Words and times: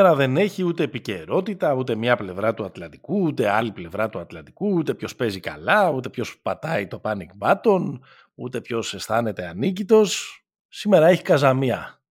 σήμερα 0.00 0.18
δεν 0.18 0.36
έχει 0.36 0.62
ούτε 0.62 0.82
επικαιρότητα, 0.82 1.74
ούτε 1.74 1.94
μία 1.94 2.16
πλευρά 2.16 2.54
του 2.54 2.64
Ατλαντικού, 2.64 3.22
ούτε 3.22 3.48
άλλη 3.48 3.72
πλευρά 3.72 4.08
του 4.08 4.18
Ατλαντικού, 4.18 4.74
ούτε 4.74 4.94
ποιος 4.94 5.16
παίζει 5.16 5.40
καλά, 5.40 5.90
ούτε 5.90 6.08
ποιος 6.08 6.38
πατάει 6.42 6.86
το 6.86 7.00
panic 7.04 7.28
button, 7.38 7.98
ούτε 8.34 8.60
ποιος 8.60 8.94
αισθάνεται 8.94 9.46
ανίκητος. 9.46 10.42
Σήμερα 10.68 11.06
έχει 11.06 11.22
καζαμία. 11.22 12.02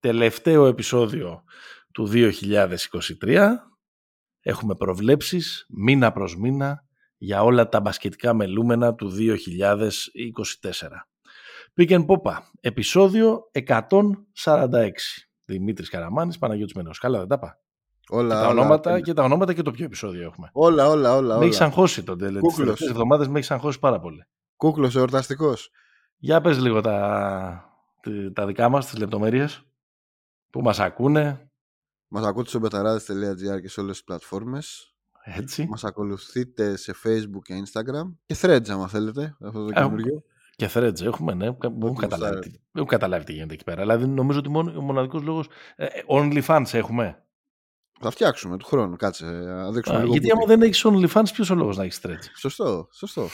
Τελευταίο 0.00 0.66
επεισόδιο 0.66 1.44
του 1.92 2.06
2023. 2.06 3.54
Έχουμε 4.40 4.74
προβλέψεις 4.74 5.66
μήνα 5.68 6.12
προς 6.12 6.36
μήνα 6.36 6.84
για 7.16 7.42
όλα 7.42 7.68
τα 7.68 7.80
μπασκετικά 7.80 8.34
μελούμενα 8.34 8.94
του 8.94 9.10
2024. 9.10 11.08
Πήγαινε 11.74 12.04
Πόπα, 12.04 12.50
επεισόδιο 12.60 13.50
146. 13.52 15.27
Δημήτρης 15.48 15.88
Καραμάνης, 15.88 16.38
Παναγιώτης 16.38 16.74
Μένος. 16.74 16.98
Καλά 16.98 17.18
δεν 17.18 17.28
τα 17.28 17.34
είπα. 17.34 17.58
Όλα, 18.10 18.34
και, 18.34 18.40
τα 18.40 18.48
όλα, 18.48 18.60
ονόματα, 18.60 18.90
όλα. 18.90 19.00
και 19.00 19.12
τα 19.12 19.22
ονόματα 19.22 19.52
και 19.54 19.62
το 19.62 19.70
ποιο 19.70 19.84
επεισόδιο 19.84 20.22
έχουμε. 20.22 20.50
Όλα, 20.52 20.88
όλα, 20.88 21.16
όλα. 21.16 21.38
Με 21.38 21.44
έχει 21.44 21.54
όλα. 21.56 21.64
αγχώσει 21.64 22.02
τον 22.02 22.18
τέλος. 22.18 22.32
Τις 22.32 22.40
Κούκλος. 22.42 22.56
τελευταίες 22.64 22.90
εβδομάδες 22.90 23.28
με 23.28 23.38
έχει 23.38 23.52
αγχώσει 23.52 23.78
πάρα 23.78 24.00
πολύ. 24.00 24.26
Κούκλος 24.56 24.96
εορταστικός. 24.96 25.70
Για 26.18 26.40
πες 26.40 26.58
λίγο 26.58 26.80
τα, 26.80 27.70
τε- 28.02 28.32
τα 28.32 28.46
δικά 28.46 28.68
μας, 28.68 28.86
τις 28.86 28.98
λεπτομέρειες 28.98 29.62
που 30.50 30.60
μας 30.62 30.80
ακούνε, 30.80 31.50
Μας 32.10 32.24
ακούτε 32.24 32.48
στο 32.48 32.58
μπεταράδες.gr 32.58 33.60
και 33.60 33.68
σε 33.68 33.80
όλες 33.80 33.92
τις 33.96 34.04
πλατφόρμες. 34.04 34.94
έτσι. 35.24 35.66
Μας 35.70 35.84
ακολουθείτε 35.84 36.76
σε 36.76 36.94
facebook 37.04 37.42
και 37.42 37.62
instagram. 37.66 38.14
Και 38.26 38.36
threads 38.40 38.68
άμα 38.68 38.88
θέλετε. 38.88 39.36
Αυτό 39.40 39.64
το 39.64 39.70
Έχουμε. 39.74 39.96
καινούργιο. 39.96 40.22
Και 40.58 40.70
threads 40.74 41.00
έχουμε, 41.00 41.34
ναι. 41.34 41.46
Κα- 41.46 41.56
Δεν 41.68 41.78
έχω 41.82 41.88
μας 41.90 42.00
καταλάβει, 42.00 42.32
άρεσε. 42.34 42.48
τι- 42.50 42.56
δεν 42.56 42.62
έχω 42.82 42.84
καταλάβει 42.86 43.24
τι 43.24 43.32
γίνεται 43.32 43.54
εκεί 43.54 43.64
πέρα. 43.64 43.80
Δηλαδή 43.80 44.06
νομίζω 44.06 44.38
ότι 44.38 44.48
μόνο, 44.50 44.72
ο 44.78 44.80
μοναδικός 44.80 45.22
λόγος... 45.22 45.46
Ε, 45.76 45.84
ε, 45.84 45.88
OnlyFans 46.08 46.64
έχουμε. 46.72 47.22
Θα 48.00 48.10
φτιάξουμε 48.10 48.56
του 48.56 48.66
χρόνου. 48.66 48.96
Κάτσε. 48.96 49.24
Να 49.26 49.70
δείξουμε 49.72 49.96
Α, 49.98 50.00
λίγο 50.00 50.12
γιατί 50.12 50.26
booty. 50.28 50.36
άμα 50.36 50.46
δεν 50.46 50.62
έχεις 50.62 50.84
OnlyFans, 50.86 51.24
ποιος 51.32 51.50
ο 51.50 51.54
λόγος 51.54 51.76
να 51.76 51.82
έχεις 51.84 52.00
threads; 52.02 52.24
Σωστό, 52.38 52.88
σωστό. 52.92 53.28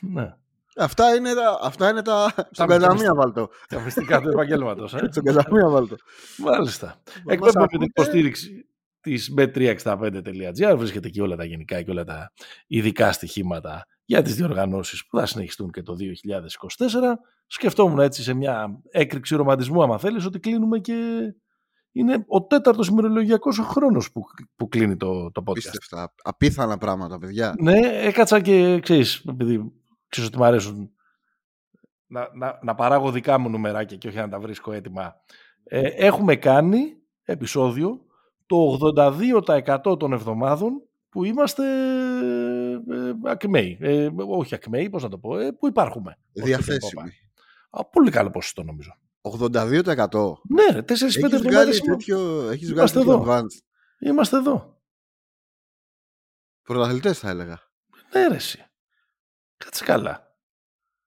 ναι. 0.00 0.34
Αυτά 0.76 1.14
είναι 1.14 1.34
τα... 1.34 1.58
Αυτά 1.62 1.88
είναι 1.90 2.02
τα... 2.02 2.28
Στον 2.30 2.44
μυστικά. 2.66 2.78
καταμία 2.78 3.14
βάλτο. 3.14 3.48
Τα 3.68 3.80
μυστικά 3.80 4.20
του 4.20 4.28
επαγγέλματος. 4.28 4.94
Ε. 4.94 5.08
Στον 5.10 5.24
καταμία 5.24 5.68
βάλτο. 5.68 5.96
Μάλιστα. 6.38 6.86
Μας 6.86 7.34
Εκπέμπουμε 7.34 7.60
με 7.60 7.66
την 7.66 7.76
ακούτε. 7.82 7.84
υποστήριξη 7.84 8.68
της 9.00 9.34
bet365.gr. 9.38 10.74
Βρίσκεται 10.76 11.06
εκεί 11.08 11.20
όλα 11.20 11.36
τα 11.36 11.44
γενικά 11.44 11.82
και 11.82 11.90
όλα 11.90 12.04
τα 12.04 12.32
ειδικά 12.66 13.12
στοιχήματα 13.12 13.86
για 14.06 14.22
τις 14.22 14.34
διοργανώσεις 14.34 15.06
που 15.06 15.18
θα 15.18 15.26
συνεχιστούν 15.26 15.70
και 15.70 15.82
το 15.82 15.96
2024. 15.96 15.98
Σκεφτόμουν 17.46 17.98
έτσι 17.98 18.22
σε 18.22 18.34
μια 18.34 18.80
έκρηξη 18.90 19.36
ρομαντισμού, 19.36 19.82
άμα 19.82 19.98
θέλεις, 19.98 20.24
ότι 20.24 20.38
κλείνουμε 20.38 20.78
και 20.78 20.94
είναι 21.92 22.24
ο 22.28 22.42
τέταρτος 22.42 22.88
ημερολογιακός 22.88 23.58
χρόνος 23.58 24.12
που, 24.12 24.22
που 24.56 24.68
κλείνει 24.68 24.96
το, 24.96 25.30
το 25.30 25.42
podcast. 25.46 25.52
Πίστευτα. 25.52 26.14
Απίθανα 26.22 26.78
πράγματα, 26.78 27.18
παιδιά. 27.18 27.54
Ναι, 27.58 27.78
έκατσα 27.82 28.40
και 28.40 28.80
ξέρεις, 28.80 29.24
επειδή 29.28 29.72
ξέρεις 30.08 30.28
ότι 30.28 30.38
μου 30.38 30.44
αρέσουν 30.44 30.90
να, 32.06 32.30
να, 32.34 32.58
να 32.62 32.74
παράγω 32.74 33.10
δικά 33.10 33.38
μου 33.38 33.50
νουμεράκια 33.50 33.96
και 33.96 34.08
όχι 34.08 34.16
να 34.16 34.28
τα 34.28 34.38
βρίσκω 34.38 34.72
έτοιμα. 34.72 35.14
Ε, 35.64 35.80
έχουμε 35.86 36.36
κάνει 36.36 36.96
επεισόδιο 37.22 38.00
το 38.46 38.78
82% 39.92 39.98
των 39.98 40.12
εβδομάδων 40.12 40.85
που 41.16 41.24
είμαστε 41.24 41.62
ε, 42.88 43.12
ακμαίοι. 43.24 43.78
Ε, 43.80 44.08
όχι 44.16 44.54
ακμαίοι, 44.54 44.90
πώς 44.90 45.02
να 45.02 45.08
το 45.08 45.18
πω, 45.18 45.38
ε, 45.38 45.52
που 45.52 45.66
υπάρχουμε. 45.66 46.18
ως 46.36 46.42
Διαθέσιμη. 46.44 47.10
Α, 47.70 47.84
πολύ 47.84 48.10
καλό 48.10 48.30
ποσοστό 48.30 48.62
νομίζω. 48.62 48.98
82%. 49.20 50.32
Ναι, 50.48 50.64
ρε, 50.72 50.82
4-5 50.82 50.88
Έχεις 50.88 51.16
εβδομάδες 51.16 51.40
βγάλει 51.40 51.76
είμα- 51.76 51.96
τέτοιο, 51.96 52.18
έχεις 52.50 52.72
βγάλει 52.72 52.78
Είμαστε 52.78 52.98
τέτοιο 52.98 53.12
εδώ. 53.12 53.24
advanced. 53.24 53.60
είμαστε 53.98 54.36
εδώ. 54.36 54.80
Πρωταθλητές 56.62 57.18
θα 57.18 57.28
έλεγα. 57.28 57.60
Ναι, 58.12 58.26
ρε, 58.28 58.34
εσύ. 58.34 58.64
Κάτσε 59.56 59.84
καλά. 59.84 60.36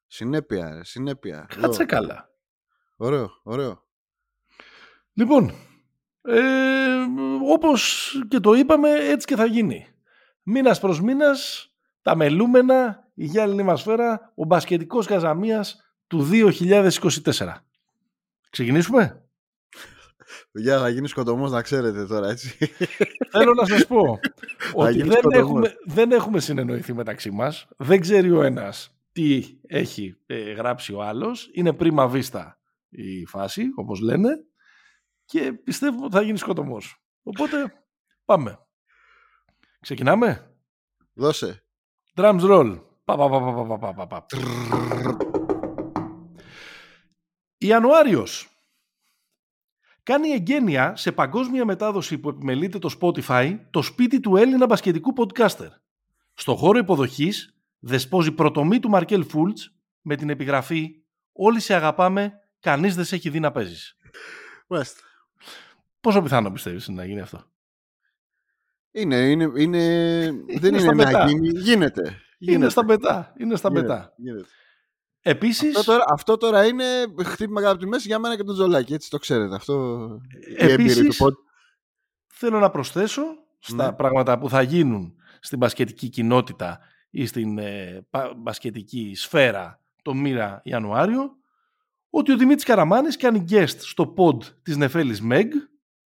Συνέπεια, 0.08 0.74
ρε, 0.74 0.84
συνέπεια. 0.84 1.48
Κάτσε 1.50 1.82
Εδώ. 1.84 1.86
καλά. 1.86 2.30
Ωραίο, 2.98 3.30
ωραίο. 3.44 3.88
Λοιπόν, 5.14 5.52
ε, 6.22 6.98
όπως 7.52 8.12
και 8.28 8.40
το 8.40 8.54
είπαμε, 8.54 8.90
έτσι 8.90 9.28
και 9.28 9.36
θα 9.36 9.46
γίνει. 9.46 9.88
Μήνας 10.52 10.80
προς 10.80 11.02
μήνας, 11.02 11.72
τα 12.02 12.16
μελούμενα, 12.16 13.08
η 13.14 13.26
γυάλινη 13.26 13.64
μας 13.64 13.80
σφαίρα, 13.80 14.32
ο 14.36 14.46
μπασκετικός 14.46 15.06
Καζαμίας 15.06 15.94
του 16.08 16.22
2024. 16.22 17.66
Ξεκινήσουμε; 18.50 19.24
Παιδιά, 20.52 20.80
θα 20.80 20.90
γίνεις 20.90 21.10
σκοτωμός 21.10 21.52
να 21.52 21.62
ξέρετε 21.62 22.06
τώρα, 22.06 22.30
έτσι. 22.30 22.58
Θέλω 23.32 23.54
να 23.54 23.66
σας 23.66 23.88
πω 23.88 24.00
ότι 24.74 24.92
γίνεις 24.92 25.08
δεν 25.08 25.18
σκοτωμός. 25.18 25.48
έχουμε, 25.48 25.76
δεν 25.86 26.12
έχουμε 26.12 26.40
συνεννοηθεί 26.40 26.94
μεταξύ 26.94 27.32
μας. 27.32 27.68
Δεν 27.78 28.00
ξέρει 28.00 28.32
ο 28.32 28.42
ένας 28.42 28.96
τι 29.12 29.44
έχει 29.68 30.18
ε, 30.26 30.52
γράψει 30.52 30.94
ο 30.94 31.04
άλλος. 31.04 31.50
Είναι 31.54 31.74
πρίμα 31.74 32.08
βίστα 32.08 32.60
η 32.90 33.26
φάση, 33.26 33.64
όπως 33.76 34.00
λένε. 34.00 34.30
Και 35.26 35.54
πιστεύω 35.54 36.04
ότι 36.06 36.16
θα 36.16 36.22
γίνεις 36.22 36.40
σκοτωμός. 36.40 37.04
Οπότε 37.24 37.74
πάμε. 38.26 38.60
Ξεκινάμε; 39.80 40.56
Δώσε. 41.14 41.64
Drums 42.16 42.42
roll. 42.42 42.82
Πα, 43.06 43.16
πα, 43.16 43.30
πα, 43.30 43.40
πα, 43.40 43.66
πα, 43.66 43.78
πα, 43.78 43.94
πα, 43.94 44.08
πα. 44.08 44.26
Ιανουάριος. 47.58 48.50
Κάνει 50.04 50.30
εγγένεια 50.30 50.96
σε 50.96 51.12
παγκόσμια 51.12 51.66
μετάδοση 51.66 52.18
που 52.18 52.30
επιμελείται 52.30 52.80
το 52.80 52.98
Spotify 53.00 53.60
το 53.70 53.82
σπίτι 53.82 54.20
του 54.20 54.36
Έλληνα 54.36 54.66
μπασκετικού 54.66 55.14
podcaster. 55.18 55.70
Στο 56.34 56.56
χώρο 56.56 56.78
υποδοχής 56.78 57.58
δεσπόζει 57.80 58.32
πρωτομή 58.32 58.80
του 58.80 58.90
Μαρκέλ 58.90 59.26
Φούλτς 59.26 59.76
με 60.02 60.16
την 60.16 60.30
επιγραφή 60.30 61.04
«Όλοι 61.32 61.60
σε 61.60 61.74
αγαπάμε, 61.74 62.34
κανείς 62.60 62.96
δεν 62.96 63.06
σε 63.06 63.16
έχει 63.16 63.30
δει 63.30 63.40
να 63.40 63.52
παίζεις». 63.52 63.98
Μάλιστα. 64.68 65.02
Πόσο 66.02 66.22
πιθανό 66.22 66.52
πιστεύεις 66.52 66.88
να 66.88 67.06
γίνει 67.06 67.20
αυτό; 67.20 67.46
Είναι, 68.92 69.16
είναι, 69.16 69.52
είναι, 69.58 69.80
δεν 70.62 70.80
στα 70.80 70.84
είναι 70.94 70.94
μετά. 70.94 71.12
να 71.24 71.30
γίνει. 71.32 71.48
Γίνεται. 71.60 72.02
Είναι 72.02 72.52
Γίνεται. 72.52 72.70
στα 72.70 72.86
πετά. 72.86 73.34
Είναι 73.38 73.56
στα 73.56 73.70
Γίνεται. 73.70 73.88
πετά. 73.88 74.14
Γίνεται. 74.18 74.46
Επίσης, 75.22 75.78
Αυτό, 75.78 75.92
τώρα, 75.92 76.04
αυτό 76.14 76.38
τώρα 76.38 76.66
είναι 76.66 76.86
χτύπημα 77.24 77.70
από 77.70 77.80
τη 77.80 77.88
μέση 77.88 78.08
για 78.08 78.20
μένα 78.20 78.36
και 78.36 78.44
τον 78.44 78.56
Τζολάκη. 78.56 78.94
Έτσι 78.94 79.10
το 79.10 79.18
ξέρετε. 79.18 79.56
Αυτό 79.56 80.08
η 80.58 80.64
εμπειρία 80.64 80.76
του 80.76 80.82
επίσης 81.02 81.22
pod. 81.24 81.32
θέλω 82.28 82.60
να 82.60 82.70
προσθέσω 82.70 83.24
στα 83.60 83.86
Ναι. 83.86 83.94
πράγματα 83.94 84.40
που 84.40 84.50
θα 84.50 84.62
γίνουν 84.62 85.14
στην 85.40 85.58
μπασκετική 85.58 86.10
κοινότητα 86.10 86.80
ή 87.10 87.26
στην 87.26 87.58
ε, 87.58 88.06
πα- 88.10 88.34
μπασκετική 88.38 89.14
σφαίρα 89.16 89.82
το 90.02 90.14
μήνα 90.14 90.62
Ιανουάριο 90.64 91.38
ότι 92.10 92.32
ο 92.32 92.38
Δημήτρης 92.38 92.64
Καραμάνης 92.66 93.18
κάνει 93.18 93.46
guest 93.50 93.76
στο 93.78 94.14
pod 94.18 94.44
της 94.64 94.78
Νεφέλης 94.78 95.22
Μεγ 95.22 95.48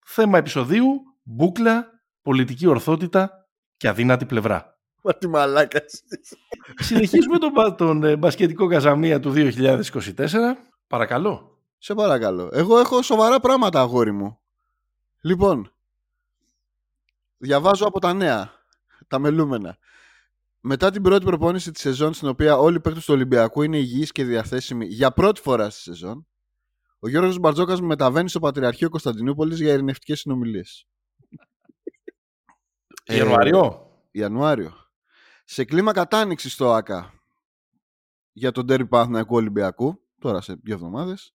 θέμα 0.05 0.37
επεισοδίου, 0.37 1.01
μπούκλα, 1.23 1.90
πολιτική 2.21 2.67
ορθότητα 2.67 3.47
και 3.77 3.87
αδύνατη 3.87 4.25
πλευρά. 4.25 4.79
Μα 5.03 5.13
τι 5.13 5.27
μαλάκας 5.27 5.93
είσαι. 5.93 6.37
Συνεχίζουμε 6.75 7.37
τον, 7.37 7.51
μπα- 7.51 7.75
τον 7.75 8.03
ε, 8.03 8.15
μπασκετικό 8.15 8.67
καζαμία 8.67 9.19
του 9.19 9.33
2024. 9.35 9.83
Παρακαλώ. 10.87 11.59
Σε 11.77 11.93
παρακαλώ. 11.93 12.49
Εγώ 12.53 12.79
έχω 12.79 13.01
σοβαρά 13.01 13.39
πράγματα, 13.39 13.79
αγόρι 13.79 14.11
μου. 14.11 14.39
Λοιπόν, 15.21 15.71
διαβάζω 17.37 17.85
από 17.87 17.99
τα 17.99 18.13
νέα, 18.13 18.51
τα 19.07 19.19
μελούμενα. 19.19 19.77
Μετά 20.59 20.91
την 20.91 21.01
πρώτη 21.01 21.25
προπόνηση 21.25 21.71
της 21.71 21.81
σεζόν, 21.81 22.13
στην 22.13 22.27
οποία 22.27 22.57
όλοι 22.57 22.75
οι 22.75 22.79
παίκτες 22.79 23.05
του 23.05 23.13
Ολυμπιακού 23.13 23.61
είναι 23.61 23.77
υγιείς 23.77 24.11
και 24.11 24.23
διαθέσιμοι 24.23 24.85
για 24.85 25.11
πρώτη 25.11 25.41
φορά 25.41 25.69
στη 25.69 25.81
σεζόν, 25.81 26.27
ο 26.99 27.07
Γιώργος 27.09 27.39
Μπαρτζόκας 27.39 27.81
μεταβαίνει 27.81 28.29
στο 28.29 28.39
Πατριαρχείο 28.39 28.89
Κωνσταντινούπολης 28.89 29.59
για 29.59 29.73
ειρηνευτικές 29.73 30.19
συνομιλίες. 30.19 30.87
Ε, 33.11 33.17
Ιανουάριο; 33.17 33.87
Ιανουάριο. 34.11 34.73
Σε 35.45 35.63
κλίμα 35.65 35.91
κατάνοιξης 35.91 36.53
στο 36.53 36.71
ΆΚΑ 36.73 37.13
για 38.31 38.51
τον 38.51 38.65
τέρμι 38.67 38.87
Παναθηναϊκού 38.87 39.35
Ολυμπιακού, 39.35 39.99
τώρα 40.19 40.41
σε 40.41 40.53
δύο 40.63 40.73
εβδομάδες. 40.73 41.33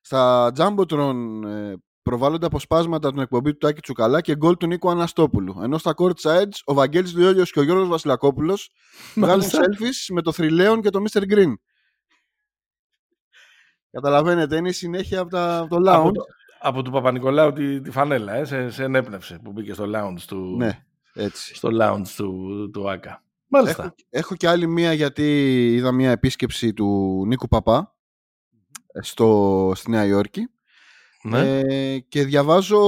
Στα 0.00 0.52
Jumbotron 0.56 1.14
ε, 1.46 1.72
προβάλλονται 2.02 2.46
αποσπάσματα 2.46 3.12
του 3.12 3.20
εκπομπή 3.20 3.52
του 3.52 3.58
Τάκη 3.58 3.80
Τσουκαλά 3.80 4.20
και 4.20 4.36
γκολ 4.36 4.56
του 4.56 4.66
Νίκου 4.66 4.90
Αναστόπουλου. 4.90 5.60
Ενώ 5.62 5.78
στα 5.78 5.94
Courtside 5.96 6.50
ο 6.64 6.74
Βαγγέλης 6.74 7.14
Λιόλιος 7.14 7.50
και 7.52 7.60
ο 7.60 7.62
Γιώργος 7.62 7.88
Βασιλακόπουλος 7.88 8.70
βγάζουν 9.14 9.38
Μάλιστα. 9.38 9.60
selfies 9.60 10.12
με 10.14 10.22
το 10.22 10.32
Θρυλαίον 10.32 10.80
και 10.82 10.90
το 10.90 11.02
Mr. 11.10 11.20
Green. 11.32 11.52
Καταλαβαίνετε, 13.90 14.56
είναι 14.56 14.68
η 14.68 14.72
συνέχεια 14.72 15.20
από, 15.20 15.30
τα, 15.30 15.58
από 15.58 15.68
το 15.80 15.90
από, 15.92 16.08
lounge. 16.08 16.12
το- 16.14 16.24
από 16.60 16.82
του 16.82 16.90
Παπα-Νικολάου 16.90 17.52
τη, 17.52 17.80
τη 17.80 17.90
φανέλα, 17.90 18.32
ε, 18.34 18.44
σε, 18.44 18.70
σε 18.70 18.84
ενέπνευσε 18.84 19.38
που 19.44 19.52
μπήκε 19.52 19.72
στο 19.72 19.84
lounge 19.94 20.20
του, 20.26 20.54
Ναι, 20.58 20.84
έτσι. 21.14 21.54
στο 21.54 21.68
lounge 21.80 22.08
του, 22.16 22.70
του 22.72 22.90
ΆΚΑ. 22.90 23.22
Μάλιστα. 23.46 23.82
Έχω, 23.82 23.94
έχω 24.10 24.34
και 24.34 24.48
άλλη 24.48 24.66
μία 24.66 24.92
γιατί 24.92 25.24
είδα 25.74 25.92
μία 25.92 26.10
επίσκεψη 26.10 26.72
του 26.72 27.22
Νίκου 27.26 27.48
Παπά 27.48 27.94
στο, 29.00 29.72
στη 29.74 29.90
Νέα 29.90 30.04
Υόρκη 30.04 30.48
Ναι. 31.22 31.58
Ε, 31.58 31.98
και 31.98 32.24
διαβάζω 32.24 32.78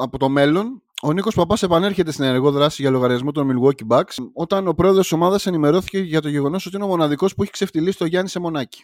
από 0.00 0.18
το 0.18 0.28
μέλλον. 0.28 0.78
Ο 1.02 1.12
Νίκος 1.12 1.34
Παπάς 1.34 1.62
επανέρχεται 1.62 2.12
στην 2.12 2.24
ενεργό 2.24 2.50
δράση 2.50 2.82
για 2.82 2.90
λογαριασμό 2.90 3.32
των 3.32 3.50
Milwaukee 3.52 3.96
Bucks 3.96 4.14
όταν 4.32 4.68
ο 4.68 4.74
πρόεδρος 4.74 5.02
της 5.02 5.12
ομάδας 5.12 5.46
ενημερώθηκε 5.46 5.98
για 5.98 6.20
το 6.20 6.28
γεγονός 6.28 6.66
ότι 6.66 6.76
είναι 6.76 6.84
ο 6.84 6.88
μοναδικός 6.88 7.34
που 7.34 7.42
έχει 7.42 7.52
ξεφτυλίσει 7.52 7.98
το 7.98 8.04
Γιάννη 8.04 8.28
σε 8.28 8.40
μονάκι. 8.40 8.82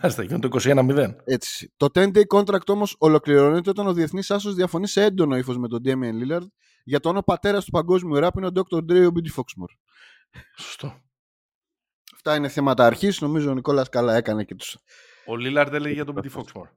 Μάλιστα, 0.00 0.22
γίνεται 0.22 0.48
το 0.48 0.58
21-0. 0.64 1.14
Έτσι. 1.24 1.72
Το 1.76 1.86
10-day 1.94 2.22
contract 2.34 2.66
όμως 2.66 2.96
ολοκληρώνεται 2.98 3.70
όταν 3.70 3.86
ο 3.86 3.92
διεθνής 3.92 4.30
άσος 4.30 4.54
διαφωνεί 4.54 4.88
σε 4.88 5.02
έντονο 5.04 5.36
ύφος 5.36 5.58
με 5.58 5.68
τον 5.68 5.82
Damian 5.84 6.32
Lillard 6.32 6.46
για 6.84 7.00
το 7.00 7.08
όνομα 7.08 7.24
πατέρας 7.24 7.64
του 7.64 7.70
παγκόσμιου 7.70 8.14
ράπ 8.14 8.36
είναι 8.36 8.46
ο 8.46 8.50
Dr. 8.54 8.76
Dre 8.76 9.08
ο 9.08 9.12
Biddy 9.14 9.34
Foxmore. 9.36 9.74
Σωστό. 10.56 11.02
Αυτά 12.14 12.34
είναι 12.36 12.48
θέματα 12.48 12.86
αρχής. 12.86 13.20
Νομίζω 13.20 13.50
ο 13.50 13.54
Νικόλας 13.54 13.88
καλά 13.88 14.14
έκανε 14.14 14.44
και 14.44 14.54
του. 14.54 14.66
Ο 15.26 15.36
Λίλαρντ 15.36 15.74
έλεγε 15.74 15.94
για 15.94 16.04
τον 16.04 16.14
Μπιτή 16.14 16.28
Φόξμορ. 16.28 16.68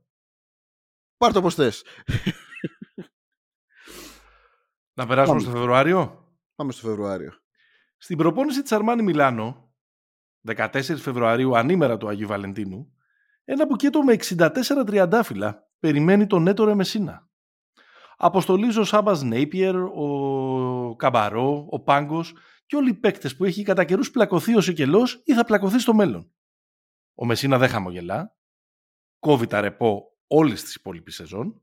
Πάρ 1.17 1.31
το 1.33 1.41
πώς 1.41 1.55
θες. 1.55 1.85
Να 4.93 5.07
περάσουμε 5.07 5.37
Πάμε. 5.37 5.49
στο 5.49 5.57
Φεβρουάριο; 5.57 6.31
Πάμε 6.55 6.71
στο 6.71 6.87
Φεβρουάριο. 6.87 7.33
Στην 7.97 8.17
προπόνηση 8.17 8.61
της 8.61 8.71
Αρμάνι 8.71 9.01
Μιλάνο, 9.01 9.73
14 10.47 10.97
Φεβρουαρίου, 10.97 11.57
ανήμερα 11.57 11.97
του 11.97 12.07
Αγίου 12.07 12.27
Βαλεντίνου, 12.27 12.93
ένα 13.43 13.65
μπουκέτο 13.65 14.03
με 14.03 14.13
64 14.13 14.83
τριαντάφυλλα 14.85 15.69
περιμένει 15.79 16.27
τον 16.27 16.47
Έτορο 16.47 16.75
Μεσίνα. 16.75 17.26
Αποστολίζει 18.19 18.79
ο 18.79 18.83
Σάμπας 18.83 19.21
Νέιπιερ, 19.21 19.75
ο 19.75 20.95
Καμπαρό, 20.95 21.67
ο 21.69 21.79
Πάγκος 21.79 22.33
και 22.65 22.75
όλοι 22.75 22.89
οι 22.89 22.93
παίκτες 22.93 23.35
που 23.35 23.45
έχει 23.45 23.63
κατά 23.63 23.83
καιρούς 23.83 24.11
πλακωθεί 24.11 24.55
ο 24.55 24.61
Σικελός 24.61 25.21
ή 25.25 25.33
θα 25.33 25.45
πλακωθεί 25.45 25.79
στο 25.79 25.93
μέλλον. 25.93 26.31
Ο 27.15 27.25
Μεσίνα 27.25 27.57
δεν 27.57 27.69
χαμογελά, 27.69 28.37
κόβει 29.19 29.47
τα 29.47 29.61
ρεπό 29.61 30.17
όλης 30.27 30.63
της 30.63 30.75
υπόλοιπης 30.75 31.15
σεζόν 31.15 31.61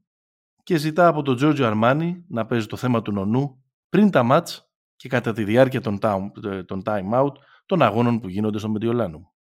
και 0.63 0.77
ζητά 0.77 1.07
από 1.07 1.23
τον 1.23 1.37
Τζόρτζιο 1.37 1.67
Αρμάνι 1.67 2.25
να 2.29 2.47
παίζει 2.47 2.67
το 2.67 2.77
θέμα 2.77 3.03
του 3.03 3.13
νονού 3.13 3.65
πριν 3.89 4.11
τα 4.11 4.23
μάτς 4.23 4.71
και 4.97 5.09
κατά 5.09 5.33
τη 5.33 5.45
διάρκεια 5.45 5.81
των 5.81 5.99
time, 6.03 6.31
των 6.67 6.83
time 6.85 7.13
out 7.13 7.33
των 7.67 7.83
αγώνων 7.83 8.21
που 8.21 8.29
γίνονται 8.29 8.59
στο 8.59 8.69
Μεντιολάνου. 8.69 9.33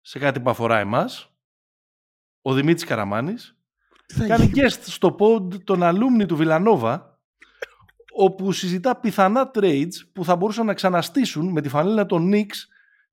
Σε 0.00 0.18
κάτι 0.18 0.40
που 0.40 0.50
αφορά 0.50 0.78
εμάς, 0.78 1.36
ο 2.42 2.54
Δημήτρης 2.54 2.84
Καραμάνης 2.84 3.50
Τι 3.50 3.54
θα 3.54 3.55
κάνει 4.26 4.44
γίνει; 4.44 4.68
guest 4.68 4.80
στο 4.80 5.16
pod 5.18 5.64
των 5.64 5.82
αλούμνη 5.82 6.26
του 6.26 6.36
Βιλανόβα 6.36 7.20
όπου 8.12 8.52
συζητά 8.52 8.96
πιθανά 8.96 9.50
trades 9.54 9.92
που 10.12 10.24
θα 10.24 10.36
μπορούσαν 10.36 10.66
να 10.66 10.74
ξαναστήσουν 10.74 11.52
με 11.52 11.60
τη 11.60 11.68
φανέλα 11.68 12.06
των 12.06 12.30
Knicks 12.32 12.56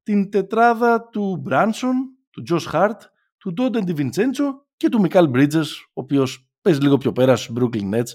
την 0.03 0.29
τετράδα 0.29 1.09
του 1.11 1.37
Μπράνσον, 1.41 1.93
του 2.29 2.43
Josh 2.49 2.71
Hart, 2.71 2.97
του 3.37 3.53
Ντόντεν 3.53 3.83
Ντιβιντσέντσο 3.83 4.65
και 4.77 4.89
του 4.89 4.99
Μικάλ 4.99 5.29
Bridges, 5.33 5.65
ο 5.87 6.01
οποίος 6.01 6.49
παίζει 6.61 6.79
λίγο 6.79 6.97
πιο 6.97 7.11
πέρα 7.11 7.35
στους 7.35 7.55
Brooklyn 7.59 7.93
Nets 7.93 8.09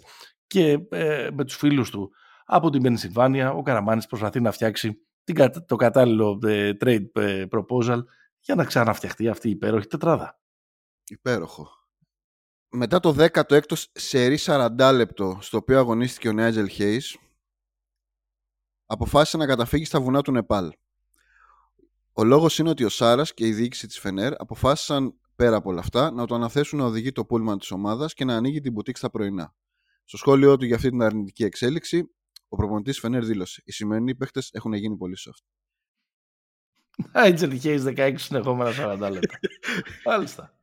και 0.46 0.78
ε, 0.90 1.28
με 1.32 1.44
τους 1.44 1.56
φίλους 1.56 1.90
του 1.90 2.10
από 2.44 2.70
την 2.70 2.82
Πενσιλβάνια 2.82 3.52
ο 3.52 3.62
Καραμάνης 3.62 4.06
προσπαθεί 4.06 4.40
να 4.40 4.50
φτιάξει 4.50 5.06
την, 5.24 5.34
κα- 5.34 5.64
το 5.64 5.76
κατάλληλο 5.76 6.38
ε, 6.46 6.72
trade 6.80 7.06
ε, 7.12 7.44
proposal 7.50 7.98
για 8.40 8.54
να 8.54 8.64
ξαναφτιαχτεί 8.64 9.28
αυτή 9.28 9.48
η 9.48 9.50
υπέροχη 9.50 9.86
τετράδα. 9.86 10.38
Υπέροχο. 11.08 11.77
Μετά 12.70 13.00
το 13.00 13.16
16ο 13.18 13.74
σερί 13.92 14.38
40 14.40 14.90
λεπτό 14.94 15.38
στο 15.40 15.56
οποίο 15.56 15.78
αγωνίστηκε 15.78 16.28
ο 16.28 16.32
Νέατζελ 16.32 16.68
Χέις 16.68 17.18
αποφάσισε 18.86 19.36
να 19.36 19.46
καταφύγει 19.46 19.84
στα 19.84 20.00
βουνά 20.00 20.22
του 20.22 20.32
Νεπάλ. 20.32 20.72
Ο 22.12 22.24
λόγος 22.24 22.58
είναι 22.58 22.68
ότι 22.68 22.84
ο 22.84 22.88
Σάρας 22.88 23.34
και 23.34 23.46
η 23.46 23.52
διοίκηση 23.52 23.86
της 23.86 23.98
Φενέρ 23.98 24.32
αποφάσισαν 24.40 25.20
πέρα 25.36 25.56
από 25.56 25.70
όλα 25.70 25.80
αυτά 25.80 26.10
να 26.10 26.26
το 26.26 26.34
αναθέσουν 26.34 26.78
να 26.78 26.84
οδηγεί 26.84 27.12
το 27.12 27.24
πούλμαν 27.24 27.58
της 27.58 27.70
ομάδας 27.70 28.14
και 28.14 28.24
να 28.24 28.36
ανοίγει 28.36 28.60
την 28.60 28.72
μπουτίκ 28.72 28.96
στα 28.96 29.10
πρωινά. 29.10 29.54
Στο 30.04 30.16
σχόλιο 30.16 30.56
του 30.56 30.64
για 30.64 30.76
αυτή 30.76 30.88
την 30.88 31.02
αρνητική 31.02 31.44
εξέλιξη, 31.44 32.10
ο 32.48 32.56
προπονητής 32.56 32.98
Φενέρ 32.98 33.24
δήλωσε 33.24 33.62
«Οι 33.64 33.72
σημερινοί 33.72 34.14
παίχτες 34.14 34.50
έχουν 34.52 34.72
γίνει 34.72 34.96
πολύ 34.96 35.16
soft». 35.18 35.44
Άγγελ 37.12 37.58
Χέις 37.58 37.84
16 37.86 38.14
συνεχόμενα 38.16 38.70
40 38.70 39.10
λεπτά. 39.12 39.38
Μάλιστα. 40.04 40.57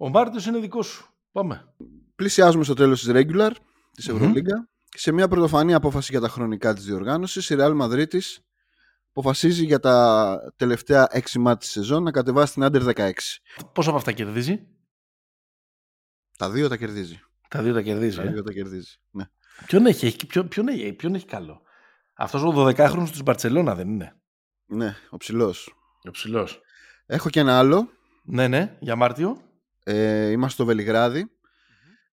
Ο 0.00 0.08
Μάρτιος 0.08 0.46
είναι 0.46 0.58
δικός 0.58 0.86
σου. 0.86 1.14
Πάμε. 1.32 1.74
Πλησιάζουμε 2.14 2.64
στο 2.64 2.74
τέλος 2.74 3.00
της 3.02 3.10
regular 3.14 3.50
της 3.94 4.08
Μμμ. 4.08 4.16
Ευρωλίγκα. 4.16 4.68
Σε 4.96 5.12
μια 5.12 5.28
πρωτοφανή 5.28 5.74
απόφαση 5.74 6.08
για 6.10 6.20
τα 6.20 6.28
χρονικά 6.28 6.74
της 6.74 6.84
διοργάνωσης, 6.84 7.50
η 7.50 7.56
Real 7.58 7.80
Madrid 7.80 8.06
αποφασίζει 9.10 9.64
για 9.64 9.78
τα 9.80 10.38
τελευταία 10.56 11.08
6 11.12 11.38
μάτια 11.38 11.56
της 11.58 11.70
σεζόν 11.70 12.02
να 12.02 12.10
κατεβάσει 12.10 12.52
την 12.52 12.62
Under 12.62 12.94
16. 12.94 13.10
Πόσο 13.72 13.88
από 13.88 13.98
αυτά 13.98 14.12
κερδίζει; 14.12 14.66
Τα 16.38 16.50
δύο 16.50 16.68
τα 16.68 16.76
κερδίζει. 16.76 17.20
Τα 17.48 17.62
δύο 17.62 17.72
τα 17.74 17.82
κερδίζει. 17.82 18.16
Τα 18.16 18.22
Ε; 18.22 18.28
δύο 18.30 18.42
τα 18.42 18.52
κερδίζει. 18.52 18.96
Ναι. 19.10 19.24
Ποιον, 19.66 19.86
έχει, 19.86 20.06
έχει, 20.06 20.26
ποιον, 20.26 20.48
ποιον, 20.48 20.68
έχει, 20.68 20.92
ποιον 20.92 21.14
έχει 21.14 21.26
καλό; 21.26 21.62
Αυτός 22.14 22.42
ο 22.42 22.52
12χρονος 22.66 23.08
της 23.10 23.22
Μπαρτσελώνα 23.22 23.74
δεν 23.74 23.88
είναι. 23.88 24.16
ναι, 24.66 24.96
ο 25.10 25.16
ψηλός. 25.16 25.74
Ο 26.08 26.10
ψηλός. 26.10 26.60
Έχω 27.06 27.30
και 27.30 27.40
ένα 27.40 27.58
άλλο. 27.58 27.88
Ναι, 28.24 28.48
ναι, 28.48 28.76
για 28.80 28.96
Μάρτιο. 28.96 29.42
Ε, 29.90 30.30
είμαστε 30.30 30.54
στο 30.54 30.64
βελιγραδι 30.64 31.30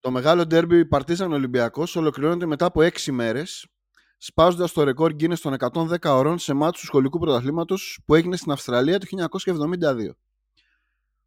Το 0.01 0.11
μεγάλο 0.11 0.47
ντέρμπι 0.47 0.87
Παρτίζαν 0.87 1.33
Ολυμπιακός 1.33 1.97
ολοκληρώνεται 1.97 2.47
μετά 2.47 2.67
από 2.67 2.81
6 2.81 3.11
μέρες 3.11 3.67
σπάζοντας 4.19 4.73
το 4.73 4.83
ρεκόρ 4.83 5.13
Guinness 5.21 5.39
των 5.39 5.57
110 5.59 5.97
ωρών 6.03 6.39
σε 6.39 6.53
μάτς 6.53 6.81
του 6.81 6.87
σχολικού 6.87 7.19
πρωταθλήματος 7.19 8.01
που 8.05 8.15
έγινε 8.15 8.37
στην 8.37 8.53
Αυστραλία 8.53 8.99
το 8.99 9.07
1972. 9.07 10.17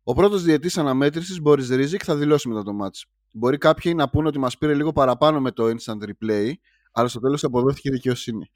Ο 0.03 0.13
πρώτος 0.13 0.43
διετής 0.43 0.77
αναμέτρησης, 0.77 1.39
Boris 1.45 1.69
Rizik, 1.69 2.03
θα 2.03 2.15
δηλώσει 2.15 2.47
μετά 2.47 2.63
το 2.63 2.73
μάτς. 2.73 3.05
Μπορεί 3.33 3.57
κάποιοι 3.57 3.93
να 3.95 4.09
πούνε 4.09 4.27
ότι 4.27 4.39
μας 4.39 4.57
πήρε 4.57 4.73
λίγο 4.73 4.91
παραπάνω 4.91 5.41
με 5.41 5.51
το 5.51 5.65
instant 5.65 6.03
replay, 6.09 6.51
αλλά 6.91 7.07
στο 7.07 7.19
τέλος 7.19 7.43
αποδόθηκε 7.43 7.91
δικαιοσύνη. 7.91 8.51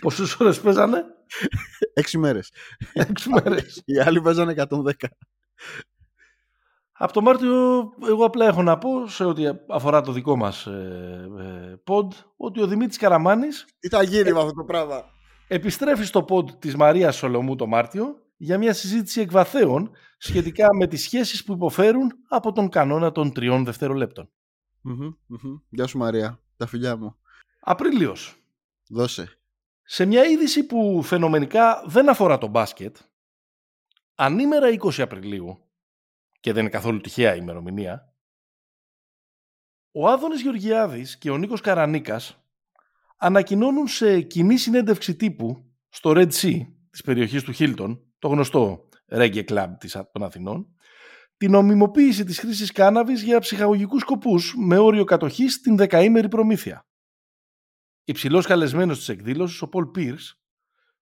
Πόσες 0.00 0.40
ώρες 0.40 0.60
παίζανε; 0.60 1.04
6 1.94 2.18
μέρες. 2.18 2.52
Έξι 2.92 3.28
μέρες. 3.28 3.82
Οι 3.84 3.98
άλλοι 4.00 4.20
παίζανε 4.20 4.52
110. 4.52 5.08
Από 7.02 7.12
το 7.12 7.20
Μάρτιο 7.20 7.92
εγώ 8.08 8.24
απλά 8.24 8.46
έχω 8.46 8.62
να 8.62 8.78
πω 8.78 9.08
σε 9.08 9.24
ό,τι 9.24 9.44
αφορά 9.68 10.00
το 10.00 10.12
δικό 10.12 10.36
μας 10.36 10.66
ε, 10.66 11.30
ε, 11.38 11.74
pod 11.86 12.06
ότι 12.36 12.62
ο 12.62 12.66
Δημήτρης 12.66 12.98
Καραμάνης 12.98 13.66
Τι 13.78 13.88
θα 13.88 14.02
γίνει 14.02 14.32
με 14.32 14.38
αυτό 14.38 14.52
το 14.52 14.64
πράγμα; 14.64 15.04
επιστρέφει 15.48 16.04
στο 16.04 16.24
pod 16.28 16.50
της 16.58 16.76
Μαρίας 16.76 17.16
Σολομού 17.16 17.56
το 17.56 17.66
Μάρτιο 17.66 18.16
για 18.36 18.58
μια 18.58 18.72
συζήτηση 18.72 19.20
εκβαθέων 19.20 19.90
σχετικά 20.18 20.66
με 20.78 20.86
τις 20.86 21.02
σχέσεις 21.02 21.44
που 21.44 21.52
υποφέρουν 21.52 22.12
από 22.28 22.52
τον 22.52 22.68
κανόνα 22.68 23.12
των 23.12 23.32
τριών 23.32 23.64
δευτερολέπτων. 23.64 24.30
Μμμ, 24.80 25.10
μμμ. 25.26 25.56
Γεια 25.68 25.86
σου 25.86 25.98
Μαρία. 25.98 26.40
Τα 26.56 26.66
φιλιά 26.66 26.96
μου. 26.96 27.16
Απρίλιος. 27.60 28.36
Δώσε. 28.88 29.38
Σε 29.82 30.04
μια 30.04 30.24
είδηση 30.24 30.66
που 30.66 31.02
φαινομενικά 31.02 31.82
δεν 31.86 32.08
αφορά 32.08 32.38
το 32.38 32.46
μπάσκετ, 32.46 32.96
ανήμερα 34.14 34.68
20 34.68 35.00
Απριλίου, 35.02 35.69
και 36.40 36.52
δεν 36.52 36.62
είναι 36.62 36.70
καθόλου 36.70 37.00
τυχαία 37.00 37.34
η 37.34 37.38
ημερομηνία, 37.40 38.14
ο 39.92 40.08
Άδωνης 40.08 40.42
Γεωργιάδης 40.42 41.18
και 41.18 41.30
ο 41.30 41.36
Νίκος 41.36 41.60
Καρανίκας 41.60 42.44
ανακοινώνουν 43.16 43.88
σε 43.88 44.20
κοινή 44.20 44.56
συνέντευξη 44.56 45.16
τύπου 45.16 45.74
στο 45.88 46.12
Red 46.14 46.30
Sea 46.32 46.60
της 46.90 47.02
περιοχής 47.02 47.42
του 47.42 47.52
Χίλτον, 47.52 48.12
το 48.18 48.28
γνωστό 48.28 48.88
Reggae 49.08 49.44
Club 49.44 49.68
της, 49.78 49.96
των 50.12 50.22
Αθηνών, 50.22 50.74
την 51.36 51.50
νομιμοποίηση 51.50 52.24
της 52.24 52.38
χρήσης 52.38 52.72
κάναβης 52.72 53.22
για 53.22 53.38
ψυχαγωγικούς 53.38 54.00
σκοπούς 54.00 54.54
με 54.56 54.78
όριο 54.78 55.04
κατοχής 55.04 55.54
στην 55.54 55.76
δεκαήμερη 55.76 56.28
προμήθεια. 56.28 56.86
Υψηλός 58.04 58.46
καλεσμένος 58.46 58.98
της 58.98 59.08
εκδήλωσης, 59.08 59.62
ο 59.62 59.68
Πολ 59.68 59.86
Πίρς, 59.86 60.40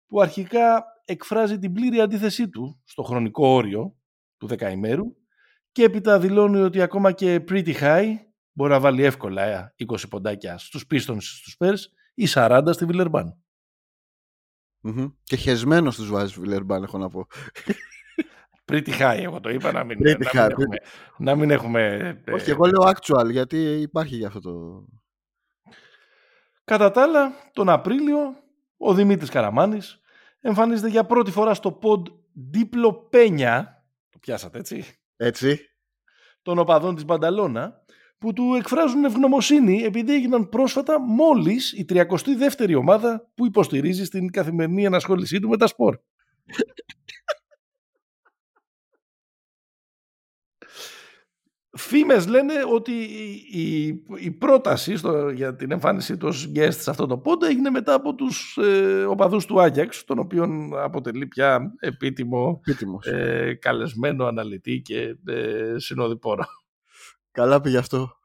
που 0.06 0.20
αρχικά 0.20 0.84
εκφράζει 1.04 1.58
την 1.58 1.72
πλήρη 1.72 2.00
αντίθεσή 2.00 2.48
του 2.48 2.82
στο 2.84 3.02
χρονικό 3.02 3.46
όριο 3.48 3.96
του 4.36 4.46
δεκαημέρου 4.46 5.17
και 5.78 5.84
έπειτα 5.84 6.18
δηλώνει 6.18 6.60
ότι 6.60 6.80
ακόμα 6.80 7.12
και 7.12 7.44
pretty 7.48 7.74
high 7.74 8.14
μπορεί 8.52 8.70
να 8.70 8.80
βάλει 8.80 9.04
εύκολα 9.04 9.42
ε, 9.42 9.74
20 9.86 9.96
ποντάκια 10.08 10.58
στους 10.58 10.84
Pistons 10.90 11.20
στους 11.20 11.56
Spurs 11.58 11.78
ή 12.14 12.26
40 12.28 12.68
στη 12.70 12.84
Βιλερμπάν. 12.84 13.42
Μμμ. 14.80 15.06
Και 15.22 15.36
χεσμένος 15.36 15.96
τους 15.96 16.10
βάζει 16.10 16.40
Βιλερμπάν, 16.40 16.82
έχω 16.82 16.98
να 16.98 17.08
πω. 17.08 17.26
Pretty 18.64 18.98
high, 18.98 19.18
εγώ 19.20 19.40
το 19.40 19.48
είπα, 19.48 19.72
να 19.72 19.84
μην, 19.84 19.98
Pretty 20.02 20.24
να 20.24 20.30
high, 20.30 20.34
μην, 20.34 20.50
έχουμε, 20.50 20.76
να 21.18 21.34
μην 21.34 21.50
έχουμε... 21.50 21.84
ε, 22.24 22.32
Όχι, 22.32 22.50
εγώ 22.50 22.64
λέω 22.64 22.90
actual, 22.90 23.30
γιατί 23.30 23.80
υπάρχει 23.80 24.16
για 24.16 24.26
αυτό 24.26 24.40
το. 24.40 24.84
Κατά 26.64 26.90
τα 26.90 27.02
άλλα, 27.02 27.32
τον 27.52 27.68
Απρίλιο, 27.68 28.36
ο 28.76 28.94
Δημήτρης 28.94 29.30
Καραμάνης 29.30 30.00
εμφανίζεται 30.40 30.88
για 30.88 31.04
πρώτη 31.04 31.30
φορά 31.30 31.54
στο 31.54 31.78
pod 31.82 32.02
Δίπλο 32.32 32.94
Πένια, 32.94 33.84
το 34.10 34.18
πιάσατε 34.18 34.58
έτσι, 34.58 34.84
Έτσι. 35.18 35.60
των 36.42 36.58
οπαδών 36.58 36.94
της 36.94 37.04
Μπανταλώνα, 37.04 37.84
που 38.18 38.32
του 38.32 38.54
εκφράζουν 38.54 39.04
ευγνωμοσύνη 39.04 39.82
επειδή 39.82 40.14
έγιναν 40.14 40.48
πρόσφατα 40.48 41.00
μόλις 41.00 41.72
η 41.72 41.84
32η 41.88 42.74
ομάδα 42.76 43.30
που 43.34 43.46
υποστηρίζει 43.46 44.04
στην 44.04 44.30
καθημερινή 44.30 44.84
ενασχόλησή 44.84 45.40
του 45.40 45.48
με 45.48 45.56
τα 45.56 45.66
σπορ. 45.66 45.98
Φήμες 51.78 52.26
λένε 52.26 52.54
ότι 52.72 52.92
η, 53.50 53.86
η, 54.18 54.30
πρόταση 54.30 54.96
στο, 54.96 55.30
για 55.30 55.56
την 55.56 55.70
εμφάνιση 55.70 56.16
του 56.16 56.28
ως 56.28 56.50
guest 56.54 56.74
σε 56.74 56.90
αυτό 56.90 57.06
το 57.06 57.18
πόντα 57.18 57.46
έγινε 57.46 57.70
μετά 57.70 57.94
από 57.94 58.14
τους 58.14 58.56
ε, 58.56 59.04
οπαδούς 59.04 59.46
του 59.46 59.60
Άγιαξ, 59.60 60.04
τον 60.04 60.18
οποίον 60.18 60.78
αποτελεί 60.78 61.26
πια 61.26 61.74
επίτιμο 61.78 62.60
ε, 63.04 63.54
καλεσμένο 63.54 64.24
αναλυτή 64.24 64.80
και 64.80 65.16
ε, 65.26 65.74
συνοδοιπόρο. 65.78 66.44
Καλά 67.30 67.60
πήγε 67.60 67.78
αυτό. 67.78 68.20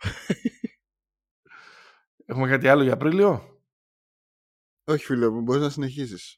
Έχουμε 2.25 2.47
κάτι 2.47 2.67
άλλο 2.67 2.83
για 2.83 2.93
Απρίλιο; 2.93 3.61
Όχι 4.83 5.05
φίλε 5.05 5.29
μου, 5.29 5.41
μπορείς 5.41 5.61
να 5.61 5.69
συνεχίσεις. 5.69 6.37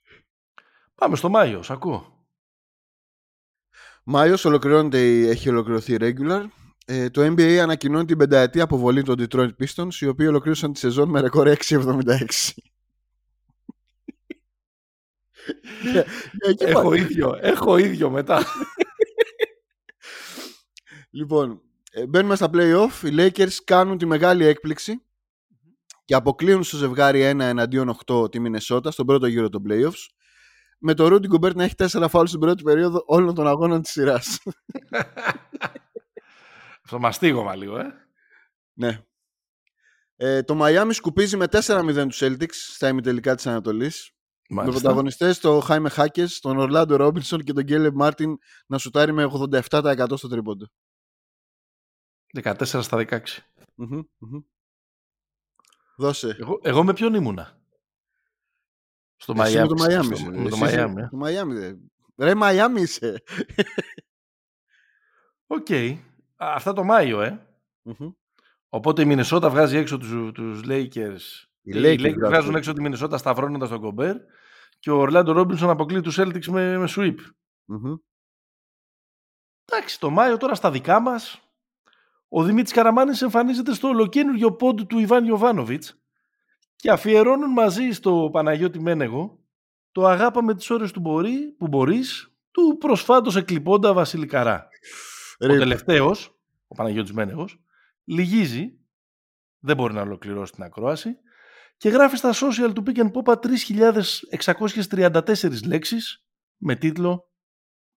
Πάμε 0.95 1.15
στο 1.15 1.29
Μάιος, 1.29 1.65
σ' 1.65 1.71
ακούω. 1.71 2.27
Μάιος 4.03 4.45
ολοκληρώνεται, 4.45 5.27
έχει 5.29 5.49
ολοκληρωθεί 5.49 5.95
regular. 5.99 6.45
Ε, 6.87 7.09
το 7.09 7.21
NBA 7.21 7.55
ανακοινώνει 7.55 8.05
την 8.05 8.17
πενταετή 8.17 8.61
αποβολή 8.61 9.03
των 9.03 9.15
Detroit 9.19 9.49
Pistons, 9.59 9.93
οι 9.99 10.07
οποίοι 10.07 10.25
ολοκλήρωσαν 10.29 10.73
τη 10.73 10.79
σεζόν 10.79 11.09
με 11.09 11.21
ρεκόρ 11.21 11.47
6,76. 11.47 12.25
έχω 16.57 16.93
ίδιο, 16.93 17.37
έχω 17.41 17.77
ίδιο 17.77 18.09
μετά. 18.09 18.45
λοιπόν, 21.11 21.61
ε, 21.91 22.05
μπαίνουμε 22.07 22.35
στα 22.35 22.49
play-off. 22.53 23.03
Οι 23.03 23.15
Lakers 23.17 23.53
κάνουν 23.63 23.97
τη 23.97 24.05
μεγάλη 24.05 24.45
έκπληξη 24.45 25.01
και 26.05 26.15
αποκλείουν 26.15 26.63
στο 26.63 26.77
ζευγάρι 26.77 27.31
1 27.31 27.39
εναντίον 27.39 27.97
8 28.05 28.31
τη 28.31 28.39
Μινεσότα 28.39 28.91
στον 28.91 29.05
πρώτο 29.05 29.27
γύρο 29.27 29.49
των 29.49 29.63
playoffs 29.69 30.07
με 30.77 30.93
το 30.93 31.05
Rudy 31.05 31.35
Gobert 31.35 31.55
να 31.55 31.63
έχει 31.63 31.73
4 31.77 32.05
φάουλ 32.09 32.25
στην 32.25 32.39
πρώτη 32.39 32.63
περίοδο 32.63 33.03
όλων 33.05 33.35
των 33.35 33.47
αγώνων 33.47 33.81
της 33.81 33.91
σειράς. 33.91 34.39
Στο 36.85 36.99
μαστίγωμα 36.99 37.55
λίγο, 37.55 37.77
ε. 37.77 37.93
Ναι. 38.73 39.03
Ε, 40.15 40.43
το 40.43 40.59
Miami 40.61 40.89
σκουπίζει 40.91 41.37
με 41.37 41.45
4-0 41.51 42.05
τους 42.07 42.19
Celtics 42.21 42.53
στα 42.53 42.87
ημιτελικά 42.87 43.35
της 43.35 43.47
Ανατολής. 43.47 44.09
Με 44.49 44.63
πρωταγωνιστές 44.63 45.39
το 45.39 45.59
Χάιμε 45.59 45.89
Χάκες, 45.89 46.39
τον 46.39 46.57
Ορλάντο 46.57 46.95
Ρόμπινσον 46.95 47.43
και 47.43 47.53
τον 47.53 47.63
Γκέλε 47.63 47.91
Μάρτιν 47.91 48.37
να 48.67 48.77
σουτάρει 48.77 49.11
με 49.11 49.23
87% 49.23 50.17
στο 50.17 50.27
τρίποντο. 50.27 50.67
14 52.41 52.53
στα 52.81 52.97
16. 52.97 53.19
Δώσε. 55.97 56.35
Εγώ, 56.39 56.59
εγώ 56.63 56.83
με 56.83 56.93
ποιον 56.93 57.13
ήμουνα; 57.13 57.61
Στο 59.15 59.35
Μαϊάμι. 59.35 59.67
το 59.67 59.75
Μαϊάμι. 59.77 60.19
Με 60.29 60.49
το 60.49 60.57
Μαϊάμι. 60.57 61.09
Το 61.09 61.17
Μαϊάμι. 61.17 61.89
Ρε 62.17 62.35
Μαϊάμι 62.35 62.81
είσαι. 62.81 63.23
Οκ. 65.47 65.67
Αυτά 66.53 66.73
το 66.73 66.83
Μάιο, 66.83 67.21
ε. 67.21 67.47
Οπότε 68.69 69.01
η 69.01 69.05
Μινεσότα 69.05 69.49
βγάζει 69.49 69.77
έξω 69.77 69.97
τους, 69.97 70.31
τους 70.33 70.61
Lakers. 70.67 71.19
Οι 71.61 71.73
Lakers, 71.75 72.13
βγάζουν 72.25 72.55
έξω 72.55 72.73
τη 72.73 72.81
Μινεσότα 72.81 73.17
σταυρώνοντας 73.17 73.69
τον 73.69 73.81
Γκομπέρ 73.81 74.15
και 74.79 74.91
ο 74.91 74.97
Ορλάντο 74.97 75.31
Ρόμπινσον 75.31 75.69
αποκλείει 75.69 76.01
τους 76.01 76.19
Celtics 76.19 76.45
με, 76.45 76.77
με 76.77 76.87
sweep. 76.89 77.15
Εντάξει, 79.65 79.99
το 79.99 80.09
Μάιο 80.09 80.37
τώρα 80.37 80.55
στα 80.55 80.71
δικά 80.71 80.99
μας 80.99 81.39
ο 82.27 82.43
Δημήτρης 82.43 82.73
Καραμάνης 82.73 83.21
εμφανίζεται 83.21 83.73
στο 83.73 83.87
ολοκένουργιο 83.87 84.55
πόντ 84.55 84.81
του 84.81 84.99
Ιβάν 84.99 85.25
Ιωβάνοβιτς 85.25 85.99
και 86.75 86.91
αφιερώνουν 86.91 87.51
μαζί 87.51 87.91
στο 87.91 88.29
Παναγιώτη 88.31 88.79
Μένεγο 88.79 89.39
το 89.91 90.05
αγάπα 90.05 90.43
με 90.43 90.55
τις 90.55 90.69
ώρες 90.69 90.91
του 90.91 90.99
μπορεί, 90.99 91.55
που 91.57 91.67
μπορείς 91.67 92.33
του 92.51 92.77
προσφάτως 92.79 93.35
εκλειπώντα 93.35 93.93
Βασίλη 93.93 94.25
Καρά. 94.25 94.67
Ο 95.39 95.47
τελευταίος, 95.47 96.34
ο 96.75 96.77
Παναγιώτης 96.77 97.13
Μένεγος, 97.13 97.63
λυγίζει, 98.03 98.79
δεν 99.59 99.75
μπορεί 99.75 99.93
να 99.93 100.01
ολοκληρώσει 100.01 100.51
την 100.51 100.63
ακρόαση 100.63 101.17
και 101.77 101.89
γράφει 101.89 102.15
στα 102.15 102.33
social 102.33 102.71
του 102.75 102.83
Pick 102.85 102.97
and 102.97 103.11
Popa 103.11 103.35
3.634 104.39 105.63
λέξεις 105.65 106.25
με 106.57 106.75
τίτλο 106.75 107.31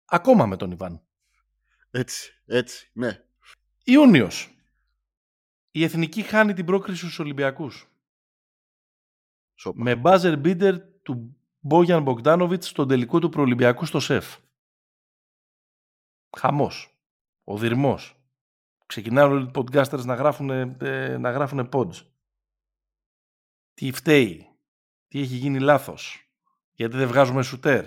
«Ακόμα 0.04 0.46
με 0.46 0.56
τον 0.56 0.70
Ιβάν». 0.70 1.02
Έτσι, 1.90 2.42
έτσι, 2.46 2.90
ναι. 2.92 3.24
Ιούνιος. 3.84 4.52
Η 5.70 5.84
Εθνική 5.84 6.22
χάνει 6.22 6.52
την 6.52 6.64
πρόκριση 6.64 6.98
στους 6.98 7.18
Ολυμπιακούς. 7.18 7.92
Με 9.74 10.00
buzzer 10.04 10.42
beater 10.44 10.78
του 11.02 11.36
Μπόγιαν 11.58 12.02
Μπογκδάνοβιτς 12.02 12.68
στον 12.68 12.88
τελικό 12.88 13.18
του 13.18 13.28
προολυμπιακού 13.28 13.84
στο 13.84 14.00
ΣΕΦ. 14.00 14.36
Χαμός. 16.38 16.98
Ο 17.44 17.58
δυρμός. 17.58 18.17
Ξεκινάνε 18.88 19.32
όλοι 19.34 19.44
οι 19.44 19.50
podcasters 19.54 20.04
να 20.04 20.14
γράφουν, 20.14 20.50
ε, 20.50 21.18
να 21.18 21.30
γράφουν 21.30 21.68
pods. 21.72 22.06
Τι 23.74 23.92
φταίει. 23.92 24.46
Τι 25.08 25.20
έχει 25.20 25.34
γίνει 25.34 25.60
λάθος. 25.60 26.32
Γιατί 26.72 26.96
δεν 26.96 27.08
βγάζουμε 27.08 27.42
σουτέρ. 27.42 27.84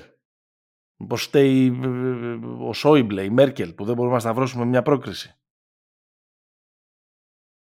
Μήπως 0.95 1.23
φταίει 1.23 1.79
ε, 1.83 1.87
ε, 1.87 2.39
ο 2.45 2.73
Σόιμπλε, 2.73 3.23
η 3.23 3.29
Μέρκελ 3.29 3.73
που 3.73 3.85
δεν 3.85 3.95
μπορούμε 3.95 4.13
να 4.13 4.19
σταυρώσουμε 4.19 4.65
μια 4.65 4.81
πρόκριση. 4.81 5.35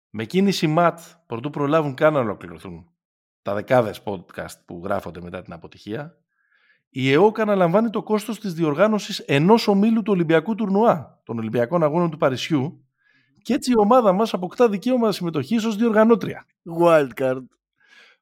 Με 0.09 0.25
κίνηση 0.25 0.67
ΜΑΤ, 0.67 0.99
προτού 1.25 1.49
προλάβουν 1.49 1.95
καν 1.95 2.13
να 2.13 2.19
ολοκληρωθούν 2.19 2.91
τα 3.41 3.53
δεκάδες 3.53 4.03
podcast 4.03 4.65
που 4.65 4.81
γράφονται 4.83 5.21
μετά 5.21 5.41
την 5.41 5.53
αποτυχία, 5.53 6.17
η 6.89 7.11
ΕΟΚ 7.11 7.39
αναλαμβάνει 7.39 7.89
το 7.89 8.03
κόστος 8.03 8.39
της 8.39 8.53
διοργάνωσης 8.53 9.19
ενός 9.19 9.67
ομίλου 9.67 10.01
του 10.01 10.11
Ολυμπιακού 10.11 10.55
Τουρνουά, 10.55 11.21
των 11.23 11.37
Ολυμπιακών 11.37 11.83
Αγώνων 11.83 12.11
του 12.11 12.17
Παρισιού, 12.17 12.85
και 13.41 13.53
έτσι 13.53 13.71
η 13.71 13.77
ομάδα 13.77 14.11
μας 14.11 14.33
αποκτά 14.33 14.69
δικαίωμα 14.69 15.11
συμμετοχής 15.11 15.63
ως 15.63 15.75
διοργανώτρια. 15.75 16.45
Wildcard. 16.79 17.43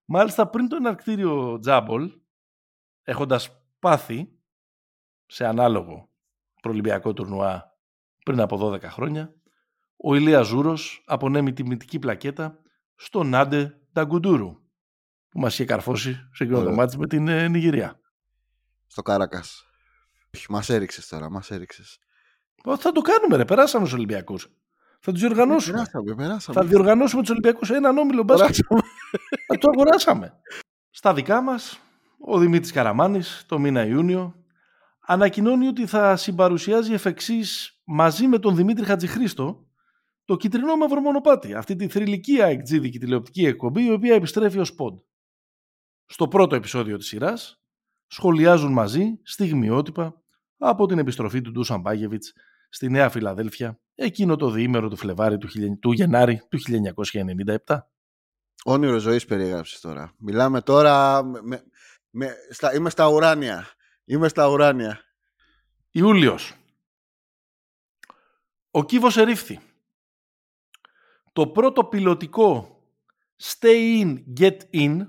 Μάλιστα 0.06 0.48
πριν 0.48 0.68
το 0.68 0.76
εναρκτήριο 0.76 1.60
Τζάμπολ, 1.60 2.12
έχοντας 3.04 3.62
πάθει 3.80 4.32
σε 5.26 5.46
ανάλογο 5.46 6.10
προολυμπιακό 6.62 7.14
τουρνουά 7.14 7.78
πριν 8.24 8.42
από 8.42 8.58
12 8.58 8.82
χρόνια, 8.82 9.34
ο 9.98 10.16
Ηλίας 10.16 10.48
Ζούρος 10.48 11.04
απονέμει 11.06 11.54
τη 11.54 11.66
μυτική 11.66 12.00
πλακέτα 12.00 12.60
στον 12.96 13.36
Άντε 13.36 13.80
Νταγκουντούρου 13.94 14.60
που 15.30 15.40
μας 15.40 15.54
είχε 15.54 15.66
καρφώσει 15.66 16.14
σε 16.34 16.44
εκείνο 16.44 16.64
το 16.64 16.72
μάτι 16.72 16.98
με 16.98 17.08
την 17.08 17.28
ε, 17.28 17.48
Νιγηρία. 17.48 18.00
Στο 18.88 19.02
Κάρακας. 19.02 19.64
Μας 20.50 20.70
έριξες 20.70 21.08
τώρα, 21.08 21.30
μας 21.30 21.52
έριξες. 21.52 22.00
Θα 22.78 22.92
το 22.92 23.02
κάνουμε 23.02 23.36
ρε, 23.36 23.46
περάσαμε 23.46 23.86
στους 23.86 23.98
Ολυμπιακούς. 23.98 24.50
Θα 25.00 25.12
τους 25.12 25.22
διοργανώσουμε. 25.22 25.74
Περάσαμε, 25.74 26.16
περάσαμε. 26.16 26.60
Θα 26.60 26.66
διοργανώσουμε 26.68 27.22
τους 27.22 27.32
Ολυμπιακούς 27.32 27.70
έναν 27.70 27.98
όμιλο 27.98 28.24
μπάσκετ. 28.24 28.66
Θα 29.48 29.58
το 29.58 29.70
αγοράσαμε. 29.70 30.34
Στα 30.90 31.14
δικά 31.14 31.42
μας, 31.42 31.80
ο 32.20 32.38
Δημήτρης 32.38 32.72
Καραμάνης, 32.72 33.44
το 33.48 33.60
μήνα 33.60 33.86
Ιούνιο, 33.86 34.36
ανακοινώνει 35.06 35.68
ότι 35.68 35.86
θα 35.86 36.16
συμπαρουσιάζει 36.16 36.94
εφ' 36.94 37.06
εξής, 37.06 37.82
μαζί 37.84 38.28
με 38.28 38.40
τον 38.40 38.56
Δημήτρη 38.56 38.86
Χατζηχρήστο 38.86 39.68
το 40.26 40.36
κυτρινό 40.36 40.76
μαύρο 40.76 41.02
μονοπάτι, 41.02 41.54
αυτή 41.54 41.76
τη 41.76 41.88
θρηλυκή 41.88 42.42
αεκτζίδικη 42.42 43.00
τηλεοπτική 43.00 43.46
εκπομπή 43.46 43.86
η 43.86 43.92
οποία 43.92 44.16
επιστρέφει 44.16 44.60
ως 44.60 44.76
πόντ. 44.76 45.00
Στο 46.06 46.28
πρώτο 46.28 46.56
επεισόδιο 46.56 46.98
της 46.98 47.08
σειράς 47.08 47.62
σχολιάζουν 48.08 48.72
μαζί 48.72 49.20
στιγμιότυπα 49.24 50.22
από 50.58 50.86
την 50.86 50.98
επιστροφή 50.98 51.42
του 51.42 51.52
Ντούσαν 51.52 51.82
Μπάγεβιτς 51.82 52.34
στη 52.70 52.90
Νέα 52.90 53.10
Φιλαδέλφια 53.10 53.80
εκείνο 54.00 54.36
το 54.36 54.50
διήμερο 54.50 54.90
του 54.90 54.96
Φλεβάρι 54.96 55.38
του, 55.38 55.48
του 55.80 55.92
Γενάρη 55.92 56.42
του 56.50 56.60
1997. 57.66 57.80
Όνειρο 58.64 58.98
ζωής 58.98 59.26
περιέγραψες 59.26 59.80
τώρα. 59.80 60.14
Μιλάμε 60.18 60.62
τώρα... 60.62 61.24
Με, 61.24 61.64
με, 62.10 62.36
στα, 62.50 62.76
είμαι 62.76 62.90
στα 62.90 63.08
ουράνια. 63.10 63.68
Είμαι 64.06 64.28
στα 64.28 64.50
ουράνια. 64.50 65.00
Ιούλιος. 65.92 66.54
Ο 68.72 68.86
Κίβος 68.86 69.18
ερήφθη. 69.18 69.60
Το 71.34 71.48
πρώτο 71.48 71.84
πιλωτικό 71.84 72.80
Stay 73.42 74.04
in, 74.04 74.24
get 74.40 74.58
in 74.74 75.08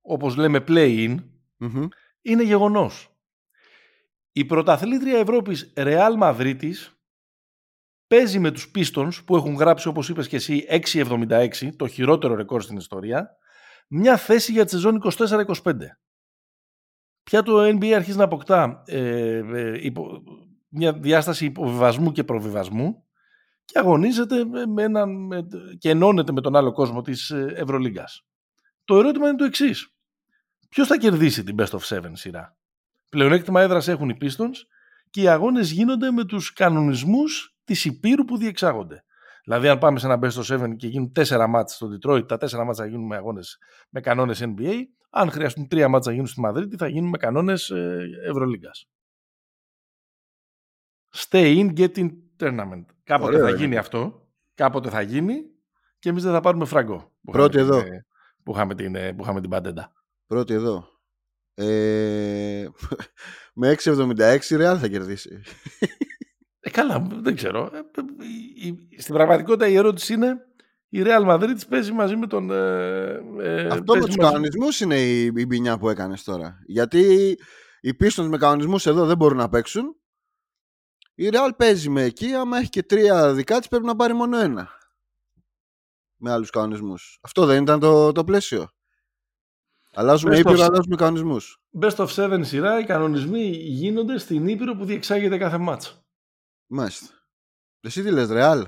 όπως 0.00 0.36
λέμε 0.36 0.64
play-in, 0.68 1.16
είναι 2.22 2.42
γεγονός. 2.42 3.14
Η 4.32 4.44
πρωταθλήτρια 4.44 5.18
Ευρώπης 5.18 5.72
Real 5.76 6.14
Μαδρίτης 6.16 6.99
παίζει 8.14 8.38
με 8.38 8.50
τους 8.50 8.70
Pistons 8.74 9.24
που 9.24 9.36
έχουν 9.36 9.54
γράψει 9.54 9.88
όπως 9.88 10.08
είπες 10.08 10.28
και 10.28 10.36
εσύ 10.36 10.66
6-76, 10.92 11.48
το 11.76 11.86
χειρότερο 11.86 12.34
ρεκόρ 12.34 12.62
στην 12.62 12.76
ιστορία, 12.76 13.36
μια 13.88 14.16
θέση 14.16 14.52
για 14.52 14.64
τη 14.64 14.70
σεζόν 14.70 15.00
24-25. 15.16 15.74
Πια 17.22 17.42
το 17.42 17.62
NBA 17.62 17.90
αρχίζει 17.90 18.16
να 18.16 18.24
αποκτά 18.24 18.82
ε, 18.86 19.36
ε, 19.36 19.92
μια 20.68 20.92
διάσταση 20.92 21.44
υποβιβασμού 21.44 22.12
και 22.12 22.24
προβιβασμού 22.24 23.04
και 23.64 23.78
αγωνίζεται 23.78 24.44
με 24.66 24.82
έναν, 24.82 25.26
με, 25.26 25.46
και 25.78 25.90
ενώνεται 25.90 26.32
με 26.32 26.40
τον 26.40 26.56
άλλο 26.56 26.72
κόσμο 26.72 27.00
της 27.00 27.30
ε, 27.30 27.52
Ευρωλίγκας. 27.56 28.26
Το 28.84 28.98
ερώτημα 28.98 29.28
είναι 29.28 29.36
το 29.36 29.44
εξής. 29.44 29.94
Ποιος 30.68 30.86
θα 30.86 30.96
κερδίσει 30.96 31.44
την 31.44 31.56
Best 31.58 31.78
of 31.78 31.80
Seven 31.80 32.10
σειρά; 32.12 32.56
Πλεονέκτημα 33.08 33.60
έδρας 33.60 33.88
έχουν 33.88 34.08
οι 34.08 34.16
Pistons 34.20 34.56
και 35.10 35.20
οι 35.20 35.28
αγώνες 35.28 35.70
γίνονται 35.70 36.10
με 36.10 36.24
τους 36.24 36.52
κανονισμούς 36.52 37.54
τη 37.74 37.88
Υπήρου 37.88 38.24
που 38.24 38.36
διεξάγονται. 38.36 39.04
Δηλαδή, 39.44 39.68
αν 39.68 39.78
πάμε 39.78 39.98
σε 39.98 40.06
ένα 40.06 40.18
best 40.22 40.42
of 40.42 40.64
7 40.64 40.76
και 40.76 40.86
γίνουν 40.86 41.12
τέσσερα 41.12 41.46
μάτς 41.46 41.74
στο 41.74 41.88
Detroit, 41.92 42.28
τα 42.28 42.36
τέσσερα 42.36 42.64
μάτς 42.64 42.78
θα 42.78 42.86
γίνουν 42.86 43.06
με 43.06 43.16
αγώνες 43.16 43.58
με 43.90 44.00
κανόνες 44.00 44.42
NBA. 44.44 44.74
Αν 45.10 45.30
χρειαστούν 45.30 45.68
τρία 45.68 45.88
μάτς 45.88 46.06
να 46.06 46.12
γίνουν 46.12 46.26
στη 46.26 46.40
Μαδρίτη, 46.40 46.76
θα 46.76 46.88
γίνουν 46.88 47.08
με 47.10 47.18
κανόνες 47.18 47.70
ε, 47.70 48.06
Ευρωλίγκας. 48.26 48.88
Stay 51.16 51.56
in, 51.58 51.78
get 51.78 51.96
in 51.96 52.10
tournament. 52.38 52.84
Κάποτε 53.04 53.32
Ωραίο 53.34 53.40
θα 53.44 53.48
είναι. 53.48 53.58
γίνει 53.58 53.76
αυτό. 53.76 54.28
Κάποτε 54.54 54.88
θα 54.90 55.00
γίνει 55.00 55.34
και 55.98 56.08
εμείς 56.08 56.22
δεν 56.22 56.32
θα 56.32 56.40
πάρουμε 56.40 56.64
φράγκο. 56.64 57.12
Που 57.22 57.32
Πρώτη 57.32 57.56
είχαμε 57.58 57.74
εδώ. 57.74 57.82
την, 57.84 57.92
ε, 57.92 58.06
Που 58.42 58.52
είχαμε 58.52 58.74
την, 58.74 58.94
ε, 58.94 59.12
που 59.12 59.22
είχαμε 59.22 59.40
την 59.40 59.50
παντέντα. 59.50 59.92
Πρώτη 60.26 60.54
εδώ. 60.54 60.88
Ε, 61.54 62.66
με 63.54 63.74
6,76 63.84 64.38
η 64.50 64.56
Real 64.58 64.76
θα 64.80 64.88
κερδίσει. 64.88 65.42
Ε, 66.60 66.70
καλά, 66.70 67.06
δεν 67.12 67.34
ξέρω. 67.34 67.70
Ε, 67.74 67.78
ε, 67.78 68.02
η- 68.64 68.68
η- 68.88 69.00
στην 69.00 69.14
πραγματικότητα 69.14 69.68
η 69.68 69.74
ερώτηση 69.76 70.12
είναι 70.14 70.36
η 70.88 71.02
Real 71.04 71.26
Madrid 71.26 71.54
παίζει 71.68 71.92
μαζί 71.92 72.16
με 72.16 72.26
τον... 72.26 72.50
Ε, 72.50 72.54
ε, 73.40 73.66
Αυτό 73.66 73.74
με 73.94 74.00
παίζει 74.00 74.06
τους 74.06 74.16
μαζί- 74.16 74.30
κανονισμούς 74.32 74.80
είναι 74.80 75.00
η, 75.00 75.24
η 75.36 75.44
μπινιά 75.48 75.78
που 75.78 75.88
έκανες 75.88 76.22
τώρα. 76.24 76.58
Γιατί 76.66 77.36
οι 77.80 77.94
πίστων 77.94 78.28
με 78.28 78.36
κανονισμούς 78.38 78.86
εδώ 78.86 79.06
δεν 79.06 79.16
μπορούν 79.16 79.36
να 79.38 79.48
παίξουν. 79.48 79.94
Η 81.14 81.28
Real 81.32 81.50
παίζει 81.56 81.88
με 81.88 82.02
εκεί. 82.02 82.32
Άμα 82.34 82.58
έχει 82.58 82.68
και 82.68 82.82
τρία 82.82 83.34
δικά 83.34 83.58
της, 83.58 83.68
πρέπει 83.68 83.84
να 83.84 83.96
πάρει 83.96 84.12
μόνο 84.14 84.38
ένα. 84.38 84.68
Με 86.16 86.30
άλλους 86.30 86.50
κανονισμούς. 86.50 87.18
Αυτό 87.22 87.46
δεν 87.46 87.62
ήταν 87.62 87.80
το, 87.80 88.12
το 88.12 88.24
πλαίσιο. 88.24 88.68
Αλλάζουμε 89.94 90.36
Best 90.36 90.38
ήπειρο, 90.40 90.58
of- 90.58 90.60
αλλάζουμε 90.62 90.96
κανονισμούς. 90.96 91.62
Best 91.80 91.94
of 91.96 92.06
seven 92.06 92.40
σειρά, 92.44 92.78
οι 92.78 92.84
κανονισμοί 92.84 93.46
γίνονται 93.50 94.18
στην 94.18 94.48
Ήπειρο 94.48 94.76
που 94.76 94.84
διεξάγεται 94.84 95.38
κάθε 95.38 95.58
μάτς. 95.58 96.04
Μάλιστα. 96.72 97.06
Εσύ 97.80 98.02
τι 98.02 98.10
λες, 98.10 98.28
Real. 98.30 98.64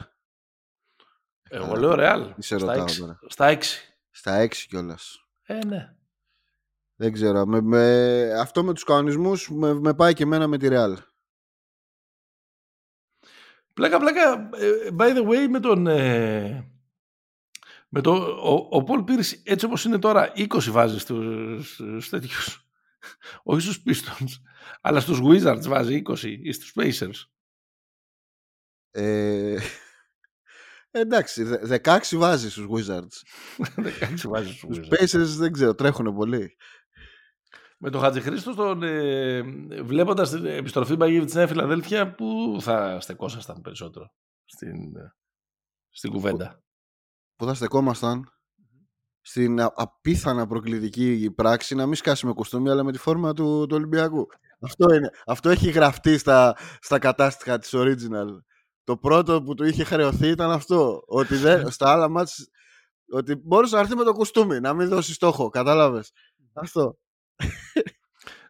Εγώ 1.49 1.66
Καλά. 1.73 1.78
λέω 1.78 1.94
Real. 1.97 2.32
Τι 2.35 2.42
σε 2.42 2.59
Στα 2.59 2.66
ρωτάω 2.66 2.82
έξι. 2.82 3.00
τώρα. 3.00 3.18
Στα 3.26 3.59
6. 3.59 3.62
Στα 4.11 4.42
6 4.44 4.49
κιόλας. 4.68 5.26
Ε, 5.42 5.64
ναι. 5.64 5.94
Δεν 6.94 7.12
ξέρω. 7.12 7.47
Με, 7.47 7.61
με, 7.61 8.32
αυτό 8.40 8.64
με 8.64 8.73
τους 8.73 8.85
κανονισμούς 8.85 9.50
με, 9.50 9.75
με 9.75 9.94
πάει 9.94 10.14
και 10.14 10.23
εμένα 10.23 10.47
με 10.47 10.59
τη 10.59 10.66
Real. 10.71 10.94
Πλάκα, 13.75 13.99
πλάκα, 13.99 14.32
ε, 14.56 14.88
by 14.99 15.16
the 15.16 15.28
way, 15.28 15.47
με 15.49 15.61
τον... 15.61 15.87
ε, 15.87 16.66
με 17.88 18.00
το, 18.00 18.12
ο, 18.42 18.68
ο 18.71 18.82
Πολ 18.82 19.02
Πίρς, 19.02 19.32
έτσι 19.32 19.64
όπως 19.66 19.85
είναι 19.85 19.99
τώρα, 19.99 20.32
20 20.37 20.47
βάζει 20.71 20.99
στους, 20.99 21.75
στους 21.75 22.09
τέτοιους. 22.09 22.66
Όχι 23.42 23.61
στους 23.61 23.82
Pistons, 23.87 24.28
αλλά 24.80 25.00
στους 25.00 25.21
Wizards 25.23 25.66
βάζει 25.66 26.02
20 26.06 26.18
ή 26.23 26.52
στους 26.52 26.73
Pacers. 26.76 27.31
Ε, 28.92 29.56
εντάξει, 30.90 31.42
δε- 31.42 31.78
16 31.84 32.16
βάζει 32.16 32.50
στους 32.50 32.66
Wizards. 32.70 33.16
16 34.00 34.14
βάζει 34.28 34.52
στους 34.52 34.78
Τους 34.78 34.88
Wizards. 34.88 34.92
Pacers 35.02 35.37
δεν 35.38 35.52
ξέρω, 35.52 35.75
τρέχουν 35.75 36.14
πολύ. 36.14 36.56
Με 37.78 37.90
τον 37.90 38.00
Χατζηχρήστο, 38.00 38.54
τον, 38.54 38.82
ε, 38.82 39.42
βλέποντας 39.82 40.30
την 40.30 40.46
επιστροφή 40.46 40.96
Μπαγίβιτ 40.96 41.28
στη 41.28 41.37
Νέα 41.38 41.46
Φιλαδέλφια, 41.46 42.14
πού 42.14 42.56
θα 42.60 43.00
στεκόσασταν 43.00 43.60
περισσότερο 43.60 44.12
στην, 44.45 44.97
ε, 44.97 45.14
στην 45.90 46.10
κουβέντα; 46.10 46.62
Που 47.36 47.45
θα 47.47 47.54
στεκόμασταν; 47.54 48.32
Στην 49.21 49.60
α- 49.60 49.73
απίθανα 49.76 50.47
προκλητική 50.47 51.32
πράξη 51.36 51.75
να 51.75 51.86
μην 51.86 51.95
σκάσει 51.95 52.26
με 52.26 52.32
κουστούμι 52.32 52.71
αλλά 52.71 52.82
με 52.82 52.93
τη 52.93 52.99
φόρμα 52.99 53.32
του, 53.32 53.67
του 53.69 53.76
Ολυμπιακού. 53.76 54.26
Αυτό, 54.60 54.95
είναι. 54.95 55.10
Αυτό 55.26 55.50
έχει 55.50 55.71
γραφτεί 55.71 56.19
στα, 56.19 56.56
στα 56.80 56.99
κατάστοιχα 56.99 57.58
της 57.58 57.71
Original. 57.75 58.26
Το 58.84 58.97
πρώτο 58.97 59.42
που 59.42 59.54
του 59.54 59.64
είχε 59.64 59.84
χρεωθεί 59.84 60.28
ήταν 60.28 60.50
αυτό. 60.50 61.02
Ότι 61.06 61.36
δεν, 61.36 61.71
στα 61.71 61.92
άλλα 61.92 62.08
μάτς 62.08 62.49
ότι 63.12 63.34
μπορούσε 63.34 63.75
να 63.75 63.80
έρθει 63.80 63.97
με 63.97 64.04
το 64.04 64.12
κουστούμι, 64.12 64.60
να 64.60 64.75
μην 64.75 64.88
δώσει 64.88 65.12
στόχο. 65.12 65.49
Κατάλαβες. 65.49 66.12
Αυτό. 66.52 66.99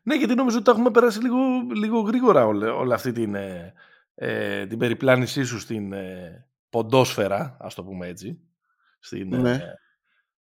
Ναι, 0.03 0.15
γιατί 0.15 0.35
νομίζω 0.35 0.57
ότι 0.57 0.65
τα 0.65 0.71
έχουμε 0.71 0.91
περάσει 0.91 1.21
λίγο, 1.21 1.37
λίγο 1.75 2.01
γρήγορα 2.01 2.47
όλα, 2.47 2.75
όλη 2.75 2.93
αυτή 2.93 3.13
την, 3.13 3.35
ε, 3.35 3.73
ε, 4.15 4.67
την 4.67 4.79
περιπλάνησή 4.79 5.43
σου 5.45 5.59
στην 5.59 5.93
ε, 5.93 6.47
ποντόσφαιρα, 6.69 7.57
ας 7.61 7.75
το 7.75 7.85
πούμε 7.85 8.07
έτσι. 8.07 8.41
Στην, 8.99 9.33
ε, 9.33 9.39
Ναι. 9.39 9.61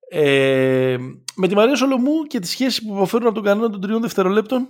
ε, 0.08 0.96
με 1.34 1.48
τη 1.48 1.54
Μαρία 1.54 1.76
Σολομού 1.76 2.22
και 2.22 2.38
τη 2.38 2.46
σχέση 2.46 2.84
που 2.84 2.94
αποφέρουν 2.94 3.26
από 3.26 3.34
τον 3.34 3.44
κανόνα 3.44 3.70
των 3.70 3.80
τριών 3.80 4.00
δευτερολέπτων, 4.00 4.68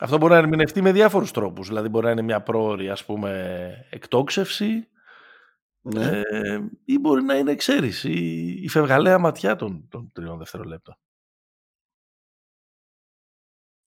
αυτό 0.00 0.16
μπορεί 0.18 0.32
να 0.32 0.38
ερμηνευτεί 0.38 0.82
με 0.82 0.92
διάφορους 0.92 1.30
τρόπους. 1.30 1.68
Δηλαδή 1.68 1.88
μπορεί 1.88 2.04
να 2.04 2.10
είναι 2.10 2.22
μια 2.22 2.42
πρόορη, 2.42 2.90
ας 2.90 3.04
πούμε, 3.04 3.86
εκτόξευση 3.90 4.88
Ναι. 5.80 6.20
ε, 6.30 6.60
ή 6.84 6.98
μπορεί 6.98 7.22
να 7.22 7.36
είναι, 7.36 7.54
ξέρεις, 7.54 8.04
η, 8.04 8.44
η 8.62 8.68
φευγαλαία 8.68 9.18
ματιά 9.18 9.56
των, 9.56 9.88
των 9.88 10.12
τριών 10.12 10.38
δευτερολέπτων. 10.38 10.94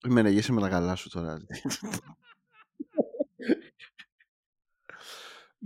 Μην 0.07 0.13
με 0.13 0.43
με 0.49 0.61
τα 0.61 0.69
καλά 0.69 0.95
σου 0.95 1.09
τώρα. 1.09 1.37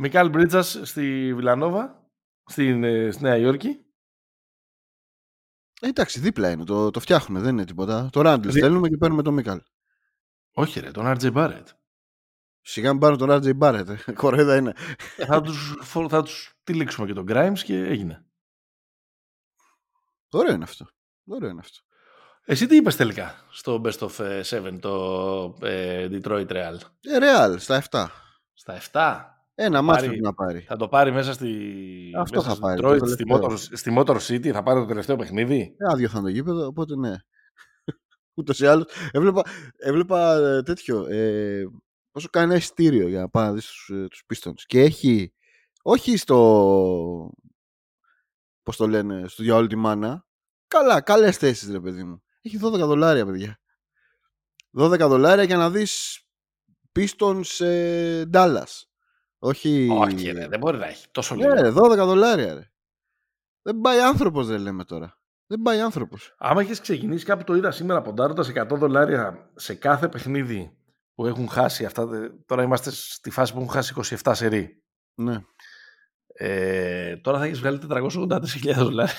Μικάλ 0.02 0.30
Μπρίτζας 0.30 0.80
στη 0.84 1.34
Βιλανόβα, 1.34 2.10
στην, 2.46 2.84
ε, 2.84 3.12
στη 3.12 3.24
Νέα 3.24 3.38
Υόρκη. 3.38 3.86
Ε, 5.82 5.88
εντάξει, 5.88 6.20
δίπλα 6.20 6.52
είναι. 6.52 6.64
Το, 6.64 6.92
το 6.92 7.00
φτιάχνουμε, 7.00 7.42
δεν 7.42 7.54
είναι 7.54 7.66
τίποτα. 7.66 8.10
Το 8.12 8.22
Ράντλ 8.22 8.48
Δι- 8.50 8.58
στέλνουμε 8.58 8.90
και 8.90 8.98
παίρνουμε 8.98 9.22
τον 9.22 9.34
Μίκαλ. 9.34 9.62
Όχι 10.60 10.80
ρε, 10.80 10.92
τον 10.92 11.06
RJ 11.08 11.34
Barrett. 11.34 11.64
Σιγά 12.62 12.92
μην 12.92 13.00
πάρω 13.02 13.16
τον 13.16 13.28
Ράτζεϊ 13.28 13.54
Μπάρετ. 13.56 13.90
Κορέδα 14.22 14.56
είναι. 14.56 14.74
θα, 15.28 15.42
τους, 15.42 15.78
φο- 15.82 16.10
θα 16.10 16.24
τους 16.24 16.54
τυλίξουμε 16.64 17.08
και 17.08 17.14
τον 17.14 17.26
Grimes 17.30 17.60
και 17.64 17.76
έγινε. 17.78 18.26
Ωραίο 20.32 20.54
είναι 20.54 20.64
αυτό. 20.64 20.88
Ωραίο 21.28 21.50
είναι 21.50 21.60
αυτό. 21.60 21.78
Εσύ 22.46 22.68
τι 22.68 22.76
είπες 22.76 22.96
τελικά 22.96 23.36
στο 23.50 23.82
Best 23.86 23.98
of 24.10 24.20
ε, 24.26 24.42
7, 24.50 24.78
το 24.80 25.56
ε, 25.62 26.08
Detroit 26.12 26.48
Real; 26.48 26.76
Ε, 27.02 27.18
Real, 27.22 27.56
στα 27.58 27.84
7. 27.90 28.06
Στα 28.54 28.78
7 28.92 29.26
Ένα 29.56 29.82
μάτι 29.82 29.98
πάρει- 29.98 30.08
πρέπει 30.10 30.24
να 30.26 30.34
πάρει. 30.34 30.60
θα 30.60 30.76
το 30.78 30.88
πάρει 30.88 31.12
μέσα 31.12 31.34
στη, 31.34 31.56
Αυτό 32.18 32.38
μέσα 32.38 32.50
θα 32.50 32.56
στο 32.56 32.62
πάρει, 32.62 32.80
Detroit, 32.84 33.00
το 33.00 33.06
στη, 33.06 33.24
τελευταίο. 33.24 33.50
Motor, 33.50 33.58
στη 33.58 33.94
Motor 33.98 34.18
City, 34.18 34.50
θα 34.52 34.64
πάρει 34.64 34.80
το 34.80 34.86
τελευταίο 34.86 35.16
παιχνίδι; 35.16 35.76
Ε, 35.78 35.92
άδειο 35.94 36.10
θα 36.10 36.18
είναι 36.20 36.28
το 36.28 36.34
γήπεδο, 36.34 36.66
οπότε 36.66 36.96
ναι. 36.96 37.16
Ούτως 38.40 38.60
ή 38.60 38.66
άλλως. 38.66 38.86
Έβλεπα, 39.12 39.42
έβλεπα 39.78 40.36
ε, 40.36 40.64
τέτοιο. 40.64 41.06
Ε, 41.10 41.64
πόσο 42.12 42.28
κάνει 42.30 42.46
ένα 42.46 42.56
εισιτήριο 42.56 43.08
για 43.08 43.20
να 43.20 43.30
πάει 43.30 43.46
να 43.46 43.54
δεις 43.54 43.66
τους 43.66 43.90
ε, 43.90 44.08
τους 44.08 44.24
Pistons. 44.34 44.62
Και 44.66 44.82
έχει. 44.82 45.34
Όχι 45.82 46.18
στο. 46.18 47.32
Πώς 48.64 48.78
το 48.78 48.88
λένε, 48.88 49.28
στο 49.28 49.44
για 49.44 49.56
όλη 49.56 49.68
τη 49.68 49.76
μάνα. 49.76 50.26
Καλά, 50.68 51.02
καλές 51.02 51.38
θέσεις, 51.38 51.72
ρε 51.72 51.80
παιδί 51.80 52.04
μου. 52.04 52.24
Έχει 52.42 52.60
12 52.64 52.72
δολάρια, 52.78 53.26
παιδιά. 53.26 53.60
12 54.78 54.98
δολάρια 55.00 55.44
για 55.44 55.58
να 55.58 55.70
δεις 55.70 56.22
Pistons 57.00 57.42
σε 57.44 57.66
Dallas. 58.34 58.84
Όχι. 59.40 59.88
Όχι 59.92 60.32
ρε, 60.32 60.48
δεν 60.48 60.60
μπορεί 60.60 60.78
να 60.78 60.88
έχει 60.88 61.08
τόσο 61.12 61.36
Ναι, 61.36 61.42
λίγο. 61.42 61.62
ρε, 61.62 61.72
12 61.72 62.06
δολάρια, 62.06 62.54
ρε. 62.54 62.72
Δεν 63.62 63.80
πάει 63.82 64.00
άνθρωπος, 64.00 64.48
δεν 64.48 64.62
λέμε 64.62 64.84
τώρα. 64.86 65.19
Δεν 65.52 65.62
πάει 65.62 65.80
άνθρωπος. 65.82 66.36
Άμα 66.38 66.62
έχεις 66.62 66.80
ξεκινήσει 66.82 67.26
κάπου 67.26 67.44
το 67.44 67.56
είδα 67.56 67.72
σήμερα 67.72 68.02
ποντάροντα 68.02 68.44
100 68.44 68.78
δολάρια 68.78 69.52
σε 69.56 69.74
κάθε 69.76 70.08
παιχνίδι 70.10 70.78
που 71.14 71.26
έχουν 71.26 71.50
χάσει 71.50 71.86
αυτά. 71.86 72.06
δε- 72.06 72.30
Τώρα 72.46 72.64
είμαστε 72.64 72.92
στη 72.92 73.30
φάση 73.30 73.54
που 73.54 73.58
έχουν 73.60 73.72
χάσει 73.72 73.94
27 74.24 74.32
σερί. 74.36 74.84
Ναι. 75.16 75.40
Ε, 76.34 77.18
τώρα 77.18 77.38
θα 77.40 77.46
έχεις 77.46 77.60
βγάλει 77.60 77.80
483.000 77.90 78.74
δολάρια. 78.76 79.16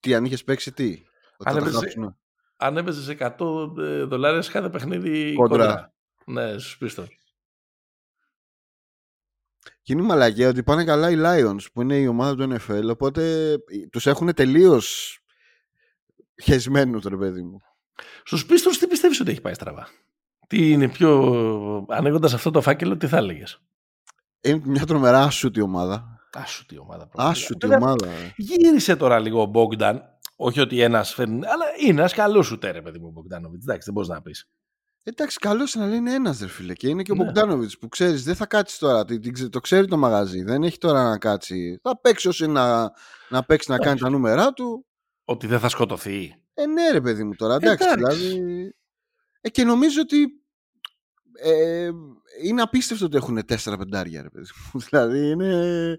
Τι, 0.00 0.14
αν 0.14 0.24
είχες 0.24 0.44
παίξει 0.44 0.72
τι. 0.72 1.02
Ότι 1.36 1.50
θα 1.50 1.52
τα 1.52 1.58
έπαιζε- 1.58 1.82
χάσουνε. 1.84 2.16
Αν 2.56 2.76
έπαιζες 2.76 3.04
σε 3.04 3.14
100 3.14 3.72
ε, 3.78 4.02
δολάρια 4.04 4.42
σε 4.42 4.50
κάθε 4.52 4.68
παιχνίδι 4.68 5.34
Κόντρα. 5.34 5.92
Ναι, 6.26 6.58
στου 6.58 6.78
πίστων. 6.78 7.08
Και 9.88 9.94
είναι 9.94 10.02
η 10.02 10.06
μαλακία 10.06 10.48
ότι 10.48 10.62
πάνε 10.62 10.84
καλά 10.84 11.10
οι 11.10 11.14
Lions 11.18 11.64
που 11.72 11.82
είναι 11.82 11.96
η 11.96 12.06
ομάδα 12.06 12.34
του 12.34 12.54
NFL. 12.54 12.88
Οπότε 12.90 13.54
τους 13.90 14.06
έχουν 14.06 14.34
τελείως 14.34 15.18
χεσμένους 16.42 17.04
ρε 17.04 17.16
παιδί 17.16 17.42
μου. 17.42 17.58
Στους 18.24 18.46
πίστων, 18.46 18.72
τι 18.72 18.86
πιστεύεις 18.86 19.20
ότι 19.20 19.30
έχει 19.30 19.40
πάει 19.40 19.54
στραβά; 19.54 19.88
Τι 20.46 20.70
είναι 20.70 20.88
πιο. 20.88 21.86
Ανοίγοντας 21.88 22.34
αυτό 22.34 22.50
το 22.50 22.60
φάκελο, 22.60 22.96
τι 22.96 23.06
θα 23.06 23.16
έλεγες; 23.16 23.60
Είναι 24.40 24.60
μια 24.64 24.86
τρομερά 24.86 25.22
άσουτη 25.22 25.60
ομάδα. 25.60 26.20
Άσου 26.32 26.66
τι 26.66 26.78
ομάδα. 26.78 27.06
πρόκειται. 27.06 27.30
Άσουτη 27.30 27.66
Βέβαια, 27.66 27.86
ομάδα. 27.86 28.06
ρε. 28.06 28.32
Γύρισε 28.36 28.96
τώρα 28.96 29.18
λίγο 29.18 29.42
ο 29.42 29.46
Μπόγκταν. 29.46 30.02
Όχι 30.36 30.60
ότι 30.60 30.80
ένας 30.80 31.14
φέρνει. 31.14 31.46
Αλλά 31.46 31.64
είναι 31.86 31.98
ένας 32.00 32.12
καλός 32.12 32.46
σου 32.46 32.58
τέρε, 32.58 32.82
παιδί 32.82 32.98
μου, 32.98 33.06
ο 33.06 33.10
Μπογκδάνοβιτ. 33.10 33.62
Εντάξει, 33.62 33.82
δεν 33.84 33.94
μπορείς 33.94 34.08
να 34.08 34.22
πεις. 34.22 34.48
Εντάξει, 35.08 35.38
καλός 35.38 35.74
είναι 35.74 35.84
να 35.84 35.90
λέει 35.90 35.98
είναι 35.98 36.14
ένας 36.14 36.40
ρε 36.40 36.46
φίλε. 36.48 36.74
Και 36.74 36.88
είναι 36.88 37.02
και 37.02 37.12
ο 37.12 37.14
Ναι. 37.14 37.24
Μπογκδάνοβιτ 37.24 37.70
που 37.80 37.88
ξέρεις, 37.88 38.24
δεν 38.24 38.34
θα 38.34 38.46
κάτσεις 38.46 38.78
τώρα. 38.78 39.04
τι- 39.04 39.18
τι 39.18 39.30
ξε- 39.30 39.50
Το 39.50 39.60
ξέρει 39.60 39.86
το 39.86 39.96
μαγαζί. 39.96 40.42
Δεν 40.42 40.62
έχει 40.62 40.78
τώρα 40.78 41.02
να 41.02 41.18
κάτσει. 41.18 41.78
Θα 41.82 42.00
παίξει 42.00 42.28
όσο 42.28 42.44
είναι 42.44 42.52
να, 42.52 42.92
να 43.28 43.42
παίξει 43.44 43.70
να 43.70 43.78
κάνει 43.78 43.98
τα 43.98 44.10
νούμερά 44.10 44.52
του. 44.52 44.86
Ότι 45.24 45.46
δεν 45.46 45.58
θα 45.58 45.68
σκοτωθεί. 45.68 46.34
Ε, 46.54 46.66
ναι, 46.66 46.90
ρε 46.90 47.00
παιδί 47.00 47.24
μου 47.24 47.34
τώρα. 47.34 47.54
Εντάξει, 47.54 47.88
Εντάξει. 47.90 48.18
δηλαδή. 48.18 48.74
Ε, 49.40 49.48
και 49.50 49.64
νομίζω 49.64 50.00
ότι. 50.00 50.26
Ε, 51.40 51.90
είναι 52.42 52.62
απίστευτο 52.62 53.04
ότι 53.04 53.16
έχουν 53.16 53.44
τέσσερα 53.44 53.76
πεντάρια, 53.76 54.22
ρε 54.22 54.28
παιδί 54.30 54.46
μου. 54.72 54.80
δηλαδή 54.88 55.30
είναι. 55.30 55.94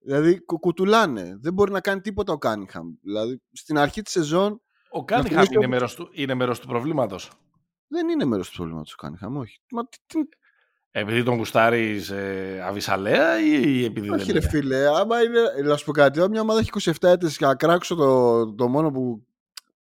Δηλαδή 0.00 0.44
κουτουλάνε. 0.44 1.36
Δεν 1.40 1.52
μπορεί 1.52 1.72
να 1.72 1.80
κάνει 1.80 2.00
τίποτα 2.00 2.32
ο 2.32 2.38
Κάνιχαμ. 2.38 2.86
Δηλαδή 3.02 3.42
στην 3.52 3.78
αρχή 3.78 4.02
της 4.02 4.12
σεζόν. 4.12 4.60
Ο 4.90 5.04
Κάνινγχαμ 5.04 5.44
είναι, 5.50 5.66
μέρος 5.66 5.94
του, 5.94 6.08
είναι 6.12 6.34
μέρος 6.34 6.60
του 6.60 6.66
προβλήματος. 6.66 7.30
Δεν 7.88 8.08
είναι 8.08 8.24
μέρος 8.24 8.50
του 8.50 8.56
προβλήματος 8.56 8.92
ο 8.92 8.96
Κάνινγχαμ, 8.96 9.36
όχι. 9.36 9.60
Μα, 9.70 9.88
τι, 10.06 10.18
επειδή 10.90 11.22
τον 11.22 11.36
γουστάρεις 11.36 12.10
ε, 12.10 12.60
αβυσσαλέα 12.64 13.40
ή 13.40 13.84
επειδή 13.84 14.10
Όχι, 14.10 14.24
δεν 14.24 14.34
ρε 14.34 14.38
είναι; 14.38 14.48
φίλε, 14.48 14.88
άμα 14.88 15.22
είναι. 15.22 15.40
Να 15.64 15.76
σου 15.76 15.84
πω 15.84 15.92
κάτι, 15.92 16.20
αν 16.20 16.30
μια 16.30 16.40
ομάδα 16.40 16.60
έχει 16.60 16.70
27 16.74 16.92
ήττες 17.00 17.36
και 17.36 17.44
να 17.44 17.54
κράξω 17.54 17.94
το, 17.94 18.54
το 18.54 18.68
μόνο 18.68 18.90
που, 18.90 19.26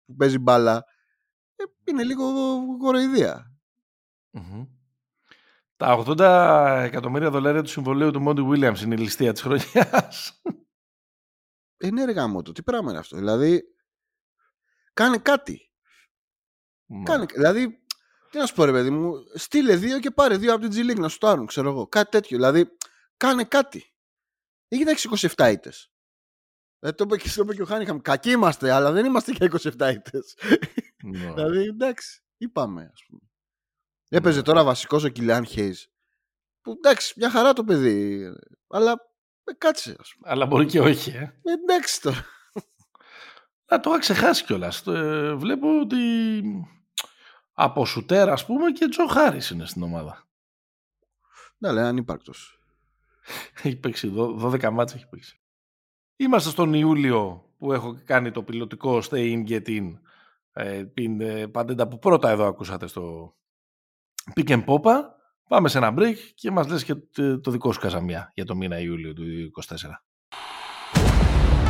που 0.06 0.14
παίζει 0.16 0.38
μπάλα, 0.38 0.84
ε, 1.56 1.64
είναι 1.84 2.04
λίγο 2.04 2.24
κοροϊδία. 2.78 3.52
Μμμ. 4.30 4.66
Τα 5.76 6.04
80 6.06 6.82
εκατομμύρια 6.84 7.30
δολάρια 7.30 7.62
του 7.62 7.68
συμβολαίου 7.68 8.11
του 8.10 8.20
Μόντι 8.20 8.42
Williams 8.50 8.80
είναι 8.82 8.94
η 8.94 8.98
ληστεία 8.98 9.32
της 9.32 9.42
χρονιάς. 9.42 10.42
Ε, 11.76 11.90
ναι, 11.90 12.04
ρε 12.04 12.12
γάμο 12.12 12.42
το, 12.42 12.52
τι 12.52 12.62
πράγμα 12.62 12.90
είναι 12.90 12.98
αυτό. 12.98 13.16
Δηλαδή, 13.16 13.62
κάνε 14.92 15.18
κάτι. 15.18 15.70
Ναι. 16.86 17.02
Κάνε, 17.02 17.26
δηλαδή, 17.34 17.86
τι 18.37 18.42
να 18.42 18.49
σου 18.49 18.55
πω, 18.55 18.64
ρε 18.64 18.72
παιδί 18.72 18.90
μου, 18.90 19.12
στείλε 19.35 19.77
δύο 19.77 20.01
και 20.01 20.11
πάρε 20.11 20.37
δύο 20.37 20.55
από 20.55 20.68
την 20.68 20.72
G 20.72 20.90
League 20.90 20.99
να 20.99 21.09
σου 21.09 21.18
το 21.18 21.29
άρουν, 21.29 21.46
ξέρω 21.46 21.70
εγώ. 21.70 21.87
Κάτι 21.87 22.11
τέτοιο. 22.11 22.37
Δηλαδή, 22.37 22.77
κάνε 23.16 23.44
κάτι. 23.44 23.94
Δεν 24.68 24.79
κοιτάξεις 24.79 25.35
27 25.37 25.51
ήττες. 25.53 25.90
Ε, 26.79 26.92
το 26.92 27.05
είπε 27.05 27.16
και, 27.16 27.29
το 27.35 27.42
είπε 27.42 27.55
και 27.55 27.62
ο 27.62 27.64
Χάνιχαμ. 27.64 28.01
Κακοί 28.01 28.31
είμαστε, 28.31 28.70
αλλά 28.70 28.92
δεν 28.92 29.05
είμαστε 29.05 29.33
και 29.33 29.44
27 29.44 29.92
ήττες. 29.94 30.38
Ναι. 31.05 31.33
δηλαδή, 31.33 31.62
εντάξει, 31.62 32.22
είπαμε, 32.37 32.90
ας 32.92 33.05
πούμε. 33.07 33.20
Έπαιζε 34.09 34.42
τώρα 34.42 34.64
βασικός 34.64 35.05
ο 35.05 35.09
Κιλιάν 35.09 35.44
Χέις. 35.44 35.88
Που 36.61 36.70
εντάξει, 36.70 37.14
μια 37.16 37.31
χαρά 37.31 37.53
το 37.53 37.64
παιδί. 37.64 38.25
Αλλά 38.68 38.92
ε, 39.44 39.53
κάτσε, 39.59 39.96
ας 40.01 40.14
πούμε. 40.14 40.31
Αλλά 40.31 40.46
μπορεί 40.46 40.66
και 40.66 40.81
όχι. 40.81 41.11
Ε. 41.11 41.40
Ε, 41.42 41.53
εντάξει 41.53 42.03
τώρα. 42.03 42.25
Να 43.70 43.81
το 43.81 43.90
είχα 43.90 43.99
ξεχάσει 43.99 44.44
κιόλας. 44.44 44.87
Ε, 44.87 45.35
βλέπω 45.35 45.81
ότι 45.81 45.96
από 47.58 47.86
σουτέρ, 47.86 48.28
ας 48.28 48.46
πούμε, 48.46 48.70
και 48.70 48.88
Τζο 48.88 49.06
Χάρις 49.06 49.50
είναι 49.50 49.66
στην 49.66 49.82
ομάδα. 49.82 50.24
Ναι, 51.58 51.72
λέει 51.72 51.84
ανύπαρκτος. 51.84 52.60
Έχει 53.62 53.76
παίξει, 53.76 54.08
δω- 54.08 54.34
12 54.34 54.70
μάτς 54.70 54.94
έχει 54.94 55.08
παίξει. 55.08 55.40
Είμαστε 56.16 56.50
στον 56.50 56.74
Ιούλιο 56.74 57.50
που 57.58 57.72
έχω 57.72 58.00
κάνει 58.04 58.30
το 58.30 58.42
πιλωτικό 58.42 58.98
Stay 59.10 59.32
In 59.34 59.48
Get 59.48 59.66
In 59.68 59.98
ε, 60.52 60.84
την 60.84 61.20
ε, 61.20 61.46
παντέντα 61.46 61.88
που 61.88 61.98
πρώτα 61.98 62.30
εδώ 62.30 62.46
ακούσατε 62.46 62.86
στο 62.86 63.34
Pick 64.34 64.48
and 64.48 64.64
Popa. 64.64 65.00
Πάμε 65.48 65.68
σε 65.68 65.78
ένα 65.78 65.94
break 65.98 66.16
και 66.34 66.50
μας 66.50 66.68
λες 66.68 66.84
και 66.84 66.94
το, 66.94 67.40
το 67.40 67.50
δικό 67.50 67.72
σου 67.72 67.80
καζαμιά 67.80 68.30
για 68.34 68.44
το 68.44 68.56
μήνα 68.56 68.78
Ιούλιο 68.78 69.12
του 69.12 69.24
2024. 69.64 69.74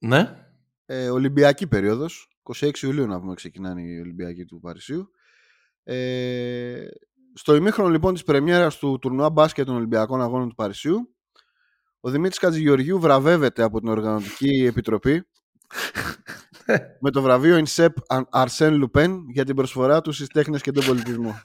Ναι. 0.00 0.46
ε, 0.86 1.08
Ολυμπιακή 1.10 1.66
περίοδος. 1.66 2.28
26 2.42 2.82
Ιουλίου 2.82 3.06
να 3.06 3.20
πούμε 3.20 3.34
ξεκινάνε 3.34 3.82
οι 3.82 4.00
Ολυμπιακοί 4.00 4.44
του 4.44 4.60
Παρισίου. 4.60 5.10
Ε, 5.82 6.86
στο 7.34 7.54
ημίχρονο 7.54 7.90
λοιπόν 7.90 8.14
της 8.14 8.22
πρεμιέρας 8.22 8.78
του 8.78 8.98
τουρνουά 9.00 9.30
μπάσκετ 9.30 9.66
των 9.66 9.76
Ολυμπιακών 9.76 10.22
Αγώνων 10.22 10.48
του 10.48 10.54
Παρισιού 10.54 11.14
ο 12.00 12.10
Δημήτρης 12.10 12.38
Κατζηγεωργίου 12.38 13.00
βραβεύεται 13.00 13.62
από 13.62 13.80
την 13.80 13.88
Οργανωτική 13.88 14.64
Επιτροπή 14.66 15.26
με 17.00 17.10
το 17.10 17.22
βραβείο 17.22 17.56
Ινσέπ 17.56 17.96
Αρσέν 18.30 18.74
Λουπέν 18.74 19.24
για 19.32 19.44
την 19.44 19.54
προσφορά 19.56 20.00
του 20.00 20.12
στις 20.12 20.28
τέχνες 20.28 20.62
και 20.62 20.72
τον 20.72 20.84
πολιτισμό. 20.84 21.40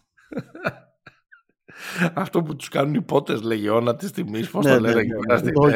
Αυτό 2.13 2.41
που 2.43 2.55
τους 2.55 2.69
κάνουν 2.69 2.93
οι 2.93 3.01
πότες 3.01 3.41
λεγεώνα 3.41 3.95
της 3.95 4.11
τιμής, 4.11 4.49
πώς 4.49 4.65
Ναι, 4.65 4.71
το 4.73 4.79
ναι, 4.79 4.87
λένε 4.87 4.93
ναι, 4.95 5.01
εκεί 5.01 5.11
ναι, 5.11 5.19
πέρα 5.19 5.41
ναι, 5.41 5.49
στην- 5.49 5.57
όχι. 5.57 5.75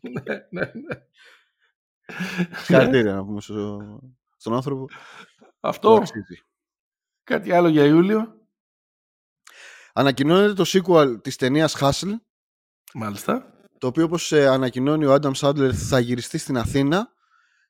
ναι, 0.00 0.34
ναι, 0.50 0.60
ναι. 0.64 0.70
Συγχαρητήρια 2.64 3.14
να 3.14 3.24
πούμε 3.24 3.40
στο- 3.40 4.00
στον 4.36 4.54
άνθρωπο 4.54 4.84
που 4.84 4.94
Αυτό, 5.60 5.94
αξίζει. 5.94 6.42
κάτι 7.24 7.52
άλλο 7.52 7.68
για 7.68 7.84
Ιούλιο; 7.84 8.40
Ανακοινώνεται 9.92 10.52
το 10.52 10.64
sequel 10.66 11.22
της 11.22 11.36
ταινίας 11.36 11.76
Hustle 11.80 12.14
Μάλιστα. 12.94 13.52
το 13.78 13.86
οποίο 13.86 14.04
όπως 14.04 14.32
ε, 14.32 14.46
ανακοινώνει 14.48 15.04
ο 15.04 15.12
Άνταμ 15.12 15.32
Σάντλερ 15.32 15.70
θα 15.88 15.98
γυριστεί 15.98 16.38
στην 16.38 16.56
Αθήνα 16.58 17.12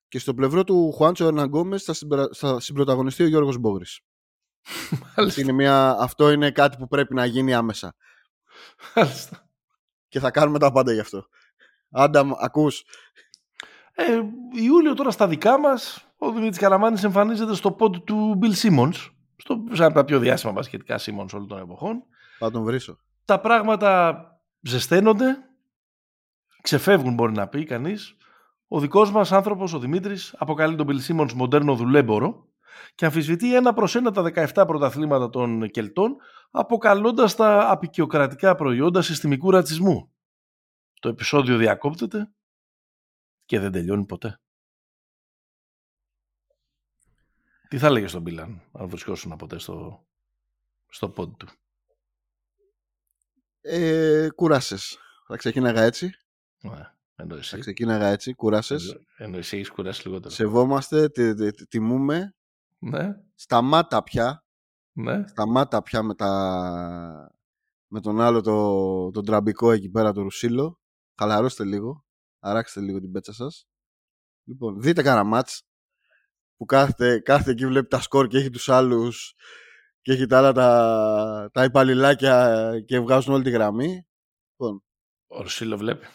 και 0.09 0.19
στο 0.19 0.35
πλευρό 0.35 0.65
του 0.65 0.93
Χουάντσο 0.93 1.27
Ερναγκόμες 1.27 1.83
θα, 1.85 1.93
συμπερα... 1.93 2.29
θα 2.35 2.61
συμπροταγωνιστεί 2.61 3.23
ο 3.23 3.27
Γιώργος 3.27 3.57
Μπόγρης. 3.59 4.01
Μάλιστα. 5.17 5.41
είναι 5.41 5.53
μια... 5.53 5.97
Αυτό 5.99 6.31
είναι 6.31 6.51
κάτι 6.51 6.77
που 6.77 6.87
πρέπει 6.89 7.15
να 7.15 7.25
γίνει 7.25 7.55
άμεσα 7.55 7.95
Μάλιστα. 8.95 9.49
και 10.09 10.21
θα 10.21 10.31
κάνουμε 10.31 10.59
τα 10.59 10.73
πάντα 10.73 10.93
γι' 10.93 11.01
αυτό. 11.01 11.27
Άνταμ, 11.91 12.31
ακούς. 12.39 12.85
Ε, 13.95 14.21
Ιούλιο 14.53 14.95
τώρα 14.95 15.11
στα 15.11 15.29
δικά 15.29 15.59
μας, 15.59 16.09
ο 16.19 16.33
Δημήτρης 16.33 16.59
Καραμάνης 16.59 17.05
εμφανίζεται 17.05 17.55
στο 17.55 17.73
πόντ 17.73 17.97
του 17.97 18.39
Bill 18.43 18.67
Simmons, 18.67 19.11
στο, 19.37 19.65
σαν 19.73 19.87
από 19.87 19.95
τα 19.95 20.05
πιο 20.05 20.19
διάσημα 20.19 20.53
μπασκετικά 20.53 20.99
Simmons 20.99 21.29
όλων 21.33 21.49
των 21.49 21.59
εποχών. 21.59 22.03
Θα 22.39 22.51
τον 22.51 22.63
βρίσω. 22.65 22.99
Τα 23.25 23.41
πράγματα 23.41 24.25
ζεσταίνονται, 24.61 25.37
ξεφεύγουν 26.63 27.15
μπορεί 27.15 27.33
να 27.33 27.49
πει 27.49 27.65
κανείς. 27.65 28.17
Ο 28.69 28.81
δικός 28.81 29.11
μας 29.11 29.33
άνθρωπος, 29.33 29.73
ο 29.73 29.79
Δημήτρης, 29.79 30.35
αποκαλεί 30.39 30.77
τον 30.77 30.87
Bill 30.91 31.11
Simmons 31.11 31.33
μοντέρνο 31.33 31.75
δουλέμπορο 31.75 32.47
και 32.95 33.05
αμφισβητεί 33.05 33.55
ένα 33.55 33.73
προς 33.73 33.95
ένα 33.95 34.11
τα 34.11 34.23
17 34.55 34.65
πρωταθλήματα 34.67 35.31
των 35.31 35.71
Κελτών, 35.71 36.17
αποκαλώντας 36.51 37.37
τα 37.37 37.71
απεικιοκρατικά 37.71 38.55
προϊόντα 38.55 39.03
συστημικού 39.03 39.51
ρατσισμού. 39.51 40.13
Το 41.01 41.09
επεισόδιο 41.09 41.57
διακόπτεται 41.57 42.31
και 43.47 43.59
δεν 43.59 43.73
τελειώνει 43.73 44.05
ποτέ. 44.05 44.41
Τι 47.69 47.79
θα 47.79 47.91
λέγε 47.91 48.07
στον 48.07 48.23
Μπίλαν, 48.23 48.63
αν 48.73 48.89
βρισκόσουν 48.89 49.37
ποτέ 49.37 49.59
στο, 49.59 50.07
στο 50.89 51.09
πόντ 51.11 51.33
του; 51.37 51.49
Ε, 53.61 54.29
κουράσες. 54.35 54.99
Θα 55.27 55.37
ξεκίναγα 55.37 55.83
έτσι. 55.83 56.11
Ναι, 56.63 56.91
ενώ 57.17 57.35
εσύ. 57.37 57.51
Θα 57.51 57.59
ξεκίναγα 57.59 58.07
έτσι. 58.07 58.35
Κουράσες. 58.35 58.89
Ενώ- 58.91 59.01
Ενώ 59.17 59.37
εσύ 59.37 59.57
έχεις 59.57 59.71
κουράσει 59.71 60.07
λιγότερο. 60.09 60.35
Σεβόμαστε, 60.35 61.09
τι- 61.09 61.35
τι- 61.35 61.51
τι- 61.53 61.67
τιμούμε. 61.67 62.35
Ναι, 62.79 63.09
Σταμάτα 63.35 64.03
πια. 64.03 64.45
ναι. 64.93 65.27
Σταμάτα 65.27 65.83
πια 65.83 66.03
με, 66.03 66.15
τα... 66.15 66.31
με 67.87 68.01
τον 68.01 68.21
άλλο 68.21 68.41
το, 68.41 69.11
τον 69.11 69.25
τραμπικό 69.25 69.71
εκεί 69.71 69.89
πέρα, 69.91 70.13
το 70.13 70.23
Ρουσίλο. 70.23 70.81
Χαλαρώστε 71.19 71.65
λίγο. 71.65 72.05
Αράξτε 72.45 72.81
λίγο 72.81 73.01
την 73.01 73.13
πέτσα 73.13 73.33
σας. 73.33 73.67
Λοιπόν, 74.45 74.81
δείτε 74.81 75.03
κανένα 75.03 75.25
μάτς 75.25 75.63
που 76.57 76.65
κάθεται, 76.65 77.19
κάθεται 77.21 77.51
εκεί 77.51 77.67
βλέπει 77.67 77.89
τα 77.89 78.01
σκορ 78.01 78.27
και 78.27 78.39
έχει 78.39 78.51
τους 78.51 78.69
άλλους 78.69 79.35
και 80.01 80.13
έχει 80.13 80.27
τα 80.27 80.39
άλλα 80.39 80.53
τα, 80.53 81.51
τα 81.53 81.65
υπαλληλάκια 81.65 82.81
και 82.87 83.01
βγάζουν 83.01 83.35
όλη 83.35 83.43
τη 83.43 83.51
γραμμή. 83.51 84.07
Λοιπόν, 84.51 84.83
Ο 85.27 85.43
Ρουσίλο 85.43 85.77
βλέπει. 85.77 86.07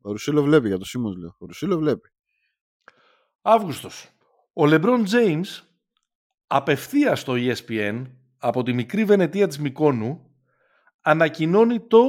ο 0.00 0.10
Ρουσίλο 0.10 0.42
βλέπει 0.42 0.68
για 0.68 0.78
το 0.78 0.84
Σίμος 0.84 1.16
λέω. 1.16 1.36
Ο 1.38 1.46
Ρουσίλο 1.46 1.78
βλέπει. 1.78 2.08
Αύγουστος. 3.42 4.08
Ο 4.52 4.66
Λεμπρόν 4.66 5.04
James 5.10 5.60
απευθεία 6.46 7.16
στο 7.16 7.32
E 7.36 7.54
ESPN 7.56 8.04
από 8.38 8.62
τη 8.62 8.72
μικρή 8.72 9.04
Βενετία 9.04 9.46
της 9.48 9.58
Μικόνου 9.58 10.30
ανακοινώνει 11.00 11.80
το 11.86 12.02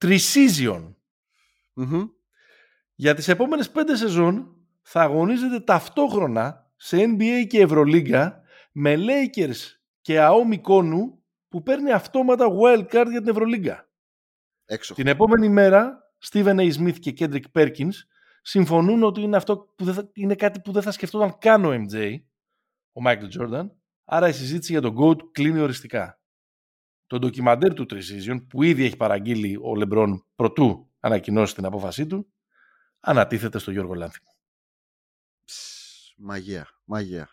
Triseason. 0.00 0.94
Μμμ. 1.72 2.04
Για 2.98 3.14
τις 3.14 3.28
επόμενες 3.28 3.70
πέντε 3.70 3.96
σεζόν 3.96 4.56
θα 4.82 5.00
αγωνίζεται 5.02 5.60
ταυτόχρονα 5.60 6.70
σε 6.76 6.96
NBA 7.00 7.46
και 7.46 7.60
Ευρωλίγκα 7.60 8.42
με 8.72 8.94
Lakers 8.98 9.56
και 10.00 10.20
ΑΟ 10.20 10.44
Μικόνου 10.44 11.22
που 11.48 11.62
παίρνει 11.62 11.92
αυτόματα 11.92 12.46
wildcard 12.48 13.06
για 13.10 13.20
την 13.20 13.28
Ευρωλίγκα. 13.28 13.88
Έξω. 14.64 14.94
Την 14.94 15.06
επόμενη 15.06 15.48
μέρα, 15.48 15.98
Stephen 16.30 16.56
A. 16.56 16.72
Smith 16.74 16.98
και 16.98 17.14
Kendrick 17.18 17.44
Perkins 17.52 17.92
συμφωνούν 18.42 19.02
ότι 19.02 19.20
είναι, 19.20 19.36
αυτό 19.36 19.58
που 19.58 19.84
δεν 19.84 19.94
θα- 19.94 20.10
είναι 20.12 20.34
κάτι 20.34 20.60
που 20.60 20.72
δεν 20.72 20.82
θα 20.82 20.90
σκεφτόταν 20.90 21.38
καν 21.38 21.64
ο 21.64 21.72
MJ, 21.72 22.16
ο 22.92 23.00
Michael 23.06 23.28
Jordan, 23.38 23.70
άρα 24.04 24.28
η 24.28 24.32
συζήτηση 24.32 24.72
για 24.72 24.80
τον 24.80 24.94
GOAT 24.98 25.16
κλείνει 25.32 25.58
οριστικά. 25.60 26.20
Το 27.06 27.18
ντοκιμαντέρ 27.18 27.74
του 27.74 27.86
Triseason, 27.90 28.46
που 28.48 28.62
ήδη 28.62 28.84
έχει 28.84 28.96
παραγγείλει 28.96 29.56
ο 29.56 29.72
LeBron 29.76 30.12
προτού 30.34 30.90
ανακοινώσει 31.00 31.54
την 31.54 31.64
απόφασή 31.64 32.06
του, 32.06 32.32
ανατίθεται 33.06 33.58
στο 33.58 33.70
Γιώργο 33.70 33.94
Λάνθιμο. 33.94 34.28
Μαγεία, 36.16 36.68
μαγεία. 36.84 37.28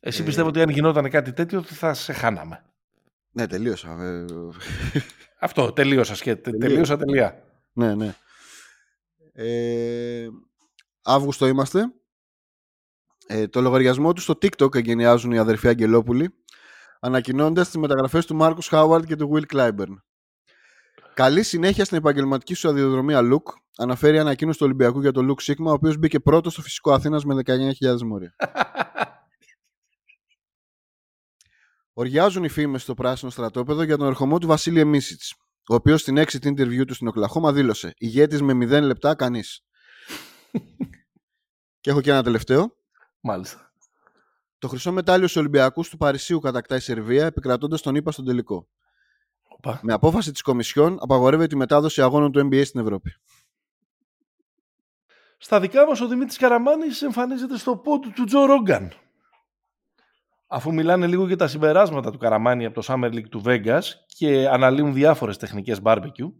Εσύ 0.00 0.22
Ε, 0.22 0.24
πιστεύω 0.24 0.48
ότι 0.48 0.60
αν 0.60 0.68
γινόταν 0.68 1.10
κάτι 1.10 1.32
τέτοιο 1.32 1.62
θα 1.62 1.94
σε 1.94 2.12
χάναμε. 2.12 2.64
Ναι, 3.30 3.46
τελείωσα. 3.46 4.02
ε, 4.02 4.24
Αυτό, 5.40 5.72
τελείωσα. 5.72 6.14
Σχέ... 6.14 6.36
Τελείω. 6.36 6.58
Τελείωσα 6.58 6.96
τελεία. 6.96 7.42
ναι, 7.72 7.94
ναι. 7.94 8.14
Ε, 9.32 10.28
Αύγουστο 11.02 11.46
είμαστε. 11.46 11.92
Ε, 13.26 13.48
το 13.48 13.60
λογαριασμό 13.60 14.12
του 14.12 14.20
στο 14.20 14.34
TikTok 14.42 14.74
εγκαινιάζουν 14.74 15.32
οι 15.32 15.38
αδερφοί 15.38 15.68
Αγγελόπουλοι, 15.68 16.34
ανακοινώνοντας 17.00 17.66
τις 17.66 17.76
μεταγραφές 17.76 18.26
του 18.26 18.34
Μάρκους 18.34 18.68
Χάουαρντ 18.68 19.04
και 19.04 19.16
του 19.16 19.30
Will 19.34 19.54
Clyburn. 19.54 19.94
Καλή 21.18 21.42
συνέχεια 21.42 21.84
στην 21.84 21.96
επαγγελματική 21.96 22.54
σου 22.54 22.68
αδειοδρομία 22.68 23.20
Luke, 23.22 23.52
αναφέρει 23.76 24.16
η 24.16 24.18
ανακοίνωση 24.18 24.58
του 24.58 24.64
Ολυμπιακού 24.64 25.00
για 25.00 25.12
το 25.12 25.26
Luke 25.28 25.42
Sigma, 25.42 25.66
ο 25.66 25.70
οποίος 25.70 25.96
μπήκε 25.96 26.20
πρώτος 26.20 26.52
στο 26.52 26.62
φυσικό 26.62 26.92
Αθήνας 26.92 27.24
με 27.24 27.42
19.000 27.46 28.00
μόρια. 28.00 28.34
Οργιάζουν 31.92 32.44
οι 32.44 32.48
φήμες 32.48 32.82
στο 32.82 32.94
πράσινο 32.94 33.30
στρατόπεδο 33.30 33.82
για 33.82 33.96
τον 33.96 34.06
ερχομό 34.06 34.38
του 34.38 34.46
Βασίλη 34.46 34.80
Εμίσιτς, 34.80 35.34
ο 35.68 35.74
οποίος 35.74 36.00
στην 36.00 36.18
exit 36.18 36.46
interview 36.46 36.86
του 36.86 36.94
στην 36.94 37.08
Οκλαχώμα 37.08 37.52
δήλωσε 37.52 37.92
«Ηγέτης 37.96 38.42
με 38.42 38.52
0 38.52 38.82
λεπτά 38.82 39.14
κανείς». 39.14 39.64
και 41.80 41.90
έχω 41.90 42.00
και 42.00 42.10
ένα 42.10 42.22
τελευταίο. 42.22 42.76
Μάλιστα. 43.20 43.72
Το 44.58 44.68
χρυσό 44.68 44.92
μετάλλιο 44.92 45.26
στους 45.26 45.40
Ολυμπιακούς 45.40 45.88
του 45.88 45.96
Παρισίου 45.96 46.38
κατακτάει 46.38 46.78
η 46.78 46.82
Σερβία, 46.82 47.26
επικρατώντας 47.26 47.82
τον 47.82 47.94
ΙΠΑ 47.94 48.10
στον 48.10 48.24
τελικό. 48.24 48.68
Οπα. 49.64 49.80
Με 49.82 49.92
απόφαση 49.92 50.32
της 50.32 50.42
Κομισιόν 50.42 50.96
απαγορεύεται 51.00 51.54
η 51.54 51.58
μετάδοση 51.58 52.02
αγώνων 52.02 52.32
του 52.32 52.40
NBA 52.40 52.62
στην 52.64 52.80
Ευρώπη. 52.80 53.14
Στα 55.38 55.60
δικά 55.60 55.86
μας 55.86 56.00
ο 56.00 56.08
Δημήτρης 56.08 56.36
Καραμάνης 56.36 57.02
εμφανίζεται 57.02 57.58
στο 57.58 57.76
πόντου 57.76 58.10
του 58.10 58.24
Τζο 58.24 58.44
Ρόγκαν. 58.44 58.92
Αφού 60.46 60.74
μιλάνε 60.74 61.06
λίγο 61.06 61.26
για 61.26 61.36
τα 61.36 61.48
συμπεράσματα 61.48 62.10
του 62.10 62.18
Καραμάνη 62.18 62.64
από 62.64 62.80
το 62.80 62.86
Summer 62.86 63.12
League 63.12 63.28
του 63.28 63.42
Vegas 63.44 63.80
και 64.06 64.48
αναλύουν 64.48 64.92
διάφορες 64.92 65.36
τεχνικές 65.36 65.80
barbecue, 65.82 66.32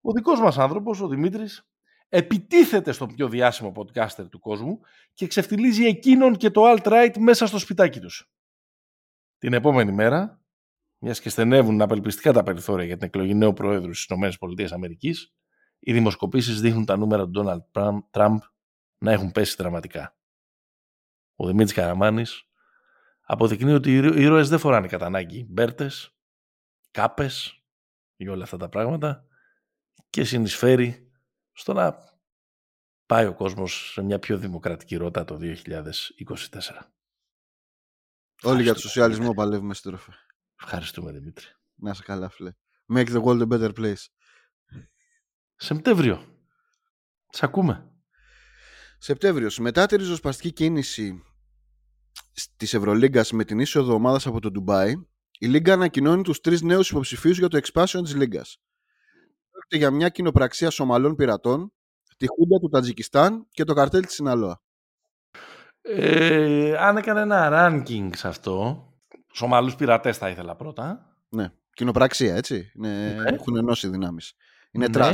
ο 0.00 0.12
δικός 0.12 0.40
μας 0.40 0.58
άνθρωπος, 0.58 1.00
ο 1.00 1.08
Δημήτρης, 1.08 1.68
επιτίθεται 2.08 2.92
στον 2.92 3.14
πιο 3.14 3.28
διάσημο 3.28 3.72
podcaster 3.76 4.30
του 4.30 4.38
κόσμου 4.38 4.80
και 5.14 5.26
ξεφτιλίζει 5.26 5.84
εκείνον 5.84 6.36
και 6.36 6.50
το 6.50 6.62
alt-right 6.64 7.18
μέσα 7.18 7.46
στο 7.46 7.58
σπιτάκι 7.58 8.00
τους. 8.00 8.30
Την 9.38 9.52
επόμενη 9.52 9.92
μέρα, 9.92 10.40
μιας 10.98 11.20
και 11.20 11.28
στενεύουν 11.28 11.80
απελπιστικά 11.82 12.32
τα 12.32 12.42
περιθώρια 12.42 12.84
για 12.86 12.96
την 12.96 13.06
εκλογή 13.06 13.34
νέου 13.34 13.52
Προέδρου 13.52 13.94
στις 13.94 14.16
ΗΠΑ, 14.36 14.78
οι 15.78 15.92
δημοσκοπήσεις 15.92 16.60
δείχνουν 16.60 16.84
τα 16.84 16.96
νούμερα 16.96 17.28
του 17.28 17.42
Donald 17.44 17.90
Τραμπ 18.10 18.38
να 18.98 19.12
έχουν 19.12 19.32
πέσει 19.32 19.54
δραματικά. 19.58 20.16
Ο 21.36 21.46
Δημήτρης 21.46 21.72
Καραμάνης 21.72 22.42
αποδεικνύει 23.20 23.72
ότι 23.72 23.90
οι 23.90 23.94
ήρω- 23.94 24.14
οι 24.14 24.22
ήρωες 24.22 24.48
δεν 24.48 24.58
φοράνε 24.58 24.86
κατά 24.86 25.06
ανάγκη 25.06 25.46
μπέρτες, 25.48 26.16
κάπες 26.90 27.64
για 28.16 28.32
όλα 28.32 28.42
αυτά 28.42 28.56
τα 28.56 28.68
πράγματα 28.68 29.26
και 30.10 30.24
συνεισφέρει 30.24 31.10
στο 31.52 31.72
να 31.72 31.98
πάει 33.06 33.26
ο 33.26 33.34
κόσμος 33.34 33.90
σε 33.92 34.02
μια 34.02 34.18
πιο 34.18 34.38
δημοκρατική 34.38 34.96
ρότα 34.96 35.24
το 35.24 35.36
2024. 35.36 36.92
Όλοι 38.42 38.62
για 38.62 38.70
Ευχαριστούμε, 38.70 38.72
το 38.72 38.80
σοσιαλισμό 38.80 39.32
παλεύουμε 39.34 39.74
στην 39.74 39.90
τροφή. 39.90 40.10
Ευχαριστούμε 40.62 41.12
Δημήτρη. 41.12 41.44
Να 41.74 41.90
είσαι 41.90 42.02
καλά, 42.02 42.28
φίλε. 42.28 42.52
Make 42.94 43.08
the 43.08 43.22
world 43.22 43.40
a 43.40 43.48
better 43.48 43.74
place. 43.74 44.04
Σεπτέμβριο. 45.56 46.24
Σ' 47.30 47.42
ακούμε. 47.42 47.90
Σεπτέμβριος. 48.98 49.58
Μετά 49.58 49.86
τη 49.86 49.96
ριζοσπαστική 49.96 50.52
κίνηση 50.52 51.22
της 52.56 52.74
Ευρωλίγκας 52.74 53.32
με 53.32 53.44
την 53.44 53.58
είσοδο 53.58 53.94
ομάδας 53.94 54.26
από 54.26 54.40
το 54.40 54.50
Ντουμπάι, 54.50 54.94
η 55.38 55.46
Λίγκα 55.46 55.72
ανακοινώνει 55.72 56.22
τους 56.22 56.40
τρεις 56.40 56.62
νέους 56.62 56.90
υποψηφίους 56.90 57.38
για 57.38 57.48
το 57.48 57.60
expansion 57.62 58.00
της 58.02 58.14
Λίγκας. 58.14 58.58
Πρόκειται 59.50 59.76
για 59.76 59.90
μια 59.90 60.08
κοινοπραξία 60.08 60.70
Σομαλών 60.70 61.14
πειρατών, 61.14 61.72
τη 62.16 62.26
Χούντα 62.26 62.58
του 62.58 62.68
Τατζικιστάν 62.68 63.46
και 63.50 63.64
το 63.64 63.74
καρτέλ 63.74 64.06
της 64.06 64.14
Σιναλόα. 64.14 64.60
Ε, 65.80 66.76
αν 66.78 66.96
έκανε 66.96 67.20
ένα 67.20 67.48
ranking 67.52 68.10
σε 68.14 68.28
αυτό, 68.28 68.86
Σομαλούς 69.36 69.76
πειρατές 69.76 70.18
θα 70.18 70.28
ήθελα 70.28 70.56
πρώτα. 70.56 71.16
Ναι. 71.28 71.52
Κοινοπραξία, 71.72 72.34
έτσι. 72.34 72.72
Είναι, 72.74 73.14
Ναι. 73.14 73.28
Έχουν 73.28 73.56
ενώσει 73.56 73.88
δυνάμεις. 73.88 74.34
Είναι 74.70 74.88
Ναι. 74.88 74.98
trust. 74.98 75.12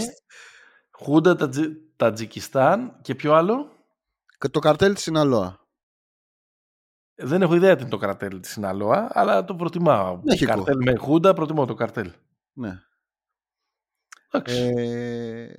Χούντα 0.90 1.36
Τατζι... 1.36 1.68
Τατζικιστάν 1.96 2.98
και 3.02 3.14
ποιο 3.14 3.32
άλλο; 3.34 3.70
Και 4.38 4.48
το 4.48 4.58
καρτέλ 4.58 4.94
της 4.94 5.02
Σιναλόα. 5.02 5.60
Δεν 7.14 7.42
έχω 7.42 7.54
ιδέα 7.54 7.74
τι 7.74 7.80
είναι 7.80 7.90
το 7.90 7.96
καρτέλ 7.96 8.40
της 8.40 8.50
Σιναλόα, 8.50 9.08
αλλά 9.12 9.44
το 9.44 9.54
προτιμάω. 9.54 10.20
Μέχικο. 10.22 10.52
Καρτέλ 10.54 10.76
με 10.76 10.96
Χούντα, 10.96 11.32
προτιμώ 11.32 11.66
το 11.66 11.74
καρτέλ. 11.74 12.12
Ναι. 12.52 12.82
Εντάξει. 14.30 14.72
Ε, 14.76 15.54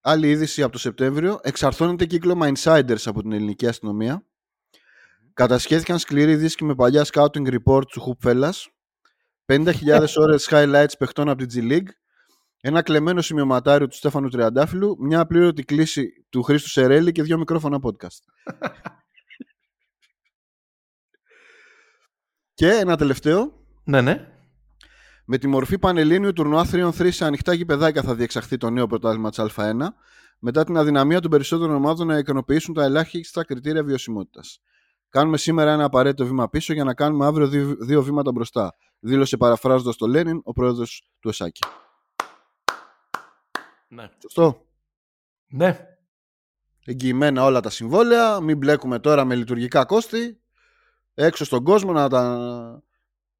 άλλη 0.00 0.30
είδηση 0.30 0.62
από 0.62 0.72
το 0.72 0.78
Σεπτέμβριο. 0.78 1.38
Εξαρθώνεται 1.42 2.06
κύκλωμα 2.06 2.52
insiders 2.54 3.02
από 3.04 3.22
την 3.22 3.32
ελληνική 3.32 3.66
αστυνομία. 3.66 4.26
Κατασχέθηκαν 5.34 5.98
σκληροί 5.98 6.36
δίσκοι 6.36 6.64
με 6.64 6.74
παλιά 6.74 7.06
scouting 7.12 7.46
report 7.46 7.86
του 7.86 8.18
Hoop 8.22 8.28
Fellas. 8.28 8.52
50.000 9.46 10.06
ώρες 10.22 10.48
highlights 10.50 10.92
παιχτών 10.98 11.28
από 11.28 11.46
την 11.46 11.70
G 11.70 11.72
League. 11.72 11.88
Ένα 12.60 12.82
κλεμμένο 12.82 13.20
σημειωματάριο 13.20 13.88
του 13.88 13.96
Στέφανου 13.96 14.28
Τριαντάφυλλου. 14.28 14.96
Μια 15.00 15.20
απλήρωτη 15.20 15.62
κλίση 15.62 16.26
του 16.28 16.42
Χρήστου 16.42 16.68
Σερέλη 16.68 17.12
και 17.12 17.22
δύο 17.22 17.38
μικρόφωνα 17.38 17.78
podcast. 17.82 18.18
και 22.54 22.68
ένα 22.68 22.96
τελευταίο. 22.96 23.66
Ναι, 23.84 24.00
ναι. 24.00 24.28
Με 25.24 25.38
τη 25.38 25.46
μορφή 25.46 25.78
πανελλήνιου 25.78 26.32
τουρνουά 26.32 26.66
3-on-3 26.72 27.08
σε 27.12 27.24
ανοιχτά 27.24 27.54
γηπεδάκια 27.54 28.02
θα 28.02 28.14
διεξαχθεί 28.14 28.56
το 28.56 28.70
νέο 28.70 28.86
πρωτάθλημα 28.86 29.30
της 29.30 29.44
Α1 29.54 29.78
μετά 30.38 30.64
την 30.64 30.76
αδυναμία 30.76 31.20
των 31.20 31.30
περισσότερων 31.30 31.74
ομάδων 31.74 32.06
να 32.06 32.18
ικανοποιήσουν 32.18 32.74
τα 32.74 32.84
ελάχιστα 32.84 33.44
κριτήρια 33.44 33.84
βιωσιμότητας. 33.84 34.60
Κάνουμε 35.14 35.36
σήμερα 35.36 35.72
ένα 35.72 35.84
απαραίτητο 35.84 36.26
βήμα 36.26 36.48
πίσω 36.48 36.72
για 36.72 36.84
να 36.84 36.94
κάνουμε 36.94 37.26
αύριο 37.26 37.46
δύο, 37.46 37.76
δύο 37.80 38.02
βήματα 38.02 38.32
μπροστά. 38.32 38.74
Δήλωσε 38.98 39.36
παραφράζοντας 39.36 39.96
το 39.96 40.06
Λένιν 40.06 40.40
ο 40.44 40.52
πρόεδρος 40.52 41.08
του 41.20 41.28
ΕΣΑΚη. 41.28 41.60
Ναι. 43.88 44.08
Σωστό. 44.22 44.66
ναι. 45.46 45.86
Εγγυημένα 46.84 47.44
όλα 47.44 47.60
τα 47.60 47.70
συμβόλαια. 47.70 48.40
Μην 48.40 48.56
μπλέκουμε 48.56 48.98
τώρα 48.98 49.24
με 49.24 49.34
λειτουργικά 49.34 49.84
κόστη. 49.84 50.40
Έξω 51.14 51.44
στον 51.44 51.64
κόσμο 51.64 51.92
να 51.92 52.08
τα 52.08 52.82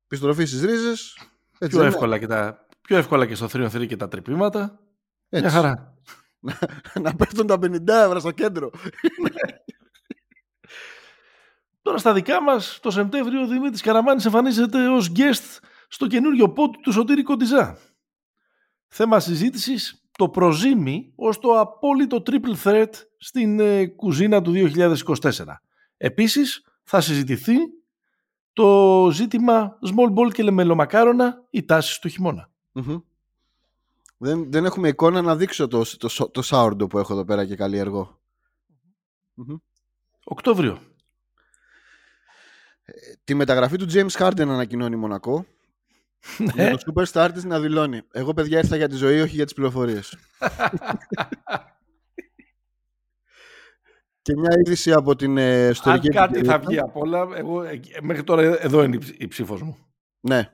επιστροφεί 0.04 0.44
στις 0.44 0.60
ρίζες. 0.60 1.18
Πιο, 1.58 1.82
εύκολα 1.82 2.18
και 2.18 2.26
τα... 2.26 2.66
πιο 2.80 2.96
εύκολα 2.96 3.26
και 3.26 3.34
στο 3.34 3.46
3 3.46 3.86
και 3.86 3.96
τα 3.96 4.08
τρυπήματα. 4.08 4.80
Μια 5.28 5.50
χαρά. 5.50 5.98
να 7.02 7.14
πέφτουν 7.14 7.46
τα 7.46 7.54
50 7.54 7.88
ευρώ 7.88 8.18
στο 8.18 8.30
κέντρο. 8.30 8.70
Τώρα 11.84 11.98
στα 11.98 12.12
δικά 12.12 12.42
μας, 12.42 12.78
το 12.82 12.90
Σεπτέμβριο, 12.90 13.42
ο 13.42 13.46
Δημήτρης 13.46 13.82
Καραμάνης 13.82 14.24
εμφανίζεται 14.24 14.88
ως 14.88 15.12
guest 15.16 15.58
στο 15.88 16.06
καινούριο 16.06 16.52
πόντ 16.52 16.74
του 16.82 16.92
Σωτήρη 16.92 17.22
Κοντιζά. 17.22 17.78
Θέμα 18.88 19.20
συζήτησης, 19.20 20.04
το 20.18 20.28
προζήμι 20.28 21.12
ως 21.16 21.38
το 21.38 21.60
απόλυτο 21.60 22.22
triple 22.26 22.62
threat 22.64 22.88
στην 23.18 23.60
ε, 23.60 23.86
κουζίνα 23.86 24.42
του 24.42 24.52
2024. 24.54 25.28
Επίσης, 25.96 26.64
θα 26.82 27.00
συζητηθεί 27.00 27.56
το 28.52 29.08
ζήτημα 29.12 29.78
small 29.80 30.14
ball 30.14 30.32
και 30.32 30.50
μελομακάρονα 30.50 31.44
ή 31.50 31.64
τάσεις 31.64 31.98
του 31.98 32.08
χειμώνα. 32.08 32.50
Μμμ. 32.72 32.96
Δεν, 34.16 34.50
δεν 34.50 34.64
έχουμε 34.64 34.88
εικόνα 34.88 35.22
να 35.22 35.36
δείξω 35.36 35.68
το, 35.68 35.82
το, 35.98 36.30
το 36.30 36.42
sourdough 36.44 36.88
που 36.88 36.98
έχω 36.98 37.12
εδώ 37.12 37.24
πέρα 37.24 37.46
και 37.46 37.56
καλλιεργώ. 37.56 38.20
Μμμ. 39.34 39.56
Οκτώβριο. 40.24 40.78
Τη 43.24 43.34
μεταγραφή 43.34 43.76
του 43.76 43.86
James 43.92 44.10
Harden 44.18 44.40
ανακοινώνει 44.40 44.94
η 44.94 44.98
Μονακό. 44.98 45.46
Ναι. 46.38 46.52
Για 46.68 46.76
το 46.76 46.92
superstar 46.94 47.30
της 47.34 47.44
να 47.44 47.60
δηλώνει. 47.60 48.00
Εγώ 48.12 48.34
παιδιά 48.34 48.58
ήρθα 48.58 48.76
για 48.76 48.88
τη 48.88 48.94
ζωή, 48.96 49.20
όχι 49.20 49.34
για 49.34 49.44
τις 49.44 49.54
πληροφορίες. 49.54 50.16
και 54.22 54.36
μια 54.36 54.50
είδηση 54.58 54.92
από 54.92 55.16
την 55.16 55.36
ε, 55.38 55.64
Αν 55.64 55.70
ιστορική 55.70 56.08
κάτι 56.08 56.16
θα 56.16 56.24
επικαιρότητα. 56.38 56.68
βγει 56.68 56.78
από 56.78 57.00
όλα, 57.00 57.28
εγώ, 57.34 57.62
ε, 57.62 57.80
μέχρι 58.02 58.24
τώρα 58.24 58.42
εδώ 58.42 58.82
είναι 58.82 58.96
η 58.96 58.98
ψ- 58.98 59.14
η 59.22 59.28
ψήφος 59.28 59.62
μου. 59.62 59.78
Ναι. 60.20 60.52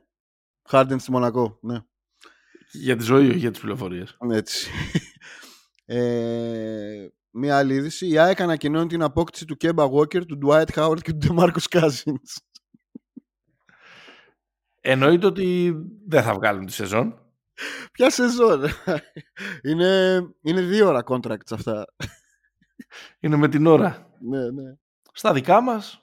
Harden 0.70 0.96
στη 0.98 1.10
Μονακό. 1.10 1.58
Ναι. 1.62 1.78
Για 2.72 2.96
τη 2.96 3.02
ζωή, 3.04 3.28
όχι 3.28 3.38
για 3.38 3.50
τις 3.50 3.60
πληροφορίες. 3.60 4.16
Έτσι. 4.30 4.70
ε, 5.84 7.08
μια 7.30 7.58
άλλη 7.58 7.74
είδηση. 7.74 8.08
Η 8.08 8.18
ΑΕΚ 8.18 8.40
ανακοινώνει 8.40 8.86
την 8.86 9.02
απόκτηση 9.02 9.44
του 9.44 9.56
Kemba 9.60 9.90
Walker, 9.90 10.26
του 10.26 10.38
Dwight 10.44 10.68
Howard 10.74 11.00
και 11.02 11.12
του 11.12 11.26
DeMarcus 11.28 11.78
Cousins. 11.78 12.36
Εννοείται 14.80 15.26
ότι 15.26 15.74
δεν 16.06 16.22
θα 16.22 16.34
βγάλουν 16.34 16.66
τη 16.66 16.72
σεζόν. 16.72 17.18
Ποια 17.92 18.10
σεζόν. 18.10 18.64
είναι, 19.68 20.20
είναι 20.40 20.60
δύο 20.60 20.88
ώρα 20.88 21.02
contracts 21.06 21.50
αυτά. 21.50 21.84
Είναι 23.20 23.36
με 23.36 23.48
την 23.48 23.66
ώρα. 23.66 24.16
ναι, 24.20 24.50
ναι. 24.50 24.74
Στα 25.12 25.32
δικά 25.32 25.60
μας, 25.60 26.02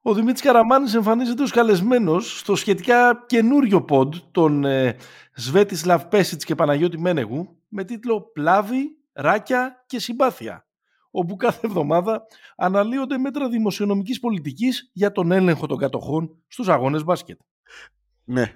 ο 0.00 0.14
Δημήτρης 0.14 0.42
Καραμάνης 0.42 0.94
εμφανίζεται 0.94 1.42
ως 1.42 1.50
καλεσμένος 1.50 2.38
στο 2.38 2.54
σχετικά 2.54 3.24
καινούριο 3.26 3.82
ποντ 3.82 4.14
των 4.30 4.64
ε, 4.64 4.96
Σβέτισλαβ 5.34 6.04
Πέσιτς 6.04 6.44
και 6.44 6.54
Παναγιώτη 6.54 6.98
Μένεγου 6.98 7.56
με 7.68 7.84
τίτλο 7.84 8.20
«Πλάβη, 8.20 8.96
Ράκια 9.12 9.84
και 9.86 9.98
Συμπάθεια» 9.98 10.66
όπου 11.14 11.36
κάθε 11.36 11.66
εβδομάδα 11.66 12.22
αναλύονται 12.56 13.18
μέτρα 13.18 13.48
δημοσιονομικής 13.48 14.20
πολιτικής 14.20 14.90
για 14.92 15.12
τον 15.12 15.32
έλεγχο 15.32 15.66
των 15.66 15.78
κατοχών 15.78 16.42
στους 16.48 16.68
αγώνες 16.68 17.04
μπάσκετ. 17.04 17.40
Ναι. 18.24 18.52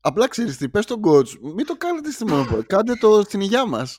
Απλά 0.00 0.28
ξέρεις 0.28 0.56
τι, 0.56 0.68
πες 0.68 0.84
στον 0.84 1.00
coach, 1.06 1.28
μην 1.54 1.66
το 1.66 1.76
κάνετε 1.76 2.10
στη 2.10 2.24
Μονοπόλη, 2.24 2.64
κάντε 2.64 2.94
το 2.94 3.22
στην 3.22 3.40
υγειά 3.40 3.66
μας. 3.66 3.98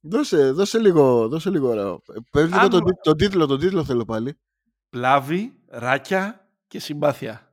δώσε, 0.00 0.50
δώσε 0.50 0.78
λίγο, 0.78 1.28
δώσε 1.28 1.50
λίγο 1.50 1.68
ωραίο. 1.68 2.02
Πες 2.30 2.44
λίγο 2.44 2.58
Αν- 2.58 2.70
τον, 2.70 2.84
τί- 2.84 3.00
τον 3.02 3.16
τίτλο, 3.16 3.46
τον 3.46 3.58
τίτλο 3.58 3.84
θέλω 3.84 4.04
πάλι. 4.04 4.40
Πλάβη, 4.88 5.62
Ράκια 5.68 6.50
και 6.66 6.78
Συμπάθεια. 6.78 7.52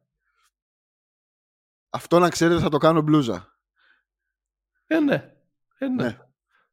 Αυτό 1.89 2.19
να 2.19 2.29
ξέρετε 2.29 2.61
θα 2.61 2.69
το 2.69 2.77
κάνω 2.77 3.01
μπλούζα. 3.01 3.54
Ε, 4.87 4.99
ναι. 4.99 5.33
Ε, 5.77 5.87
ναι. 5.87 6.03
Ναι. 6.03 6.17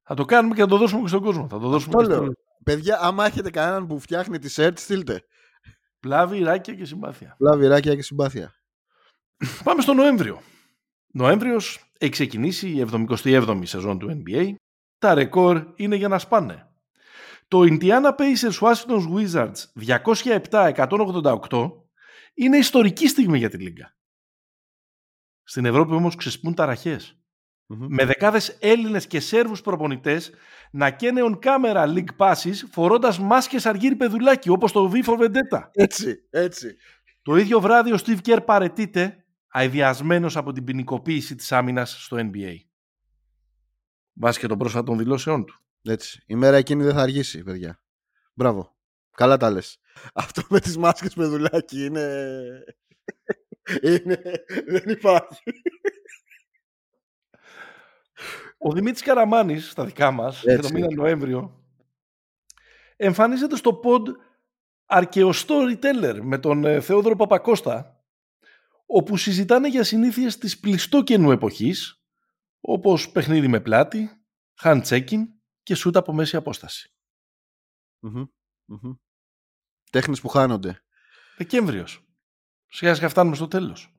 Θα 0.03 0.15
το 0.15 0.25
κάνουμε 0.25 0.55
και 0.55 0.61
θα 0.61 0.67
το 0.67 0.77
δώσουμε 0.77 1.03
και 1.03 1.09
στον 1.09 1.23
κόσμο. 1.23 1.49
Θα 1.49 1.59
το 1.59 1.69
δώσουμε 1.69 1.95
Αυτό 1.97 2.09
και 2.09 2.15
στο... 2.15 2.23
λέω. 2.23 2.33
Παιδιά, 2.65 2.99
άμα 3.01 3.27
έχετε 3.27 3.51
κανέναν 3.51 3.87
που 3.87 3.99
φτιάχνει 3.99 4.39
τη 4.39 4.49
σερτ, 4.49 4.79
στείλτε. 4.79 5.25
Πλάβη, 6.01 6.43
Ράκια 6.43 6.75
και 6.75 6.85
Συμπάθεια. 6.85 7.37
Λαβυράκια 7.39 7.95
και 7.95 8.03
συμπάθεια. 8.03 8.55
Πάμε 9.65 9.83
στο 9.83 9.95
Νοέμβριο. 9.95 10.41
Νοέμβριος 11.13 11.91
έχει 11.99 12.11
ξεκινήσει 12.11 12.69
η 12.69 12.87
77η 12.93 13.61
σεζόν 13.63 13.99
του 13.99 14.23
NBA. 14.27 14.55
Τα 14.99 15.15
ρεκόρ 15.15 15.73
είναι 15.77 15.97
για 15.97 16.09
να 16.09 16.19
σπάνε. 16.19 16.67
Το 17.49 17.61
Indiana 17.61 18.17
Pacers 18.17 18.59
Washington 18.61 19.03
Wizards 19.15 19.53
207-188 20.51 21.73
είναι 22.35 22.57
ιστορική 22.57 23.09
στιγμή 23.09 23.39
για 23.39 23.51
τη 23.51 23.57
Λίγκα. 23.57 23.97
Στην 25.43 25.65
Ευρώπη 25.65 25.93
όμως 25.95 26.15
ξεσπούν 26.15 26.55
ταραχές. 26.55 27.22
Μμμ. 27.75 27.87
Με 27.89 28.05
δεκάδες 28.05 28.57
Έλληνες 28.61 29.07
και 29.07 29.21
Σέρβους 29.21 29.61
προπονητές 29.61 30.33
να 30.71 30.91
καίνε 30.91 31.21
on 31.25 31.39
camera 31.39 31.95
league 31.95 32.17
passes 32.17 32.55
φορώντας 32.71 33.19
μάσκες 33.19 33.67
αργύρι 33.67 33.97
πεδουλάκι 33.97 34.49
όπως 34.49 34.73
το 34.73 34.91
V 34.95 35.05
for 35.05 35.19
Vendetta. 35.19 35.69
Έτσι, 35.73 36.27
έτσι. 36.31 36.77
Το 37.23 37.37
ίδιο 37.37 37.61
βράδυ 37.61 37.93
ο 37.93 37.99
Steve 38.07 38.19
Kerr 38.25 38.45
παρετείται 38.45 39.25
αειδιασμένος 39.49 40.37
από 40.37 40.53
την 40.53 40.65
ποινικοποίηση 40.65 41.35
της 41.35 41.53
άμυνας 41.53 42.05
στο 42.05 42.17
NBA. 42.21 42.55
Βάσει 44.13 44.39
και 44.39 44.47
των 44.47 44.59
πρόσφατων 44.59 44.99
δηλώσεών 44.99 45.45
του. 45.45 45.61
Έτσι. 45.83 46.23
Η 46.27 46.35
μέρα 46.35 46.57
εκείνη 46.57 46.83
δεν 46.83 46.95
θα 46.95 47.01
αργήσει, 47.01 47.43
παιδιά. 47.43 47.83
Μπράβο. 48.35 48.77
Καλά 49.17 49.37
τα 49.37 49.51
λες. 49.51 49.79
Αυτό 50.15 50.43
με 50.49 50.61
τις 50.61 50.77
μάσκες 50.77 51.15
με 51.15 51.25
δουλάκι 51.25 51.85
είναι... 51.85 52.29
είναι... 53.93 54.23
δεν 54.67 54.85
υπάρχει. 54.87 55.43
Ο 58.65 58.73
Δημήτρης 58.73 59.03
Καραμάνης, 59.03 59.71
στα 59.71 59.85
δικά 59.85 60.11
μας, 60.11 60.43
για 60.43 60.53
το 60.53 60.67
Έτσι. 60.67 60.73
μήνα 60.73 60.95
Νοέμβριο, 60.95 61.65
εμφανίζεται 62.97 63.57
στο 63.57 63.81
pod 63.85 64.03
Αρκεο 64.87 65.31
Storyteller 65.35 66.19
με 66.23 66.39
τον 66.39 66.65
ε, 66.65 66.81
Θεόδωρο 66.81 67.17
Παπακώστα, 67.17 68.05
όπου 68.87 69.17
συζητάνε 69.17 69.69
για 69.69 69.85
συνήθειες 69.85 70.39
της 70.39 70.61
πλειστόκαινου 70.61 71.31
εποχής, 71.31 72.03
όπως 72.61 73.11
παιχνίδι 73.11 73.49
με 73.49 73.61
πλάτη, 73.61 74.25
hand 74.63 74.83
checking 74.83 75.23
και 75.63 75.75
σούτ 75.75 75.97
από 75.97 76.13
μέση 76.13 76.37
απόσταση. 76.37 76.95
Μμμ, 77.99 78.25
μμμ. 78.65 78.93
Τέχνες 79.91 80.21
που 80.21 80.29
χάνονται. 80.29 80.83
Δεκέμβριος. 81.37 82.07
Σιγά 82.67 82.95
σιγά 82.95 83.09
φτάνουμε 83.09 83.37
στο 83.37 83.49
τέλος. 83.49 83.97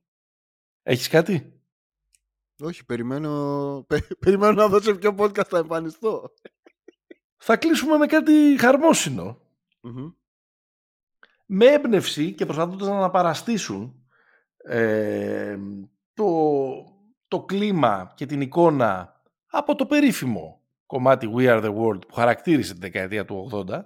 Έχεις 0.84 1.08
κάτι; 1.08 1.53
Όχι, 2.60 2.86
περιμένω, 2.86 3.32
πε- 3.88 4.16
περιμένω 4.20 4.54
να 4.54 4.68
δω 4.68 4.82
σε 4.82 4.94
ποιο 4.94 5.16
podcast 5.18 5.48
θα 5.48 5.58
εμφανιστώ. 5.58 6.34
Θα 7.38 7.58
κλείσουμε 7.58 7.98
με 7.98 8.06
κάτι 8.06 8.56
χαρμόσυνο. 8.60 9.38
Μμμ. 9.82 10.12
Με 11.46 11.66
έμπνευση 11.66 12.34
και 12.34 12.46
προσπαθώντας 12.46 12.88
να 12.88 12.96
αναπαραστήσουν 12.98 14.06
ε, 14.58 15.58
το, 16.14 16.26
το 17.28 17.44
κλίμα 17.44 18.14
και 18.16 18.26
την 18.26 18.42
εικόνα 18.42 19.22
από 19.48 19.76
το 19.76 19.86
περίφημο 19.86 20.62
κομμάτι 20.86 21.30
We 21.36 21.42
Are 21.42 21.64
The 21.64 21.76
World 21.78 22.08
που 22.08 22.14
χαρακτήρισε 22.14 22.74
τη 22.74 22.80
δεκαετία 22.80 23.26
του 23.26 23.50
80, 23.70 23.82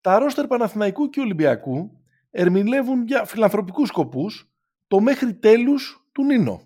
τα 0.00 0.18
ρόστερ 0.18 0.46
Παναθηναϊκού 0.46 1.08
και 1.08 1.20
Ολυμπιακού 1.20 2.00
ερμηνεύουν 2.30 3.06
για 3.06 3.24
φιλανθρωπικούς 3.24 3.88
σκοπούς 3.88 4.50
το 4.86 5.00
μέχρι 5.00 5.34
τέλους 5.34 6.08
του 6.12 6.24
Νίνο. 6.24 6.60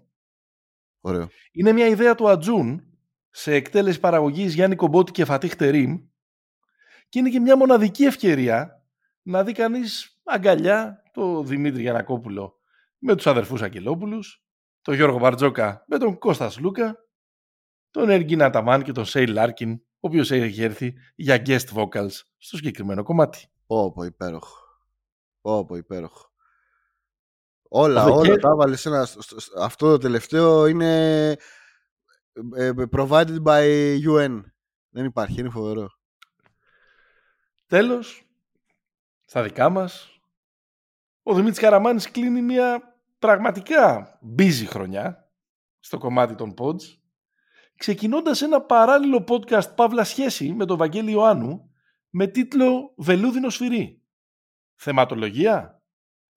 Ωραίο. 1.01 1.29
Είναι 1.53 1.73
μια 1.73 1.87
ιδέα 1.87 2.15
του 2.15 2.29
Ατζούν 2.29 2.85
σε 3.31 3.55
εκτέλεση 3.55 4.01
παραγωγής 4.01 4.55
Γιάννη 4.55 4.77
Κομπότη 4.77 5.13
και 5.13 5.25
Φατίχ 5.25 5.57
Τερίμ 5.57 6.01
και 7.09 7.19
είναι 7.19 7.31
και 7.31 7.41
μια 7.41 7.57
μοναδική 7.57 8.05
ευκαιρία 8.05 8.85
να 9.23 9.45
δει 9.45 9.53
κανείς 9.53 10.21
αγκαλιά 10.25 11.03
το 11.13 11.43
Δημήτρη 11.43 11.81
Γιανακόπουλο 11.81 12.55
με 12.99 13.15
τους 13.15 13.27
αδερφούς 13.27 13.63
Αγγελόπουλους, 13.63 14.45
τον 14.83 14.95
Γιώργο 14.95 15.19
Μπαρτζώκα 15.18 15.85
με 15.87 15.99
τον 15.99 16.19
Κώστα 16.18 16.59
Σλούκα, 16.59 16.96
τον 17.91 18.11
Εργκίν 18.11 18.51
Αταμάν 18.51 18.83
και 18.83 18.93
τον 18.93 19.05
Σέιν 19.05 19.27
Λάρκιν, 19.27 19.73
ο 19.73 19.79
οποίος 20.01 20.31
έχει 20.31 20.63
έρθει 20.63 20.95
για 21.15 21.43
guest 21.47 21.67
vocals 21.75 22.13
στο 22.37 22.57
συγκεκριμένο 22.57 23.03
κομμάτι. 23.03 23.47
Πω 23.67 23.93
πω 23.93 24.03
υπέροχο. 24.03 24.57
Πω 25.41 25.65
πω 25.65 25.77
υπέροχο. 25.77 26.30
Όλα, 27.72 28.02
Το 28.04 28.09
όλα 28.11 28.16
Δεκέμβρη- 28.20 28.42
τα 28.42 28.48
έβαλες 28.48 28.87
ένα. 28.87 29.04
στο- 29.04 29.22
στο- 29.22 29.40
στο- 29.40 29.61
Αυτό 29.62 29.87
το 29.90 29.98
τελευταίο 29.98 30.66
είναι 30.66 31.28
ε, 31.30 32.66
ε, 32.66 32.72
provided 32.92 33.42
by 33.44 33.62
UN. 34.06 34.40
Δεν 34.90 35.04
υπάρχει, 35.04 35.40
είναι 35.40 35.50
φοβερό. 35.50 35.88
Τέλος, 37.66 38.22
στα 39.24 39.42
δικά 39.42 39.68
μας, 39.68 40.20
ο 41.22 41.35
Δημήτρης 41.35 41.59
Καραμάνης 41.59 42.11
κλείνει 42.11 42.42
μια 42.42 42.83
πραγματικά 43.18 44.18
busy 44.38 44.64
χρονιά 44.66 45.30
στο 45.80 45.98
κομμάτι 45.98 46.35
των 46.35 46.54
pods, 46.59 46.83
ξεκινώντας 47.76 48.42
ένα 48.42 48.61
παράλληλο 48.61 49.24
podcast 49.28 49.74
Παύλα 49.76 50.04
Σχέση 50.04 50.52
με 50.52 50.64
τον 50.64 50.76
Βαγγέλη 50.76 51.11
Ιωάννου 51.11 51.70
με 52.11 52.26
τίτλο 52.26 52.94
«Βελούδινο 52.96 53.50
σφυρί». 53.50 54.02
Θεματολογία, 54.74 55.80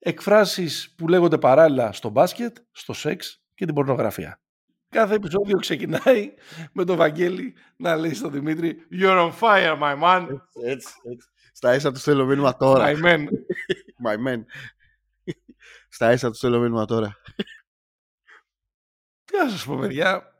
εκφράσεις 0.03 0.93
που 0.97 1.07
λέγονται 1.07 1.37
παράλληλα 1.37 1.91
στο 1.91 2.09
μπάσκετ, 2.09 2.57
στο 2.71 2.93
σεξ 2.93 3.43
και 3.53 3.65
την 3.65 3.75
πορνογραφία. 3.75 4.41
Κάθε 4.89 5.15
επεισόδιο 5.15 5.57
ξεκινάει 5.59 6.33
με 6.71 6.85
τον 6.85 6.97
Βαγγέλη 6.97 7.55
να 7.77 7.95
λέει 7.95 8.13
στον 8.13 8.31
Δημήτρη 8.31 8.87
«You're 8.91 9.31
on 9.31 9.31
fire, 9.39 9.79
my 9.79 10.03
man». 10.03 10.27
Έτσι, 10.65 10.93
έτσι. 11.03 11.27
Στα 11.53 11.75
ίσα 11.75 11.91
του 11.91 11.99
στέλνω 11.99 12.25
μήνυμα 12.25 12.57
τώρα. 12.57 12.85
My 12.85 13.03
man. 13.03 13.25
My 14.05 14.27
man. 14.27 14.43
Στα 15.89 16.11
ίσα 16.11 16.29
του 16.29 16.35
στέλνω 16.35 16.59
μήνυμα 16.59 16.85
τώρα. 16.85 17.21
Τι 19.23 19.37
να 19.37 19.49
σας 19.49 19.65
πω, 19.65 19.77
παιδιά. 19.77 20.32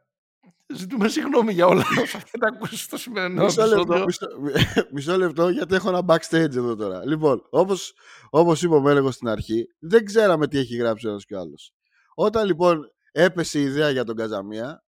Ζητούμε 0.76 1.08
συγγνώμη 1.08 1.54
για 1.54 1.66
όλα 1.66 1.84
όσα 2.02 2.18
έχετε 2.18 2.46
ακούσει 2.54 2.78
στο 2.78 2.98
σημερινό 2.98 3.44
Μισό 3.44 3.66
λεπτό, 3.66 3.94
επεισόδιο. 3.94 4.06
μισό, 4.06 4.88
μισό 4.92 5.18
λεπτό, 5.18 5.50
γιατί 5.50 5.76
έχω 5.76 5.90
ένα 5.90 6.02
backstage 6.08 6.56
εδώ 6.56 6.76
τώρα. 6.76 7.06
Λοιπόν, 7.06 7.48
όπως, 7.50 7.94
όπως 8.30 8.62
είπε 8.64 8.76
ο 8.76 8.82
Μέλεγος 8.82 9.16
στην 9.16 9.28
αρχή, 9.28 9.66
δεν 9.80 10.06
ξέραμε 10.06 10.48
τι 10.48 10.58
έχει 10.58 10.76
γράψει 10.76 11.08
ο 11.08 11.10
ένας 11.10 11.26
και 11.26 11.36
ο 11.36 11.40
άλλος. 11.40 11.74
Όταν 12.16 12.46
λοιπόν 12.46 12.92
έπεσε 13.12 13.60
η 13.60 13.64
ιδέα 13.64 13.90
για 13.90 14.04
τον 14.04 14.16
Καζαμία, 14.16 14.84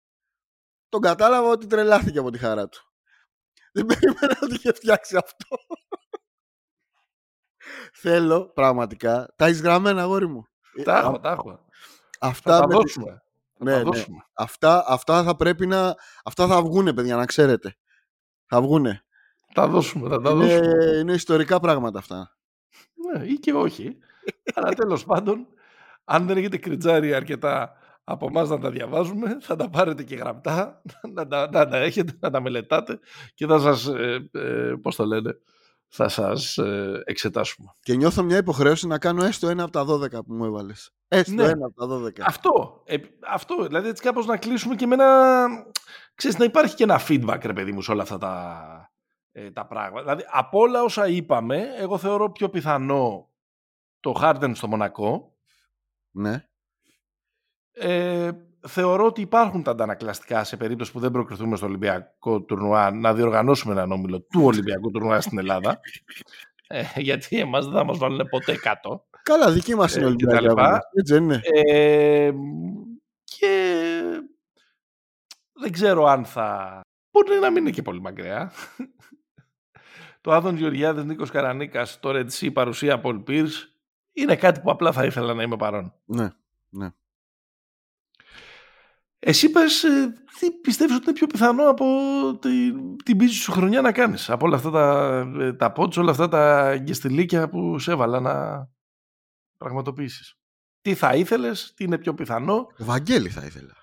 τον 0.89 1.01
κατάλαβα 1.01 1.49
ότι 1.49 1.67
τρελάθηκε 1.67 2.19
από 2.19 2.31
τη 2.31 2.39
χαρά 2.39 2.69
του. 2.69 2.81
Δεν 3.73 3.87
περίμενα 3.97 4.39
ότι 4.43 4.55
είχε 4.55 4.73
φτιάξει 4.73 5.17
αυτό. 5.17 5.57
Θέλω, 7.95 8.51
πραγματικά, 8.55 9.29
τα 9.37 9.47
έχεις 9.47 9.61
γραμμένα, 9.63 10.03
αγόρι 10.03 10.27
μου. 10.29 10.43
Ε, 10.77 10.83
Τα 10.83 10.99
έχω, 10.99 11.09
α- 11.15 11.21
τα 11.21 11.31
έχω. 11.31 11.59
Αυτά, 12.21 12.57
Θα 12.57 12.61
τα 12.61 12.67
με 12.67 12.75
τη- 13.65 13.71
δώσουμε. 13.71 13.75
Θα 13.75 13.79
Ναι, 13.79 13.85
τα 13.85 13.91
ναι. 13.91 13.97
δώσουμε. 13.97 14.17
αυτά, 14.35 14.85
αυτά 14.89 15.23
θα 15.23 15.37
πρέπει 15.37 15.67
να... 15.67 15.95
Αυτά 16.25 16.47
θα 16.47 16.63
βγούνε, 16.63 16.93
παιδιά, 16.95 17.17
να 17.17 17.25
ξέρετε. 17.27 17.77
Θα 18.47 18.61
βγούνε. 18.63 19.05
Θα 19.55 19.69
δώσουμε, 19.69 20.09
θα 20.09 20.21
τα 20.21 20.31
Είναι, 20.31 20.45
δώσουμε. 20.59 20.97
είναι 21.01 21.13
ιστορικά 21.13 21.61
πράγματα 21.61 21.99
αυτά. 21.99 22.37
Ναι, 23.15 23.25
ή 23.25 23.35
και 23.35 23.53
όχι. 23.53 23.99
Αλλά 24.55 24.69
τέλος 24.73 25.05
πάντων, 25.05 25.47
αν 26.05 26.27
δεν 26.27 26.37
έχετε 26.37 26.57
κριτζάρει 26.57 27.15
αρκετά 27.15 27.73
από 28.05 28.27
εμάς 28.27 28.49
να 28.49 28.59
τα 28.59 28.71
διαβάζουμε, 28.71 29.37
θα 29.41 29.57
τα 29.57 29.71
πάρετε 29.71 30.03
και 30.03 30.15
γραπτά, 30.15 30.83
να 31.15 31.27
τα, 31.27 31.49
να 31.51 31.69
τα 31.69 31.77
έχετε, 31.77 32.13
να 32.21 32.31
τα 32.31 32.41
μελετάτε 32.41 32.99
και 33.35 33.47
θα 33.47 33.59
σας, 33.59 33.87
ε, 33.87 34.29
ε, 34.33 34.75
πώς 34.83 34.97
το 34.97 35.05
λένε, 35.05 35.39
θα 35.95 36.09
σας 36.09 36.59
ε, 36.59 37.03
εξετάσουμε. 37.05 37.75
Και 37.81 37.95
νιώθω 37.95 38.23
μια 38.23 38.37
υποχρέωση 38.37 38.87
να 38.87 38.99
κάνω 38.99 39.25
έστω 39.25 39.49
ένα 39.49 39.63
από 39.63 39.73
τα 39.73 39.85
12 39.89 40.11
που 40.11 40.35
μου 40.35 40.45
έβαλες. 40.45 40.91
Έστω 41.09 41.33
Ναι. 41.35 41.43
ένα 41.45 41.67
από 41.67 41.75
τα 41.75 41.87
12. 41.87 42.21
Αυτό, 42.27 42.83
ε, 42.87 42.97
αυτό, 43.29 43.67
δηλαδή 43.67 43.89
έτσι 43.89 44.03
κάπως 44.03 44.27
να 44.27 44.37
κλείσουμε 44.37 44.75
και 44.75 44.87
με 44.87 44.95
ένα, 44.95 45.47
ξέρεις, 46.15 46.39
να 46.39 46.45
υπάρχει 46.45 46.75
και 46.75 46.83
ένα 46.83 47.01
feedback, 47.09 47.39
ρε 47.43 47.53
παιδί 47.53 47.73
μου, 47.73 47.83
σε 47.83 47.91
όλα 47.91 48.03
αυτά 48.03 48.19
τα, 48.19 48.91
ε, 49.33 49.51
τα 49.51 49.67
πράγματα. 49.67 50.03
Δηλαδή, 50.03 50.25
από 50.31 50.59
όλα 50.59 50.83
όσα 50.83 51.09
είπαμε, 51.09 51.63
εγώ 51.77 51.99
θεωρώ 51.99 52.31
πιο 52.31 52.49
πιθανό 52.49 53.29
το 54.01 54.15
Harden 54.21 54.51
στο 54.55 54.69
Μονακό. 54.69 55.37
Ναι. 56.11 56.47
Ε, 57.73 58.31
θεωρώ 58.69 59.07
ότι 59.07 59.21
υπάρχουν 59.21 59.63
τα 59.63 59.71
αντανακλαστικά 59.71 60.45
σε 60.45 60.57
περίπτωση 60.57 60.93
που 60.93 61.01
δεν 61.01 61.11
προκριθούμε 61.11 61.57
στο 61.57 61.67
Ολυμπιακό 61.67 62.41
τουρνουά 62.41 62.91
να 62.91 63.15
διοργανώσουμε 63.15 63.73
έναν 63.73 63.93
όμιλο 63.93 64.21
του 64.21 64.45
Ολυμπιακού 64.45 64.91
τουρνουά 64.91 65.21
στην 65.21 65.39
Ελλάδα. 65.39 65.81
Ε, 66.67 66.83
γιατί 66.97 67.39
εμάς 67.39 67.65
δεν 67.65 67.75
θα 67.75 67.85
μας 67.85 67.99
βάλουν 67.99 68.29
ποτέ 68.31 68.57
κάτω. 68.57 69.07
Καλά, 69.23 69.51
δική 69.53 69.75
μας 69.75 69.97
είναι 69.97 70.07
Ε, 70.07 70.11
η 70.11 70.15
και 70.17 70.25
τα 70.27 70.31
Ολυμπιακή 70.37 70.49
λοιπά. 70.49 70.63
αγώνας. 70.63 70.83
Έτσι 70.95 71.13
δεν 71.13 71.23
είναι. 71.23 71.41
Ε, 71.43 72.33
και 73.25 73.81
δεν 75.53 75.73
ξέρω 75.73 76.05
αν 76.05 76.25
θα... 76.25 76.81
Μπορεί 77.11 77.39
να 77.41 77.51
μην 77.51 77.63
είναι 77.63 77.71
και 77.71 77.83
πολύ 77.83 78.01
μακριά. 78.01 78.53
το 80.21 80.33
Άδων 80.33 80.57
Γεωργιάδης, 80.57 81.05
Νίκος 81.05 81.31
Καρανίκας, 81.31 82.01
το 82.01 82.11
Red 82.13 82.27
Sea, 82.41 82.53
παρουσία 82.53 83.01
Paul 83.05 83.23
Pierce 83.27 83.51
είναι 84.13 84.37
κάτι 84.37 84.61
που 84.61 84.71
απλά 84.71 84.93
θα 84.93 85.05
ήθελα 85.05 85.35
να 85.35 85.43
είμαι 85.43 85.57
παρόν. 85.57 85.95
Ναι. 86.05 86.29
Εσύ 89.25 89.51
πες, 89.51 89.85
ε, 89.85 90.13
τι 90.39 90.51
πιστεύεις 90.51 90.95
ότι 90.97 91.05
είναι 91.05 91.13
πιο 91.15 91.27
πιθανό 91.27 91.69
από 91.69 91.85
την, 92.41 92.97
την 93.05 93.17
πίση 93.17 93.35
σου 93.35 93.53
χρονιά 93.53 93.81
να 93.81 93.93
κάνεις; 93.93 94.31
Από 94.31 94.47
όλα 94.47 94.57
αυτά 94.57 94.71
τα, 94.71 95.19
ε, 95.41 95.53
τα 95.53 95.73
pods, 95.77 95.97
όλα 95.97 96.11
αυτά 96.11 96.29
τα 96.29 96.77
γκεστιλίκια 96.79 97.49
που 97.49 97.79
σε 97.79 97.91
έβαλα 97.93 98.21
να 98.21 98.67
πραγματοποιήσεις. 99.59 100.35
Τι 100.81 100.95
θα 100.95 101.15
ήθελες, 101.15 101.73
τι 101.77 101.85
είναι 101.85 101.99
πιο 101.99 102.15
πιθανό; 102.15 102.67
Το 102.77 102.85
Βαγγέλη 102.85 103.29
θα 103.29 103.45
ήθελα. 103.45 103.75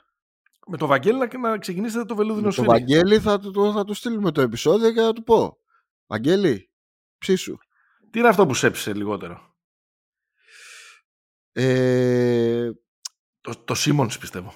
Με 0.68 0.78
το 0.78 0.88
Βαγγέλη 0.88 1.18
να, 1.18 1.50
να 1.50 1.58
ξεκινήσετε 1.58 2.06
το 2.06 2.16
βελούδινο 2.16 2.42
Με 2.48 2.48
το 2.48 2.52
σφυρί. 2.52 2.68
Βαγγέλη 2.68 3.20
θα 3.20 3.40
του, 3.40 3.52
το- 3.52 3.72
θα 3.72 3.84
του 3.86 3.94
στείλουμε 3.94 4.32
το 4.32 4.42
επεισόδιο 4.42 4.92
και 4.94 5.02
θα 5.02 5.14
του 5.14 5.24
πω. 5.24 5.58
Βαγγέλη, 6.08 6.70
ψήσου. 7.18 7.58
Τι 8.12 8.20
είναι 8.20 8.28
αυτό 8.28 8.46
που 8.46 8.54
σέψησε 8.54 8.94
λιγότερο; 8.94 9.54
Ε, 11.52 12.70
Το, 13.42 13.56
το 13.66 13.74
Σίμονς 13.76 14.18
πιστεύω. 14.18 14.54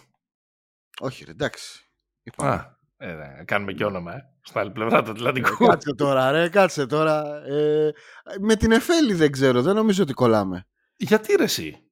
Όχι 1.03 1.23
ρε, 1.25 1.31
εντάξει. 1.31 1.89
Είπαμε. 2.23 2.49
Α, 2.51 2.77
ε, 2.97 3.13
ναι, 3.13 3.43
κάνουμε 3.45 3.73
και 3.73 3.85
όνομα, 3.85 4.15
ε. 4.15 4.21
Στην 4.41 4.59
άλλη 4.59 4.71
πλευρά 4.71 5.03
του 5.03 5.09
Ε, 5.09 5.11
Ατλαντικού. 5.11 5.65
κάτσε 5.65 5.93
τώρα 5.95 6.31
ρε, 6.31 6.49
κάτσε 6.49 6.85
τώρα. 6.85 7.43
Ε, 7.45 7.91
με 8.39 8.55
την 8.55 8.71
Εφέλη 8.71 9.13
δεν 9.13 9.31
ξέρω, 9.31 9.61
δεν 9.61 9.75
νομίζω 9.75 10.03
ότι 10.03 10.13
κολλάμε. 10.13 10.67
Γιατί 10.97 11.35
ρε 11.35 11.43
εσύ; 11.43 11.83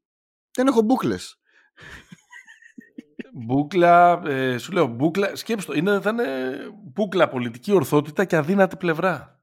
Δεν 0.52 0.68
έχω 0.68 0.82
μπούκλες. 0.82 1.36
Μπούκλα, 3.34 4.22
ε, 4.26 4.58
σου 4.58 4.72
λέω, 4.72 4.86
μπούκλα, 4.86 5.36
σκέψου 5.36 5.68
το, 5.68 5.74
είναι, 5.74 6.00
θα 6.02 6.10
είναι 6.10 6.58
μπούκλα 6.84 7.28
πολιτική 7.30 7.72
ορθότητα 7.72 8.26
και 8.26 8.36
αδύνατη 8.36 8.76
πλευρά. 8.78 9.40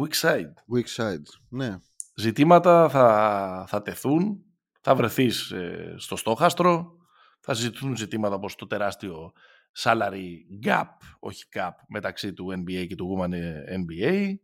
Weak 0.00 0.28
side. 0.28 0.52
Weak 0.74 1.02
side. 1.02 1.22
Ναι. 1.48 1.78
Ζητήματα 2.14 2.88
θα, 2.88 3.64
θα 3.68 3.82
τεθούν, 3.82 4.42
θα 4.80 4.94
βρεθείς 4.94 5.50
ε, 5.50 5.94
στο 5.98 6.16
στόχαστρο, 6.16 6.96
θα 7.44 7.54
συζητούν 7.54 7.96
ζητήματα 7.96 8.34
όπως 8.34 8.54
το 8.54 8.66
τεράστιο 8.66 9.32
salary 9.78 10.28
gap, 10.64 10.84
όχι 11.18 11.44
gap, 11.54 11.70
μεταξύ 11.88 12.32
του 12.32 12.52
NBA 12.56 12.86
και 12.88 12.94
του 12.94 13.18
Women 13.18 13.32
NBA. 13.78 14.34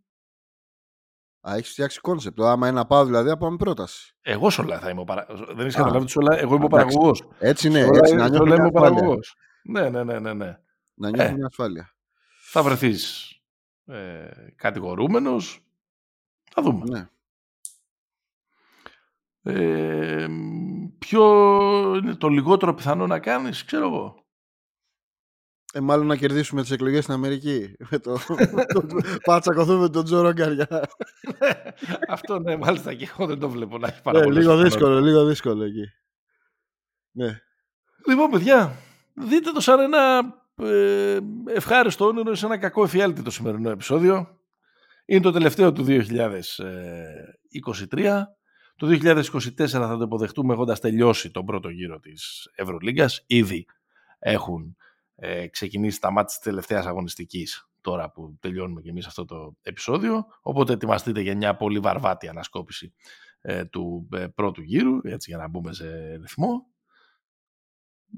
Α, 1.49 1.55
έχεις 1.57 1.71
φτιάξει 1.71 2.01
κόνσεπτ. 2.01 2.41
Άμα 2.41 2.69
είναι 2.69 2.77
να 2.77 2.87
πάω 2.87 3.05
δηλαδή, 3.05 3.29
θα 3.29 3.37
πάμε 3.37 3.57
πρόταση. 3.57 4.15
Εγώ 4.21 4.51
σε 4.51 4.61
όλα 4.61 4.79
θα 4.81 4.91
είμαι 4.91 5.01
ο 5.01 5.05
παρα... 5.05 5.27
Δεν 5.29 5.59
έχεις 5.61 5.75
Α. 5.75 5.79
καταλάβει 5.79 6.03
ότι 6.03 6.11
σε 6.11 6.19
όλα 6.19 6.39
εγώ 6.39 6.55
είμαι 6.55 6.65
ο 6.65 6.67
Εντάξει. 6.67 6.71
παραγωγός. 6.97 7.29
Έτσι 7.39 7.63
Σε 7.63 7.69
ναι, 7.79 7.85
όλα- 7.85 7.99
έτσι 7.99 8.09
σε 8.11 8.15
να 8.17 8.23
όλα 8.25 8.31
νιώθουμε 8.31 8.55
είμαι 8.55 8.63
μια 8.63 8.65
ο 8.65 8.77
ασφάλεια. 8.77 8.95
παραγωγός. 8.97 9.35
Ναι, 9.63 9.89
ναι, 9.89 10.05
ναι, 10.05 10.19
ναι, 10.19 10.33
ναι. 10.35 10.59
Να 10.95 11.09
νιώθουμε 11.11 11.33
Ε. 11.35 11.37
μια 11.37 11.47
ασφάλεια. 11.47 11.95
Θα 12.51 12.63
βρεθείς 12.63 13.33
ε, 13.87 14.29
κατηγορούμενος. 14.57 15.61
Θα 16.51 16.63
δούμε. 16.63 16.85
Ναι. 16.89 17.09
Ε, 19.43 20.27
ποιο 20.99 21.23
είναι 21.97 22.15
το 22.15 22.29
λιγότερο 22.29 22.75
πιθανό 22.75 23.07
να 23.07 23.19
κάνεις, 23.19 23.65
ξέρω 23.65 23.87
εγώ. 23.87 24.23
Ε, 25.73 25.81
μάλλον 25.81 26.07
να 26.07 26.17
κερδίσουμε 26.17 26.63
τις 26.63 26.71
εκλογές 26.71 27.03
στην 27.03 27.15
Αμερική. 27.15 27.77
Με 27.91 27.99
το... 27.99 28.19
Πάμε 29.25 29.41
τσακωθούμε 29.41 29.79
με 29.79 29.89
τον 29.89 30.05
Τζο 30.05 30.21
Ρογκαριά. 30.21 30.89
Αυτό 32.09 32.39
ναι, 32.39 32.57
μάλιστα 32.57 32.95
και 32.95 33.09
εγώ 33.13 33.27
δεν 33.27 33.39
το 33.39 33.51
βλέπω 33.51 33.79
να 33.79 33.87
έχει 33.87 33.97
Ναι, 33.97 34.03
πάρα 34.03 34.21
πολλές 34.21 34.39
λίγο 34.39 34.51
πιθανότητες. 34.51 34.73
δύσκολο, 34.81 35.01
λίγο 35.01 35.25
δύσκολο 35.25 35.65
εκεί. 35.65 35.85
Ναι. 37.13 37.41
Λοιπόν, 38.07 38.31
παιδιά, 38.31 38.73
δείτε 39.15 39.51
το 39.51 39.61
σαν 39.61 39.81
ένα 39.81 40.21
ε, 40.63 41.19
ευχάριστο 41.47 42.07
όνειρο 42.07 42.35
σε 42.35 42.47
ένα 42.47 42.59
κακό 42.59 42.83
εφιάλτη 42.83 43.23
το 43.23 43.31
σημερινό 43.31 43.71
επεισόδιο. 43.71 44.39
Είναι 45.07 45.21
το 45.21 45.31
τελευταίο 45.31 45.73
του 45.73 45.85
2023. 45.89 48.23
Το 48.79 48.87
2024 48.87 49.67
θα 49.67 49.97
το 49.97 50.03
υποδεχτούμε 50.03 50.55
έχοντας 50.55 50.81
τελειώσει 50.81 51.31
τον 51.31 51.45
πρώτο 51.45 51.69
γύρο 51.69 51.99
της 51.99 52.51
Ευρωλίγκας. 52.55 53.25
Ήδη 53.27 53.67
έχουν 54.19 54.77
ε, 55.15 55.47
ξεκινήσει 55.47 56.01
τα 56.01 56.11
μάτια 56.11 56.27
της 56.27 56.39
τελευταίας 56.39 56.87
αγωνιστικής 56.87 57.69
τώρα 57.81 58.11
που 58.11 58.37
τελειώνουμε 58.41 58.81
και 58.81 58.89
εμείς 58.89 59.07
αυτό 59.07 59.25
το 59.25 59.57
επεισόδιο. 59.63 60.27
Οπότε 60.43 60.73
ετοιμαστείτε 60.73 61.21
για 61.21 61.37
μια 61.37 61.57
πολύ 61.57 61.79
βαρβάτη 61.79 62.29
ανασκόπηση 62.29 62.95
ε, 63.41 63.65
του 63.65 64.09
ε, 64.13 64.27
πρώτου 64.27 64.63
γύρου, 64.63 64.99
έτσι 65.03 65.31
για 65.31 65.39
να 65.39 65.49
μπούμε 65.49 65.73
σε 65.73 66.17
ρυθμό. 66.17 66.67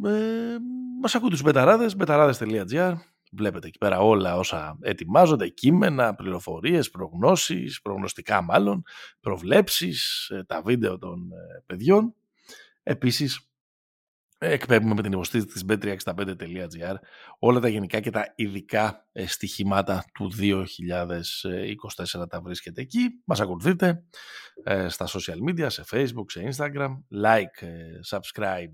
Ε, 0.05 0.57
μας 1.01 1.15
ακούτε 1.15 1.35
στους 1.35 1.47
μπεταράδες, 1.47 1.97
μπεταράδες.gr 1.97 2.95
Βλέπετε 3.31 3.67
εκεί 3.67 3.79
πέρα 3.79 3.99
όλα 3.99 4.37
όσα 4.37 4.79
ετοιμάζονται, 4.81 5.49
κείμενα, 5.49 6.15
πληροφορίες, 6.15 6.91
προγνώσεις, 6.91 7.81
προγνωστικά 7.81 8.43
μάλλον, 8.43 8.83
προβλέψεις, 9.21 10.29
ε, 10.29 10.45
τα 10.45 10.63
βίντεο 10.63 10.99
των 10.99 11.33
ε, 11.33 11.63
παιδιών. 11.67 12.15
Επίσης, 12.83 13.51
ε, 14.43 14.53
εκπέμπουμε 14.53 14.95
με 14.95 15.03
την 15.03 15.13
υποστήριξη 15.13 15.55
της 15.55 15.65
bet365.gr 15.69 16.95
όλα 17.39 17.61
τα 17.61 17.69
γενικά 17.69 18.01
και 18.01 18.11
τα 18.11 18.33
ειδικά 18.37 19.09
ε, 19.13 19.27
στοιχημάτα 19.27 20.05
του 20.15 20.31
2024 20.39 22.29
τα 22.29 22.41
βρίσκετε 22.41 22.81
εκεί. 22.81 23.01
Μας 23.25 23.41
ακολουθείτε 23.41 24.05
ε, 24.65 24.89
στα 24.89 25.07
social 25.07 25.49
media, 25.49 25.67
σε 25.69 25.85
facebook, 25.91 26.25
σε 26.27 26.49
instagram, 26.53 26.91
like, 27.25 27.67
ε, 27.67 28.01
subscribe. 28.11 28.73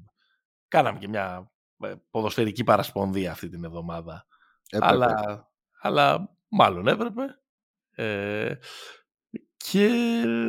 Κάναμε 0.69 0.99
και 0.99 1.09
μια 1.09 1.51
ε, 1.81 1.95
ποδοσφαιρική 2.11 2.65
παρασπονδία 2.65 3.31
αυτή 3.31 3.49
την 3.49 3.65
εβδομάδα 3.65 4.27
Έπρεπε. 4.71 4.93
αλλά, 4.93 5.49
αλλά 5.81 6.37
μάλλον 6.49 6.87
έπρεπε. 6.87 7.23
Ε, 7.91 8.55
και 9.57 9.91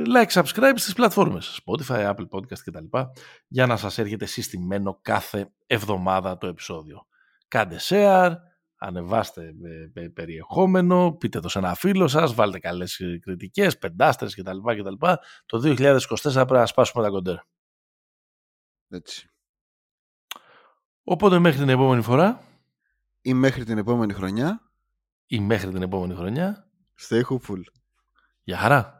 like, 0.08 0.30
subscribe 0.30 0.74
στις 0.76 0.94
πλατφόρμες 0.94 1.60
Spotify, 1.66 2.14
Apple 2.14 2.28
Podcast 2.30 2.60
κτλ. 2.66 2.98
για 3.48 3.66
να 3.66 3.78
σας 3.78 3.98
έρχεται 3.98 4.26
συστημένο 4.26 5.00
κάθε 5.02 5.54
εβδομάδα 5.66 6.38
το 6.38 6.48
επεισόδιο. 6.48 7.08
Κάντε 7.48 7.78
share, 7.82 8.36
ανεβάστε 8.78 9.54
ε, 9.94 10.02
ε, 10.02 10.08
περιεχόμενο, 10.08 11.12
πείτε 11.12 11.40
το 11.40 11.50
σε 11.50 11.60
ένα 11.60 11.74
φίλο 11.74 12.08
σας, 12.08 12.34
βάλτε 12.34 12.60
καλές 12.60 13.00
ε, 13.00 13.20
κριτικές, 13.22 13.78
πεντάστερες 13.78 14.36
κτλ. 14.36 14.58
κτλ. 14.58 15.08
Το 15.46 15.58
2024 15.58 16.08
πρέπει 16.34 16.54
να 16.54 16.66
σπάσουμε 16.66 17.04
τα 17.04 17.10
κοντέρ. 17.10 17.38
Έτσι. 18.90 19.30
Οπότε 21.04 21.40
μέχρι 21.40 21.60
την 21.60 21.70
επόμενη 21.70 22.02
φορά 22.02 22.42
Ή 23.28 23.34
μέχρι 23.34 23.64
την 23.64 23.78
επόμενη 23.78 24.14
χρονιά. 24.14 24.72
ή 25.26 25.40
μέχρι 25.40 25.72
την 25.72 25.82
επόμενη 25.82 26.16
χρονιά, 26.16 26.68
Stay 27.00 27.22
hopeful. 27.22 27.62
γεια 28.44 28.58
χαρά! 28.58 28.97